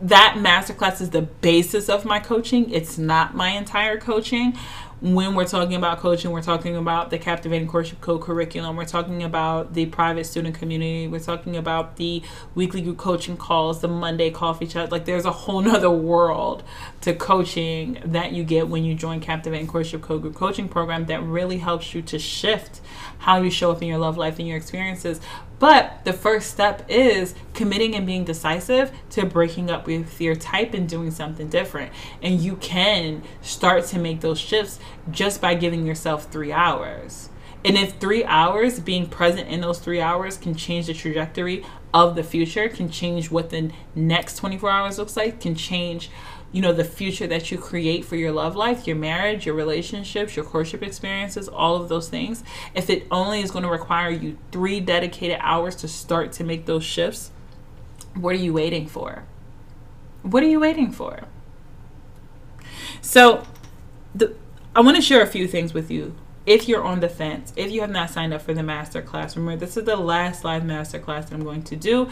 That 0.00 0.36
masterclass 0.38 1.02
is 1.02 1.10
the 1.10 1.22
basis 1.22 1.90
of 1.90 2.06
my 2.06 2.20
coaching. 2.20 2.70
It's 2.70 2.96
not 2.96 3.34
my 3.34 3.50
entire 3.50 3.98
coaching 3.98 4.56
when 5.00 5.36
we're 5.36 5.46
talking 5.46 5.76
about 5.76 5.98
coaching, 5.98 6.32
we're 6.32 6.42
talking 6.42 6.76
about 6.76 7.10
the 7.10 7.18
Captivating 7.18 7.68
Courtship 7.68 8.00
Code 8.00 8.20
curriculum. 8.20 8.74
We're 8.74 8.84
talking 8.84 9.22
about 9.22 9.74
the 9.74 9.86
private 9.86 10.24
student 10.24 10.56
community. 10.56 11.06
We're 11.06 11.20
talking 11.20 11.56
about 11.56 11.96
the 11.96 12.22
weekly 12.56 12.80
group 12.80 12.98
coaching 12.98 13.36
calls, 13.36 13.80
the 13.80 13.86
Monday 13.86 14.30
coffee 14.30 14.66
chat. 14.66 14.90
Like 14.90 15.04
there's 15.04 15.24
a 15.24 15.30
whole 15.30 15.60
nother 15.60 15.90
world 15.90 16.64
to 17.02 17.14
coaching 17.14 18.02
that 18.04 18.32
you 18.32 18.42
get 18.42 18.68
when 18.68 18.84
you 18.84 18.94
join 18.94 19.20
Captivating 19.20 19.68
Courtship 19.68 20.02
Code 20.02 20.22
group 20.22 20.34
coaching 20.34 20.68
program 20.68 21.06
that 21.06 21.22
really 21.22 21.58
helps 21.58 21.94
you 21.94 22.02
to 22.02 22.18
shift 22.18 22.80
how 23.18 23.40
you 23.40 23.50
show 23.50 23.70
up 23.70 23.80
in 23.80 23.88
your 23.88 23.98
love 23.98 24.16
life 24.16 24.40
and 24.40 24.48
your 24.48 24.56
experiences. 24.56 25.20
But 25.58 26.04
the 26.04 26.12
first 26.12 26.50
step 26.50 26.84
is 26.88 27.34
committing 27.52 27.94
and 27.94 28.06
being 28.06 28.24
decisive 28.24 28.92
to 29.10 29.26
breaking 29.26 29.70
up 29.70 29.86
with 29.86 30.20
your 30.20 30.36
type 30.36 30.74
and 30.74 30.88
doing 30.88 31.10
something 31.10 31.48
different. 31.48 31.92
And 32.22 32.40
you 32.40 32.56
can 32.56 33.22
start 33.42 33.84
to 33.86 33.98
make 33.98 34.20
those 34.20 34.38
shifts 34.38 34.78
just 35.10 35.40
by 35.40 35.54
giving 35.54 35.86
yourself 35.86 36.30
three 36.30 36.52
hours. 36.52 37.28
And 37.64 37.76
if 37.76 37.94
three 37.94 38.24
hours, 38.24 38.78
being 38.78 39.08
present 39.08 39.48
in 39.48 39.60
those 39.62 39.80
three 39.80 40.00
hours, 40.00 40.36
can 40.36 40.54
change 40.54 40.86
the 40.86 40.94
trajectory 40.94 41.64
of 41.92 42.14
the 42.14 42.22
future, 42.22 42.68
can 42.68 42.88
change 42.88 43.30
what 43.30 43.50
the 43.50 43.72
next 43.96 44.36
24 44.36 44.70
hours 44.70 44.98
looks 44.98 45.16
like, 45.16 45.40
can 45.40 45.56
change 45.56 46.08
you 46.50 46.62
know 46.62 46.72
the 46.72 46.84
future 46.84 47.26
that 47.26 47.50
you 47.50 47.58
create 47.58 48.04
for 48.04 48.16
your 48.16 48.32
love 48.32 48.56
life 48.56 48.86
your 48.86 48.96
marriage 48.96 49.44
your 49.44 49.54
relationships 49.54 50.34
your 50.34 50.44
courtship 50.44 50.82
experiences 50.82 51.48
all 51.48 51.76
of 51.76 51.88
those 51.88 52.08
things 52.08 52.42
if 52.74 52.88
it 52.88 53.06
only 53.10 53.40
is 53.40 53.50
going 53.50 53.64
to 53.64 53.70
require 53.70 54.10
you 54.10 54.38
three 54.50 54.80
dedicated 54.80 55.38
hours 55.40 55.76
to 55.76 55.86
start 55.86 56.32
to 56.32 56.44
make 56.44 56.64
those 56.64 56.84
shifts 56.84 57.30
what 58.14 58.34
are 58.34 58.38
you 58.38 58.52
waiting 58.52 58.86
for? 58.86 59.24
What 60.22 60.42
are 60.42 60.48
you 60.48 60.60
waiting 60.60 60.92
for? 60.92 61.20
So 63.00 63.44
the 64.14 64.34
i 64.74 64.80
want 64.80 64.96
to 64.96 65.02
share 65.02 65.22
a 65.22 65.26
few 65.26 65.46
things 65.46 65.72
with 65.72 65.90
you. 65.90 66.16
If 66.46 66.66
you're 66.66 66.82
on 66.82 67.00
the 67.00 67.08
fence 67.08 67.52
if 67.56 67.70
you 67.70 67.82
have 67.82 67.90
not 67.90 68.10
signed 68.10 68.32
up 68.32 68.42
for 68.42 68.54
the 68.54 68.62
master 68.62 69.02
class 69.02 69.36
remember 69.36 69.64
this 69.64 69.76
is 69.76 69.84
the 69.84 69.96
last 69.96 70.44
live 70.44 70.64
master 70.64 70.98
class 70.98 71.28
that 71.28 71.34
i'm 71.34 71.44
going 71.44 71.62
to 71.64 71.76
do 71.76 72.08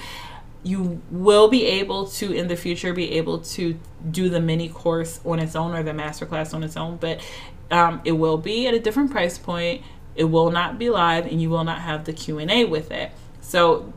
you 0.67 1.01
will 1.11 1.49
be 1.49 1.65
able 1.65 2.07
to 2.07 2.33
in 2.33 2.49
the 2.49 2.57
future 2.57 2.93
be 2.93 3.13
able 3.13 3.39
to 3.39 3.79
do 4.11 4.29
the 4.29 4.41
mini 4.41 4.69
course 4.69 5.21
on 5.25 5.39
its 5.39 5.55
own 5.55 5.73
or 5.73 5.83
the 5.83 5.95
master 5.95 6.27
class 6.27 6.53
on 6.53 6.63
its 6.63 6.77
own 6.77 6.97
but 6.97 7.21
um, 7.71 8.01
it 8.05 8.13
will 8.13 8.39
be 8.39 8.67
at 8.67 8.75
a 8.75 8.81
different 8.81 9.11
price 9.11 9.39
point. 9.39 9.83
It 10.15 10.25
will 10.25 10.51
not 10.51 10.79
be 10.79 10.91
live 10.91 11.27
and 11.27 11.41
you 11.41 11.51
will 11.51 11.65
not 11.65 11.81
have 11.81 12.05
the 12.05 12.13
q&a 12.13 12.65
with 12.65 12.91
it. 12.91 13.13
So 13.41 13.93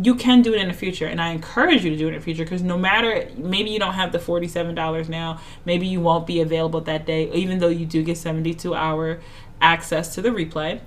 you 0.00 0.14
can 0.14 0.42
do 0.42 0.54
it 0.54 0.60
in 0.60 0.68
the 0.68 0.74
future 0.74 1.06
and 1.06 1.20
i 1.20 1.30
encourage 1.30 1.82
you 1.82 1.90
to 1.90 1.96
do 1.96 2.06
it 2.06 2.10
in 2.10 2.14
the 2.14 2.20
future 2.20 2.44
because 2.44 2.62
no 2.62 2.78
matter 2.78 3.28
maybe 3.36 3.68
you 3.70 3.80
don't 3.80 3.94
have 3.94 4.12
the 4.12 4.18
$47 4.18 5.08
now 5.08 5.40
maybe 5.64 5.88
you 5.88 6.00
won't 6.00 6.24
be 6.24 6.40
available 6.40 6.80
that 6.82 7.04
day 7.04 7.28
even 7.32 7.58
though 7.58 7.66
you 7.68 7.84
do 7.84 8.04
get 8.04 8.16
72 8.16 8.72
hour 8.76 9.18
access 9.60 10.14
to 10.14 10.22
the 10.22 10.28
replay 10.28 10.80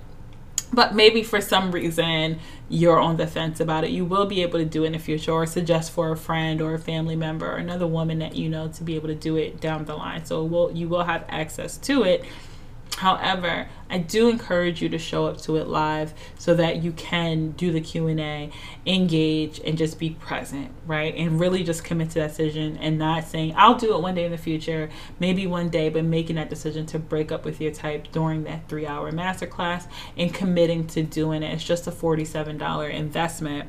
but 0.72 0.94
maybe 0.94 1.22
for 1.22 1.40
some 1.40 1.72
reason 1.72 2.38
you're 2.68 2.98
on 2.98 3.16
the 3.16 3.26
fence 3.26 3.60
about 3.60 3.84
it, 3.84 3.90
you 3.90 4.04
will 4.04 4.26
be 4.26 4.42
able 4.42 4.58
to 4.58 4.64
do 4.64 4.84
in 4.84 4.92
the 4.92 4.98
future 4.98 5.32
or 5.32 5.46
suggest 5.46 5.92
for 5.92 6.10
a 6.10 6.16
friend 6.16 6.62
or 6.62 6.74
a 6.74 6.78
family 6.78 7.16
member 7.16 7.50
or 7.50 7.56
another 7.56 7.86
woman 7.86 8.18
that 8.20 8.34
you 8.34 8.48
know 8.48 8.68
to 8.68 8.82
be 8.82 8.96
able 8.96 9.08
to 9.08 9.14
do 9.14 9.36
it 9.36 9.60
down 9.60 9.84
the 9.84 9.94
line. 9.94 10.24
So 10.24 10.44
will 10.44 10.72
you 10.72 10.88
will 10.88 11.04
have 11.04 11.24
access 11.28 11.76
to 11.78 12.04
it. 12.04 12.24
However, 12.98 13.68
I 13.90 13.98
do 13.98 14.28
encourage 14.28 14.80
you 14.80 14.88
to 14.90 14.98
show 14.98 15.26
up 15.26 15.38
to 15.42 15.56
it 15.56 15.66
live 15.66 16.14
so 16.38 16.54
that 16.54 16.82
you 16.82 16.92
can 16.92 17.50
do 17.52 17.72
the 17.72 17.80
Q&A, 17.80 18.50
engage 18.86 19.60
and 19.60 19.76
just 19.76 19.98
be 19.98 20.10
present, 20.10 20.70
right? 20.86 21.14
And 21.16 21.40
really 21.40 21.64
just 21.64 21.84
commit 21.84 22.10
to 22.10 22.20
that 22.20 22.28
decision 22.28 22.76
and 22.76 22.98
not 22.98 23.24
saying 23.24 23.54
I'll 23.56 23.74
do 23.74 23.94
it 23.94 24.00
one 24.00 24.14
day 24.14 24.24
in 24.24 24.30
the 24.30 24.38
future, 24.38 24.88
maybe 25.18 25.46
one 25.46 25.68
day, 25.68 25.88
but 25.88 26.04
making 26.04 26.36
that 26.36 26.48
decision 26.48 26.86
to 26.86 26.98
break 26.98 27.32
up 27.32 27.44
with 27.44 27.60
your 27.60 27.72
type 27.72 28.12
during 28.12 28.44
that 28.44 28.68
3-hour 28.68 29.10
masterclass 29.10 29.86
and 30.16 30.32
committing 30.32 30.86
to 30.88 31.02
doing 31.02 31.42
it. 31.42 31.52
It's 31.52 31.64
just 31.64 31.86
a 31.86 31.90
$47 31.90 32.92
investment 32.92 33.68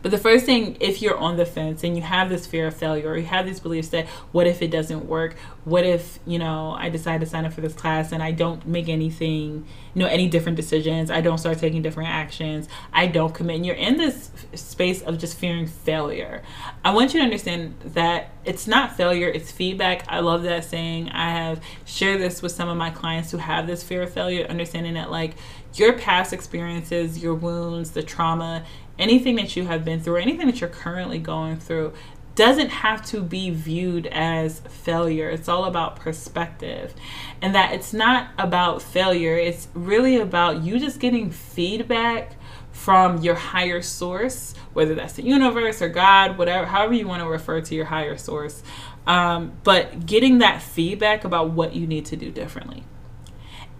but 0.00 0.10
the 0.10 0.18
first 0.18 0.46
thing, 0.46 0.76
if 0.80 1.02
you're 1.02 1.18
on 1.18 1.36
the 1.36 1.44
fence 1.44 1.84
and 1.84 1.96
you 1.96 2.02
have 2.02 2.28
this 2.28 2.46
fear 2.46 2.68
of 2.68 2.74
failure, 2.74 3.10
or 3.10 3.18
you 3.18 3.26
have 3.26 3.46
these 3.46 3.60
beliefs 3.60 3.88
that 3.88 4.06
what 4.32 4.46
if 4.46 4.62
it 4.62 4.70
doesn't 4.70 5.06
work? 5.06 5.36
What 5.64 5.84
if, 5.84 6.18
you 6.26 6.38
know, 6.38 6.74
I 6.78 6.88
decide 6.88 7.20
to 7.20 7.26
sign 7.26 7.44
up 7.44 7.52
for 7.52 7.60
this 7.60 7.74
class 7.74 8.12
and 8.12 8.22
I 8.22 8.32
don't 8.32 8.66
make 8.66 8.88
anything, 8.88 9.66
you 9.94 10.00
know, 10.02 10.06
any 10.06 10.28
different 10.28 10.56
decisions? 10.56 11.10
I 11.10 11.20
don't 11.20 11.38
start 11.38 11.58
taking 11.58 11.82
different 11.82 12.08
actions. 12.08 12.68
I 12.92 13.06
don't 13.06 13.34
commit. 13.34 13.56
And 13.56 13.66
you're 13.66 13.74
in 13.76 13.96
this 13.96 14.30
space 14.54 15.02
of 15.02 15.18
just 15.18 15.36
fearing 15.36 15.66
failure. 15.66 16.42
I 16.84 16.92
want 16.94 17.14
you 17.14 17.20
to 17.20 17.24
understand 17.24 17.74
that 17.84 18.30
it's 18.44 18.66
not 18.66 18.96
failure, 18.96 19.28
it's 19.28 19.52
feedback. 19.52 20.04
I 20.08 20.20
love 20.20 20.42
that 20.42 20.64
saying. 20.64 21.10
I 21.10 21.30
have 21.30 21.60
shared 21.84 22.20
this 22.20 22.42
with 22.42 22.52
some 22.52 22.68
of 22.68 22.76
my 22.76 22.90
clients 22.90 23.30
who 23.30 23.38
have 23.38 23.66
this 23.66 23.82
fear 23.82 24.02
of 24.02 24.12
failure, 24.12 24.46
understanding 24.46 24.94
that, 24.94 25.10
like, 25.10 25.34
your 25.74 25.92
past 25.94 26.32
experiences, 26.32 27.22
your 27.22 27.34
wounds, 27.34 27.92
the 27.92 28.02
trauma, 28.02 28.64
anything 28.98 29.36
that 29.36 29.56
you 29.56 29.66
have 29.66 29.84
been 29.84 30.00
through, 30.00 30.16
anything 30.16 30.46
that 30.46 30.60
you're 30.60 30.70
currently 30.70 31.18
going 31.18 31.58
through, 31.58 31.92
doesn't 32.34 32.70
have 32.70 33.04
to 33.06 33.22
be 33.22 33.50
viewed 33.50 34.06
as 34.06 34.60
failure. 34.60 35.28
It's 35.28 35.48
all 35.48 35.64
about 35.64 35.96
perspective. 35.96 36.94
And 37.40 37.54
that 37.54 37.72
it's 37.72 37.92
not 37.92 38.30
about 38.38 38.80
failure, 38.82 39.36
it's 39.36 39.68
really 39.74 40.16
about 40.16 40.62
you 40.62 40.78
just 40.78 40.98
getting 40.98 41.30
feedback 41.30 42.36
from 42.72 43.18
your 43.18 43.34
higher 43.34 43.82
source, 43.82 44.54
whether 44.72 44.94
that's 44.94 45.12
the 45.14 45.22
universe 45.22 45.82
or 45.82 45.88
God, 45.88 46.38
whatever, 46.38 46.66
however 46.66 46.94
you 46.94 47.06
want 47.06 47.22
to 47.22 47.28
refer 47.28 47.60
to 47.60 47.74
your 47.74 47.84
higher 47.84 48.16
source. 48.16 48.62
Um, 49.06 49.52
but 49.62 50.06
getting 50.06 50.38
that 50.38 50.62
feedback 50.62 51.24
about 51.24 51.50
what 51.50 51.74
you 51.74 51.86
need 51.86 52.06
to 52.06 52.16
do 52.16 52.30
differently. 52.30 52.84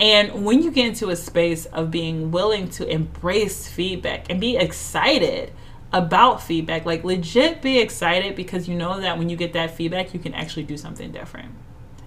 And 0.02 0.44
when 0.44 0.64
you 0.64 0.72
get 0.72 0.86
into 0.86 1.10
a 1.10 1.16
space 1.16 1.66
of 1.66 1.92
being 1.92 2.32
willing 2.32 2.68
to 2.70 2.88
embrace 2.88 3.68
feedback 3.68 4.28
and 4.28 4.40
be 4.40 4.56
excited 4.56 5.52
about 5.92 6.42
feedback, 6.42 6.84
like 6.84 7.04
legit 7.04 7.62
be 7.62 7.78
excited 7.78 8.34
because 8.34 8.68
you 8.68 8.74
know 8.74 9.00
that 9.00 9.16
when 9.16 9.28
you 9.28 9.36
get 9.36 9.52
that 9.52 9.76
feedback, 9.76 10.12
you 10.12 10.18
can 10.18 10.34
actually 10.34 10.64
do 10.64 10.76
something 10.76 11.12
different. 11.12 11.52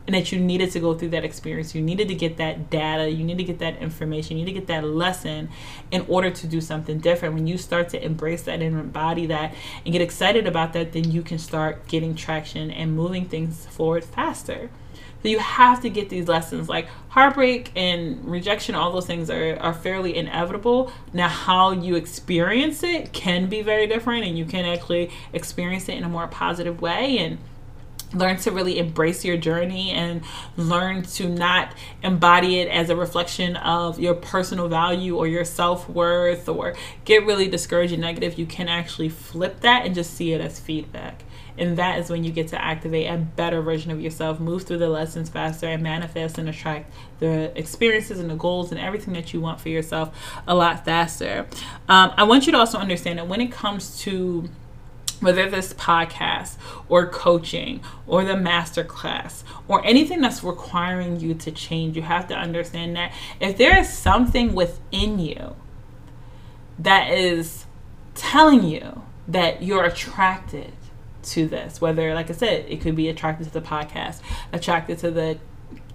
And 0.07 0.13
that 0.13 0.29
you 0.33 0.41
needed 0.41 0.71
to 0.71 0.81
go 0.81 0.93
through 0.93 1.11
that 1.11 1.23
experience, 1.23 1.73
you 1.73 1.81
needed 1.81 2.09
to 2.09 2.15
get 2.15 2.35
that 2.35 2.69
data, 2.69 3.09
you 3.09 3.23
need 3.23 3.37
to 3.37 3.45
get 3.45 3.59
that 3.59 3.77
information, 3.77 4.37
you 4.37 4.43
need 4.43 4.53
to 4.53 4.59
get 4.59 4.67
that 4.67 4.83
lesson 4.83 5.47
in 5.89 6.05
order 6.09 6.29
to 6.29 6.47
do 6.47 6.59
something 6.59 6.99
different. 6.99 7.33
When 7.33 7.47
you 7.47 7.57
start 7.57 7.87
to 7.89 8.03
embrace 8.03 8.43
that 8.43 8.61
and 8.61 8.77
embody 8.77 9.25
that 9.27 9.55
and 9.85 9.93
get 9.93 10.01
excited 10.01 10.47
about 10.47 10.73
that, 10.73 10.91
then 10.91 11.11
you 11.11 11.21
can 11.21 11.39
start 11.39 11.87
getting 11.87 12.13
traction 12.13 12.71
and 12.71 12.93
moving 12.93 13.23
things 13.25 13.65
forward 13.67 14.03
faster. 14.03 14.69
So 15.25 15.29
you 15.29 15.39
have 15.39 15.81
to 15.81 15.89
get 15.89 16.09
these 16.09 16.27
lessons. 16.27 16.69
Like 16.69 16.87
heartbreak 17.09 17.71
and 17.75 18.23
rejection, 18.29 18.75
all 18.75 18.91
those 18.91 19.07
things 19.07 19.31
are, 19.31 19.57
are 19.59 19.73
fairly 19.73 20.15
inevitable. 20.15 20.91
Now, 21.13 21.29
how 21.29 21.71
you 21.71 21.95
experience 21.95 22.83
it 22.83 23.11
can 23.11 23.49
be 23.49 23.63
very 23.63 23.87
different, 23.87 24.23
and 24.23 24.37
you 24.37 24.45
can 24.45 24.65
actually 24.65 25.09
experience 25.33 25.89
it 25.89 25.93
in 25.97 26.03
a 26.03 26.09
more 26.09 26.27
positive 26.27 26.79
way. 26.79 27.17
And 27.17 27.39
learn 28.13 28.37
to 28.37 28.51
really 28.51 28.77
embrace 28.77 29.25
your 29.25 29.35
journey 29.35 29.89
and 29.89 30.21
learn 30.57 31.01
to 31.01 31.27
not 31.27 31.73
embody 32.03 32.59
it 32.59 32.67
as 32.67 32.91
a 32.91 32.95
reflection 32.95 33.55
of 33.55 33.99
your 33.99 34.13
personal 34.13 34.67
value 34.67 35.17
or 35.17 35.27
your 35.27 35.43
self-worth 35.43 36.47
or 36.47 36.75
get 37.03 37.25
really 37.25 37.49
discouraged 37.49 37.91
and 37.91 38.01
negative 38.01 38.37
you 38.37 38.45
can 38.45 38.69
actually 38.69 39.09
flip 39.09 39.59
that 39.61 39.85
and 39.85 39.95
just 39.95 40.13
see 40.13 40.31
it 40.31 40.39
as 40.39 40.59
feedback 40.59 41.23
and 41.57 41.77
that 41.77 41.99
is 41.99 42.09
when 42.09 42.23
you 42.23 42.31
get 42.31 42.49
to 42.49 42.61
activate 42.61 43.07
a 43.07 43.17
better 43.17 43.61
version 43.61 43.91
of 43.91 44.01
yourself, 44.01 44.39
move 44.39 44.63
through 44.63 44.79
the 44.79 44.89
lessons 44.89 45.29
faster, 45.29 45.67
and 45.67 45.81
manifest 45.81 46.37
and 46.37 46.49
attract 46.49 46.93
the 47.19 47.57
experiences 47.57 48.19
and 48.19 48.29
the 48.29 48.35
goals 48.35 48.71
and 48.71 48.79
everything 48.79 49.13
that 49.13 49.33
you 49.33 49.39
want 49.39 49.61
for 49.61 49.69
yourself 49.69 50.17
a 50.47 50.55
lot 50.55 50.83
faster. 50.83 51.47
Um, 51.87 52.13
I 52.17 52.23
want 52.23 52.45
you 52.45 52.51
to 52.51 52.57
also 52.57 52.77
understand 52.77 53.19
that 53.19 53.27
when 53.27 53.39
it 53.39 53.51
comes 53.51 53.99
to 54.01 54.49
whether 55.21 55.49
this 55.49 55.73
podcast 55.73 56.57
or 56.89 57.07
coaching 57.07 57.81
or 58.05 58.25
the 58.25 58.33
masterclass 58.33 59.43
or 59.67 59.83
anything 59.85 60.19
that's 60.19 60.43
requiring 60.43 61.19
you 61.21 61.33
to 61.33 61.51
change, 61.51 61.95
you 61.95 62.01
have 62.01 62.27
to 62.27 62.35
understand 62.35 62.97
that 62.97 63.13
if 63.39 63.57
there 63.57 63.77
is 63.77 63.89
something 63.89 64.53
within 64.53 65.19
you 65.19 65.55
that 66.77 67.11
is 67.11 67.65
telling 68.13 68.63
you 68.63 69.03
that 69.27 69.63
you're 69.63 69.85
attracted 69.85 70.73
to 71.25 71.47
this. 71.47 71.81
Whether, 71.81 72.13
like 72.13 72.29
I 72.29 72.33
said, 72.33 72.65
it 72.67 72.81
could 72.81 72.95
be 72.95 73.09
attracted 73.09 73.45
to 73.47 73.53
the 73.53 73.61
podcast, 73.61 74.21
attracted 74.53 74.99
to 74.99 75.11
the 75.11 75.37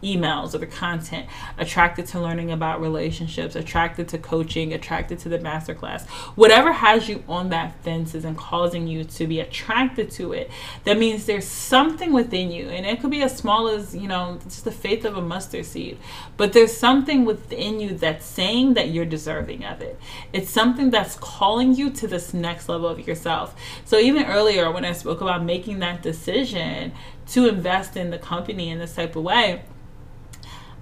emails 0.03 0.55
or 0.55 0.59
the 0.59 0.67
content, 0.67 1.27
attracted 1.59 2.07
to 2.07 2.21
learning 2.21 2.51
about 2.51 2.81
relationships, 2.81 3.55
attracted 3.55 4.09
to 4.09 4.19
coaching, 4.19 4.73
attracted 4.73 5.19
to 5.21 5.29
the 5.29 5.39
masterclass. 5.39 6.07
Whatever 6.37 6.73
has 6.73 7.09
you 7.09 7.23
on 7.29 7.51
that 7.51 7.75
fence 7.83 8.15
is 8.15 8.25
causing 8.37 8.87
you 8.87 9.05
to 9.05 9.27
be 9.27 9.41
attracted 9.41 10.11
to 10.11 10.33
it, 10.33 10.51
that 10.85 10.99
means 10.99 11.27
there's 11.27 11.47
something 11.47 12.13
within 12.13 12.51
you. 12.51 12.69
And 12.69 12.87
it 12.87 13.01
could 13.01 13.11
be 13.11 13.23
as 13.23 13.37
small 13.37 13.69
as, 13.69 13.95
you 13.95 14.09
know, 14.09 14.39
just 14.45 14.65
the 14.65 14.73
faith 14.73 15.05
of 15.05 15.17
a 15.17 15.23
mustard 15.23 15.67
seed. 15.67 15.99
But 16.37 16.53
there's 16.53 16.77
something 16.77 17.25
within 17.25 17.81
you 17.81 17.95
that's 17.97 18.25
saying 18.25 18.75
that 18.75 18.91
you're 18.91 19.05
deserving 19.05 19.65
of 19.65 19.81
it. 19.81 19.99
It's 20.33 20.51
something 20.51 20.91
that's 20.91 21.17
calling 21.17 21.75
you 21.75 21.91
to 21.91 22.07
this 22.07 22.33
next 22.33 22.69
level 22.69 22.89
of 22.89 23.07
yourself. 23.07 23.55
So 23.85 23.99
even 23.99 24.25
earlier 24.25 24.71
when 24.71 24.85
I 24.85 24.93
spoke 24.93 25.21
about 25.21 25.45
making 25.45 25.81
that 25.81 26.03
decision 26.03 26.93
to 27.29 27.49
invest 27.49 27.97
in 27.97 28.11
the 28.11 28.19
company 28.19 28.71
in 28.71 28.79
this 28.79 28.95
type 28.95 29.17
of 29.17 29.23
way, 29.23 29.63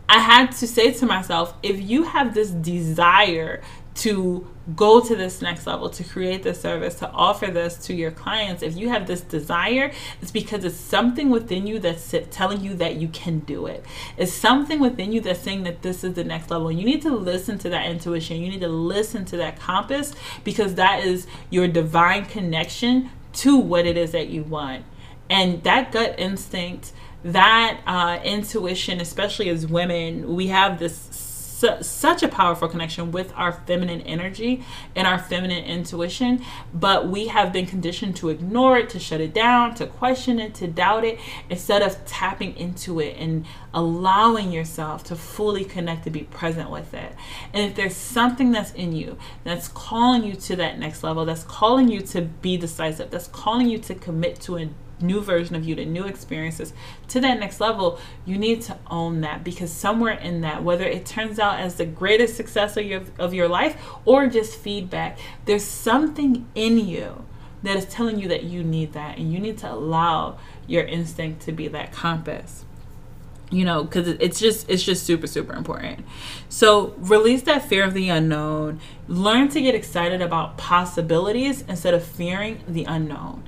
I 0.08 0.20
had 0.20 0.52
to 0.52 0.66
say 0.66 0.92
to 0.92 1.06
myself, 1.06 1.54
if 1.62 1.80
you 1.80 2.04
have 2.04 2.34
this 2.34 2.50
desire 2.50 3.62
to 3.96 4.46
go 4.76 5.00
to 5.00 5.16
this 5.16 5.42
next 5.42 5.66
level, 5.66 5.90
to 5.90 6.04
create 6.04 6.42
this 6.42 6.60
service, 6.60 6.94
to 6.96 7.10
offer 7.10 7.48
this 7.48 7.76
to 7.86 7.94
your 7.94 8.10
clients, 8.10 8.62
if 8.62 8.76
you 8.76 8.88
have 8.88 9.06
this 9.06 9.22
desire, 9.22 9.90
it's 10.22 10.30
because 10.30 10.64
it's 10.64 10.76
something 10.76 11.30
within 11.30 11.66
you 11.66 11.78
that's 11.78 12.14
telling 12.30 12.62
you 12.62 12.74
that 12.74 12.96
you 12.96 13.08
can 13.08 13.40
do 13.40 13.66
it. 13.66 13.84
It's 14.16 14.32
something 14.32 14.78
within 14.78 15.12
you 15.12 15.20
that's 15.20 15.40
saying 15.40 15.64
that 15.64 15.82
this 15.82 16.04
is 16.04 16.14
the 16.14 16.24
next 16.24 16.50
level. 16.50 16.70
You 16.70 16.84
need 16.84 17.02
to 17.02 17.14
listen 17.14 17.58
to 17.58 17.68
that 17.70 17.86
intuition. 17.86 18.40
You 18.40 18.50
need 18.50 18.60
to 18.60 18.68
listen 18.68 19.24
to 19.26 19.36
that 19.38 19.58
compass 19.58 20.14
because 20.44 20.76
that 20.76 21.04
is 21.04 21.26
your 21.50 21.66
divine 21.66 22.24
connection 22.24 23.10
to 23.34 23.58
what 23.58 23.84
it 23.84 23.96
is 23.96 24.12
that 24.12 24.28
you 24.28 24.44
want. 24.44 24.84
And 25.30 25.62
that 25.64 25.92
gut 25.92 26.14
instinct 26.18 26.92
that 27.24 27.80
uh, 27.86 28.20
intuition, 28.24 29.00
especially 29.00 29.48
as 29.48 29.66
women, 29.66 30.34
we 30.34 30.48
have 30.48 30.78
this 30.78 31.08
su- 31.58 31.82
such 31.82 32.22
a 32.22 32.28
powerful 32.28 32.68
connection 32.68 33.10
with 33.10 33.32
our 33.36 33.52
feminine 33.52 34.00
energy 34.02 34.64
and 34.94 35.06
our 35.06 35.18
feminine 35.18 35.64
intuition, 35.64 36.44
but 36.72 37.08
we 37.08 37.26
have 37.26 37.52
been 37.52 37.66
conditioned 37.66 38.14
to 38.16 38.28
ignore 38.28 38.78
it, 38.78 38.88
to 38.90 38.98
shut 38.98 39.20
it 39.20 39.34
down, 39.34 39.74
to 39.74 39.86
question 39.86 40.38
it, 40.38 40.54
to 40.54 40.68
doubt 40.68 41.04
it, 41.04 41.18
instead 41.50 41.82
of 41.82 42.04
tapping 42.06 42.56
into 42.56 43.00
it 43.00 43.16
and 43.18 43.44
allowing 43.74 44.52
yourself 44.52 45.02
to 45.04 45.16
fully 45.16 45.64
connect 45.64 46.04
to 46.04 46.10
be 46.10 46.22
present 46.22 46.70
with 46.70 46.94
it. 46.94 47.12
And 47.52 47.68
if 47.68 47.74
there's 47.74 47.96
something 47.96 48.52
that's 48.52 48.72
in 48.72 48.92
you 48.92 49.18
that's 49.44 49.68
calling 49.68 50.24
you 50.24 50.34
to 50.34 50.56
that 50.56 50.78
next 50.78 51.02
level, 51.02 51.24
that's 51.24 51.44
calling 51.44 51.88
you 51.88 52.00
to 52.00 52.22
be 52.22 52.56
decisive, 52.56 53.10
that's 53.10 53.28
calling 53.28 53.68
you 53.68 53.78
to 53.78 53.94
commit 53.94 54.40
to 54.42 54.58
a 54.58 54.68
new 55.00 55.20
version 55.20 55.54
of 55.54 55.64
you 55.64 55.74
to 55.74 55.84
new 55.84 56.04
experiences 56.04 56.72
to 57.06 57.20
that 57.20 57.38
next 57.38 57.60
level 57.60 57.98
you 58.24 58.36
need 58.36 58.60
to 58.60 58.76
own 58.90 59.20
that 59.20 59.44
because 59.44 59.72
somewhere 59.72 60.14
in 60.14 60.40
that 60.40 60.62
whether 60.62 60.84
it 60.84 61.06
turns 61.06 61.38
out 61.38 61.58
as 61.58 61.76
the 61.76 61.86
greatest 61.86 62.36
success 62.36 62.76
of 62.76 62.84
your, 62.84 63.02
of 63.18 63.32
your 63.32 63.48
life 63.48 63.76
or 64.04 64.26
just 64.26 64.58
feedback 64.58 65.18
there's 65.44 65.64
something 65.64 66.46
in 66.54 66.78
you 66.78 67.24
that 67.62 67.76
is 67.76 67.86
telling 67.86 68.18
you 68.18 68.28
that 68.28 68.44
you 68.44 68.62
need 68.62 68.92
that 68.92 69.18
and 69.18 69.32
you 69.32 69.38
need 69.38 69.58
to 69.58 69.70
allow 69.70 70.38
your 70.66 70.84
instinct 70.84 71.42
to 71.42 71.52
be 71.52 71.68
that 71.68 71.92
compass 71.92 72.64
you 73.50 73.64
know 73.64 73.84
because 73.84 74.08
it's 74.08 74.38
just 74.38 74.68
it's 74.68 74.82
just 74.82 75.04
super 75.04 75.26
super 75.26 75.52
important. 75.54 76.04
So 76.48 76.94
release 76.98 77.42
that 77.42 77.66
fear 77.66 77.84
of 77.84 77.94
the 77.94 78.08
unknown. 78.08 78.80
Learn 79.06 79.48
to 79.48 79.60
get 79.60 79.74
excited 79.74 80.20
about 80.20 80.58
possibilities 80.58 81.62
instead 81.62 81.94
of 81.94 82.04
fearing 82.04 82.60
the 82.68 82.84
unknown 82.84 83.44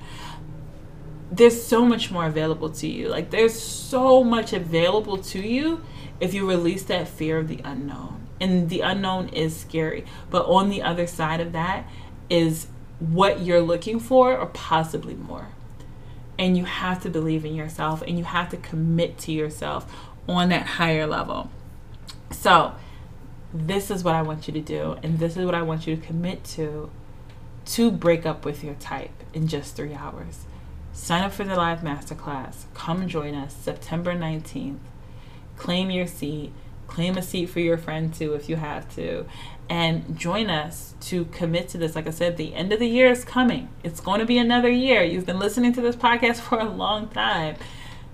there's 1.31 1.63
so 1.63 1.85
much 1.85 2.11
more 2.11 2.25
available 2.25 2.69
to 2.69 2.87
you. 2.87 3.07
Like 3.07 3.31
there's 3.31 3.57
so 3.57 4.23
much 4.23 4.51
available 4.51 5.17
to 5.17 5.39
you 5.39 5.81
if 6.19 6.33
you 6.33 6.47
release 6.47 6.83
that 6.83 7.07
fear 7.07 7.37
of 7.37 7.47
the 7.47 7.61
unknown. 7.63 8.27
And 8.39 8.69
the 8.69 8.81
unknown 8.81 9.29
is 9.29 9.55
scary. 9.55 10.05
But 10.29 10.45
on 10.45 10.69
the 10.69 10.81
other 10.81 11.07
side 11.07 11.39
of 11.39 11.53
that 11.53 11.87
is 12.29 12.67
what 12.99 13.41
you're 13.41 13.61
looking 13.61 13.99
for 13.99 14.37
or 14.37 14.47
possibly 14.47 15.15
more. 15.15 15.47
And 16.37 16.57
you 16.57 16.65
have 16.65 17.01
to 17.03 17.09
believe 17.09 17.45
in 17.45 17.55
yourself 17.55 18.01
and 18.01 18.17
you 18.17 18.25
have 18.25 18.49
to 18.49 18.57
commit 18.57 19.17
to 19.19 19.31
yourself 19.31 19.91
on 20.27 20.49
that 20.49 20.65
higher 20.65 21.07
level. 21.07 21.49
So, 22.31 22.75
this 23.53 23.91
is 23.91 24.03
what 24.03 24.15
I 24.15 24.21
want 24.21 24.47
you 24.47 24.53
to 24.53 24.61
do, 24.61 24.97
and 25.03 25.19
this 25.19 25.35
is 25.35 25.45
what 25.45 25.55
I 25.55 25.61
want 25.61 25.85
you 25.85 25.95
to 25.95 26.01
commit 26.01 26.43
to 26.55 26.89
to 27.63 27.91
break 27.91 28.25
up 28.25 28.43
with 28.43 28.63
your 28.63 28.73
type 28.75 29.11
in 29.33 29.47
just 29.47 29.75
three 29.75 29.93
hours. 29.93 30.45
Sign 31.01 31.23
up 31.23 31.31
for 31.31 31.43
the 31.43 31.55
live 31.55 31.79
masterclass. 31.79 32.65
Come 32.75 33.07
join 33.07 33.33
us 33.33 33.55
September 33.55 34.13
19th. 34.13 34.77
Claim 35.57 35.89
your 35.89 36.05
seat. 36.05 36.53
Claim 36.85 37.17
a 37.17 37.23
seat 37.23 37.47
for 37.47 37.59
your 37.59 37.79
friend 37.79 38.13
too 38.13 38.35
if 38.35 38.47
you 38.47 38.57
have 38.57 38.87
to. 38.93 39.25
And 39.67 40.15
join 40.15 40.51
us 40.51 40.93
to 41.01 41.25
commit 41.25 41.69
to 41.69 41.79
this. 41.79 41.95
Like 41.95 42.05
I 42.05 42.11
said, 42.11 42.37
the 42.37 42.53
end 42.53 42.71
of 42.71 42.77
the 42.77 42.85
year 42.85 43.09
is 43.09 43.25
coming. 43.25 43.69
It's 43.83 43.99
going 43.99 44.19
to 44.19 44.27
be 44.27 44.37
another 44.37 44.69
year. 44.69 45.01
You've 45.01 45.25
been 45.25 45.39
listening 45.39 45.73
to 45.73 45.81
this 45.81 45.95
podcast 45.95 46.35
for 46.39 46.59
a 46.59 46.69
long 46.69 47.07
time. 47.07 47.55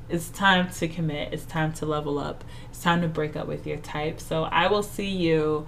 It's 0.07 0.29
time 0.29 0.71
to 0.71 0.87
commit. 0.87 1.33
It's 1.33 1.45
time 1.45 1.73
to 1.73 1.85
level 1.85 2.17
up. 2.17 2.45
It's 2.69 2.81
time 2.81 3.01
to 3.01 3.09
break 3.09 3.35
up 3.35 3.47
with 3.47 3.67
your 3.67 3.79
type. 3.79 4.21
So 4.21 4.45
I 4.45 4.67
will 4.67 4.81
see 4.81 5.09
you 5.09 5.67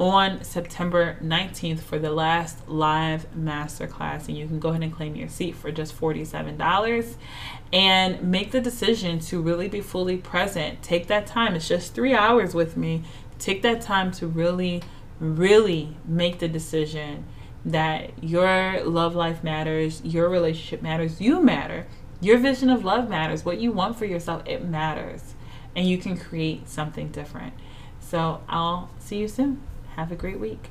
on 0.00 0.44
September 0.44 1.16
19th 1.22 1.80
for 1.80 1.98
the 1.98 2.10
last 2.10 2.68
live 2.68 3.26
masterclass. 3.36 4.28
And 4.28 4.36
you 4.36 4.46
can 4.46 4.60
go 4.60 4.68
ahead 4.70 4.82
and 4.82 4.92
claim 4.92 5.16
your 5.16 5.28
seat 5.28 5.56
for 5.56 5.72
just 5.72 5.98
$47 5.98 7.16
and 7.72 8.22
make 8.22 8.52
the 8.52 8.60
decision 8.60 9.18
to 9.20 9.40
really 9.40 9.68
be 9.68 9.80
fully 9.80 10.16
present. 10.16 10.82
Take 10.82 11.08
that 11.08 11.26
time. 11.26 11.54
It's 11.54 11.68
just 11.68 11.94
three 11.94 12.14
hours 12.14 12.54
with 12.54 12.76
me. 12.76 13.02
Take 13.38 13.62
that 13.62 13.80
time 13.80 14.12
to 14.12 14.26
really, 14.26 14.82
really 15.18 15.96
make 16.04 16.38
the 16.38 16.48
decision 16.48 17.24
that 17.64 18.22
your 18.22 18.82
love 18.84 19.14
life 19.14 19.42
matters, 19.42 20.00
your 20.04 20.28
relationship 20.28 20.80
matters, 20.80 21.20
you 21.20 21.42
matter. 21.42 21.86
Your 22.20 22.38
vision 22.38 22.70
of 22.70 22.84
love 22.84 23.08
matters. 23.08 23.44
What 23.44 23.60
you 23.60 23.72
want 23.72 23.96
for 23.96 24.04
yourself, 24.04 24.42
it 24.46 24.64
matters. 24.64 25.34
And 25.76 25.88
you 25.88 25.98
can 25.98 26.16
create 26.16 26.68
something 26.68 27.08
different. 27.10 27.54
So 28.00 28.42
I'll 28.48 28.90
see 28.98 29.18
you 29.18 29.28
soon. 29.28 29.62
Have 29.98 30.12
a 30.12 30.14
great 30.14 30.38
week. 30.38 30.70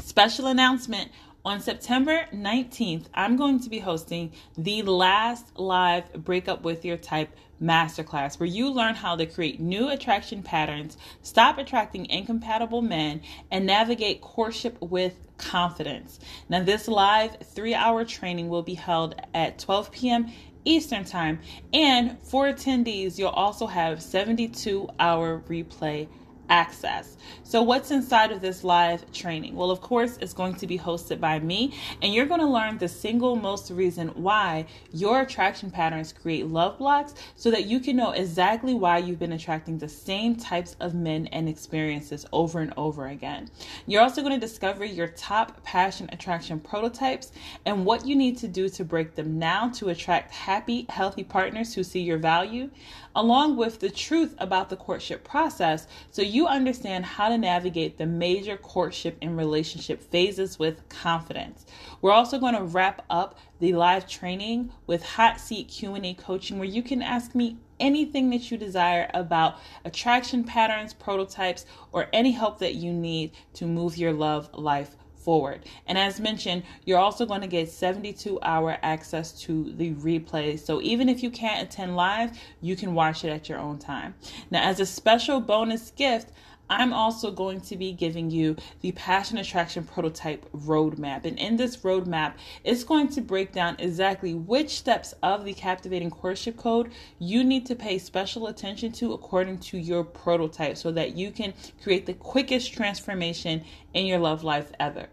Special 0.00 0.48
announcement 0.48 1.12
on 1.44 1.60
September 1.60 2.26
19th, 2.34 3.04
I'm 3.14 3.36
going 3.36 3.60
to 3.60 3.70
be 3.70 3.78
hosting 3.78 4.32
the 4.58 4.82
last 4.82 5.56
live 5.56 6.12
Breakup 6.24 6.64
with 6.64 6.84
Your 6.84 6.96
Type 6.96 7.30
masterclass 7.62 8.40
where 8.40 8.48
you 8.48 8.70
learn 8.70 8.96
how 8.96 9.14
to 9.14 9.24
create 9.24 9.60
new 9.60 9.88
attraction 9.88 10.42
patterns, 10.42 10.98
stop 11.22 11.58
attracting 11.58 12.06
incompatible 12.06 12.82
men, 12.82 13.20
and 13.52 13.64
navigate 13.64 14.20
courtship 14.20 14.76
with 14.82 15.14
confidence. 15.38 16.18
Now, 16.48 16.64
this 16.64 16.88
live 16.88 17.36
three 17.40 17.74
hour 17.74 18.04
training 18.04 18.48
will 18.48 18.64
be 18.64 18.74
held 18.74 19.14
at 19.32 19.60
12 19.60 19.92
p.m. 19.92 20.32
Eastern 20.66 21.04
Time. 21.04 21.38
And 21.72 22.18
for 22.22 22.46
attendees, 22.46 23.18
you'll 23.18 23.28
also 23.28 23.66
have 23.66 24.02
72 24.02 24.88
hour 24.98 25.42
replay 25.48 26.08
access. 26.48 27.16
So, 27.42 27.62
what's 27.62 27.90
inside 27.90 28.32
of 28.32 28.40
this 28.40 28.64
live 28.64 29.10
training? 29.12 29.54
Well, 29.54 29.70
of 29.70 29.80
course, 29.80 30.18
it's 30.20 30.32
going 30.32 30.54
to 30.56 30.66
be 30.66 30.78
hosted 30.78 31.20
by 31.20 31.38
me, 31.38 31.74
and 32.02 32.12
you're 32.12 32.26
going 32.26 32.40
to 32.40 32.46
learn 32.46 32.78
the 32.78 32.88
single 32.88 33.36
most 33.36 33.70
reason 33.70 34.08
why 34.08 34.66
your 34.92 35.20
attraction 35.20 35.70
patterns 35.70 36.12
create 36.12 36.46
love 36.46 36.78
blocks 36.78 37.14
so 37.36 37.50
that 37.50 37.66
you 37.66 37.80
can 37.80 37.96
know 37.96 38.10
exactly 38.10 38.74
why 38.74 38.98
you've 38.98 39.18
been 39.18 39.32
attracting 39.32 39.78
the 39.78 39.88
same 39.88 40.36
types 40.36 40.76
of 40.80 40.94
men 40.94 41.26
and 41.28 41.48
experiences 41.48 42.26
over 42.32 42.60
and 42.60 42.72
over 42.76 43.06
again. 43.08 43.48
You're 43.86 44.02
also 44.02 44.22
going 44.22 44.38
to 44.38 44.46
discover 44.46 44.84
your 44.84 45.08
top 45.08 45.62
passion 45.62 46.08
attraction 46.12 46.60
prototypes 46.60 47.32
and 47.64 47.84
what 47.84 48.06
you 48.06 48.16
need 48.16 48.38
to 48.38 48.48
do 48.48 48.68
to 48.70 48.84
break 48.84 49.14
them 49.14 49.38
now 49.38 49.68
to 49.70 49.88
attract 49.88 50.32
happy, 50.32 50.86
healthy 50.88 51.24
partners 51.24 51.74
who 51.74 51.82
see 51.82 52.00
your 52.00 52.18
value, 52.18 52.70
along 53.16 53.56
with 53.56 53.80
the 53.80 53.88
truth 53.88 54.34
about 54.38 54.68
the 54.68 54.76
courtship 54.76 55.24
process 55.24 55.88
so 56.10 56.20
you 56.20 56.46
understand 56.46 57.04
how 57.04 57.30
to 57.30 57.38
navigate 57.38 57.96
the 57.96 58.04
major 58.04 58.58
courtship 58.58 59.16
and 59.22 59.36
relationship 59.38 60.02
phases 60.02 60.58
with 60.58 60.86
confidence. 60.90 61.64
We're 62.02 62.12
also 62.12 62.38
going 62.38 62.54
to 62.54 62.62
wrap 62.62 63.04
up 63.08 63.38
the 63.58 63.72
live 63.72 64.06
training 64.06 64.70
with 64.86 65.02
hot 65.02 65.40
seat 65.40 65.68
Q&A 65.68 66.12
coaching 66.14 66.58
where 66.58 66.68
you 66.68 66.82
can 66.82 67.00
ask 67.00 67.34
me 67.34 67.56
anything 67.80 68.28
that 68.30 68.50
you 68.50 68.58
desire 68.58 69.10
about 69.14 69.56
attraction 69.86 70.44
patterns, 70.44 70.92
prototypes, 70.92 71.64
or 71.92 72.08
any 72.12 72.32
help 72.32 72.58
that 72.58 72.74
you 72.74 72.92
need 72.92 73.32
to 73.54 73.64
move 73.64 73.96
your 73.96 74.12
love 74.12 74.50
life 74.52 74.94
forward. 75.26 75.62
And 75.88 75.98
as 75.98 76.20
mentioned, 76.20 76.62
you're 76.84 77.00
also 77.00 77.26
going 77.26 77.40
to 77.40 77.48
get 77.48 77.68
72 77.68 78.38
hour 78.42 78.78
access 78.82 79.32
to 79.42 79.72
the 79.72 79.92
replay. 79.94 80.56
So 80.56 80.80
even 80.82 81.08
if 81.08 81.20
you 81.20 81.30
can't 81.30 81.66
attend 81.66 81.96
live, 81.96 82.38
you 82.60 82.76
can 82.76 82.94
watch 82.94 83.24
it 83.24 83.30
at 83.30 83.48
your 83.48 83.58
own 83.58 83.80
time. 83.80 84.14
Now, 84.52 84.62
as 84.62 84.78
a 84.78 84.86
special 84.86 85.40
bonus 85.40 85.90
gift, 85.90 86.30
I'm 86.68 86.92
also 86.92 87.30
going 87.30 87.60
to 87.62 87.76
be 87.76 87.92
giving 87.92 88.30
you 88.30 88.56
the 88.80 88.92
Passion 88.92 89.38
Attraction 89.38 89.84
Prototype 89.84 90.50
Roadmap. 90.52 91.24
And 91.24 91.38
in 91.38 91.56
this 91.56 91.76
roadmap, 91.78 92.34
it's 92.64 92.82
going 92.82 93.08
to 93.08 93.20
break 93.20 93.52
down 93.52 93.76
exactly 93.78 94.34
which 94.34 94.70
steps 94.70 95.14
of 95.22 95.44
the 95.44 95.54
Captivating 95.54 96.10
Courtship 96.10 96.56
Code 96.56 96.90
you 97.18 97.44
need 97.44 97.66
to 97.66 97.76
pay 97.76 97.98
special 97.98 98.48
attention 98.48 98.92
to 98.92 99.12
according 99.12 99.58
to 99.58 99.78
your 99.78 100.02
prototype 100.02 100.76
so 100.76 100.90
that 100.92 101.16
you 101.16 101.30
can 101.30 101.54
create 101.82 102.06
the 102.06 102.14
quickest 102.14 102.72
transformation 102.72 103.64
in 103.94 104.06
your 104.06 104.18
love 104.18 104.42
life 104.42 104.72
ever. 104.80 105.06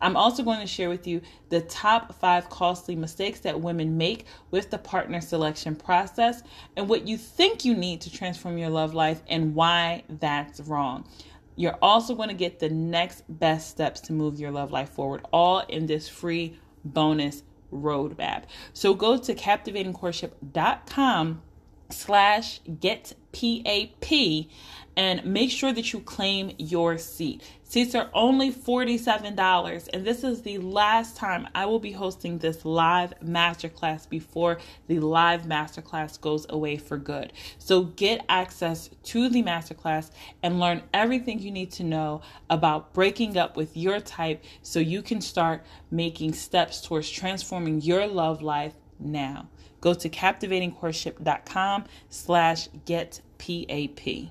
I'm 0.00 0.16
also 0.16 0.42
going 0.42 0.60
to 0.60 0.66
share 0.66 0.88
with 0.88 1.06
you 1.06 1.20
the 1.48 1.60
top 1.60 2.14
five 2.14 2.48
costly 2.48 2.96
mistakes 2.96 3.40
that 3.40 3.60
women 3.60 3.98
make 3.98 4.26
with 4.50 4.70
the 4.70 4.78
partner 4.78 5.20
selection 5.20 5.76
process 5.76 6.42
and 6.76 6.88
what 6.88 7.06
you 7.06 7.16
think 7.16 7.64
you 7.64 7.74
need 7.74 8.00
to 8.02 8.12
transform 8.12 8.58
your 8.58 8.70
love 8.70 8.94
life 8.94 9.22
and 9.28 9.54
why 9.54 10.04
that's 10.08 10.60
wrong. 10.60 11.06
You're 11.56 11.78
also 11.82 12.14
going 12.14 12.28
to 12.28 12.34
get 12.34 12.58
the 12.58 12.70
next 12.70 13.24
best 13.28 13.70
steps 13.70 14.00
to 14.02 14.12
move 14.12 14.40
your 14.40 14.50
love 14.50 14.70
life 14.70 14.90
forward, 14.90 15.26
all 15.32 15.60
in 15.60 15.86
this 15.86 16.08
free 16.08 16.58
bonus 16.84 17.42
roadmap. 17.72 18.44
So 18.72 18.94
go 18.94 19.18
to 19.18 19.34
captivatingcourtship.com 19.34 21.42
slash 21.90 22.60
get 22.80 23.14
PAP 23.32 24.46
and 24.96 25.24
make 25.24 25.50
sure 25.50 25.72
that 25.72 25.92
you 25.92 26.00
claim 26.00 26.52
your 26.58 26.98
seat. 26.98 27.42
Seats 27.62 27.94
are 27.94 28.10
only 28.14 28.52
$47, 28.52 29.88
and 29.92 30.04
this 30.04 30.24
is 30.24 30.42
the 30.42 30.58
last 30.58 31.16
time 31.16 31.46
I 31.54 31.66
will 31.66 31.78
be 31.78 31.92
hosting 31.92 32.38
this 32.38 32.64
live 32.64 33.14
masterclass 33.24 34.08
before 34.08 34.58
the 34.88 34.98
live 34.98 35.42
masterclass 35.42 36.20
goes 36.20 36.46
away 36.48 36.76
for 36.76 36.96
good. 36.96 37.32
So 37.58 37.84
get 37.84 38.24
access 38.28 38.90
to 39.04 39.28
the 39.28 39.44
masterclass 39.44 40.10
and 40.42 40.58
learn 40.58 40.82
everything 40.92 41.38
you 41.38 41.52
need 41.52 41.70
to 41.72 41.84
know 41.84 42.22
about 42.48 42.92
breaking 42.92 43.38
up 43.38 43.56
with 43.56 43.76
your 43.76 44.00
type 44.00 44.42
so 44.62 44.80
you 44.80 45.00
can 45.00 45.20
start 45.20 45.64
making 45.92 46.32
steps 46.32 46.80
towards 46.80 47.08
transforming 47.08 47.80
your 47.80 48.08
love 48.08 48.42
life 48.42 48.74
now. 48.98 49.48
Go 49.80 49.94
to 49.94 50.08
captivatingcourtship.com 50.08 51.84
slash 52.08 52.68
get 52.84 53.20
PAP. 53.38 54.30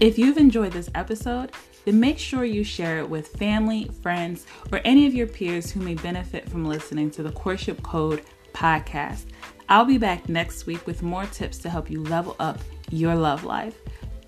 If 0.00 0.16
you've 0.16 0.36
enjoyed 0.38 0.72
this 0.72 0.88
episode, 0.94 1.52
then 1.84 1.98
make 1.98 2.18
sure 2.18 2.44
you 2.44 2.62
share 2.62 2.98
it 2.98 3.10
with 3.10 3.28
family, 3.28 3.90
friends, 4.00 4.46
or 4.70 4.80
any 4.84 5.06
of 5.06 5.14
your 5.14 5.26
peers 5.26 5.70
who 5.70 5.80
may 5.80 5.94
benefit 5.94 6.48
from 6.48 6.64
listening 6.64 7.10
to 7.12 7.22
the 7.24 7.32
Courtship 7.32 7.82
Code 7.82 8.22
podcast. 8.52 9.24
I'll 9.68 9.84
be 9.84 9.98
back 9.98 10.28
next 10.28 10.66
week 10.66 10.86
with 10.86 11.02
more 11.02 11.26
tips 11.26 11.58
to 11.58 11.70
help 11.70 11.90
you 11.90 12.02
level 12.04 12.36
up 12.38 12.60
your 12.90 13.14
love 13.16 13.44
life. 13.44 13.74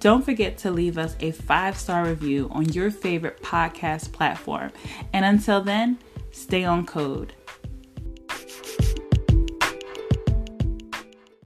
Don't 0.00 0.24
forget 0.24 0.58
to 0.58 0.70
leave 0.70 0.98
us 0.98 1.14
a 1.20 1.30
five 1.30 1.78
star 1.78 2.04
review 2.04 2.48
on 2.50 2.64
your 2.70 2.90
favorite 2.90 3.40
podcast 3.42 4.12
platform. 4.12 4.72
And 5.12 5.24
until 5.24 5.60
then, 5.60 5.98
stay 6.32 6.64
on 6.64 6.84
code. 6.84 7.34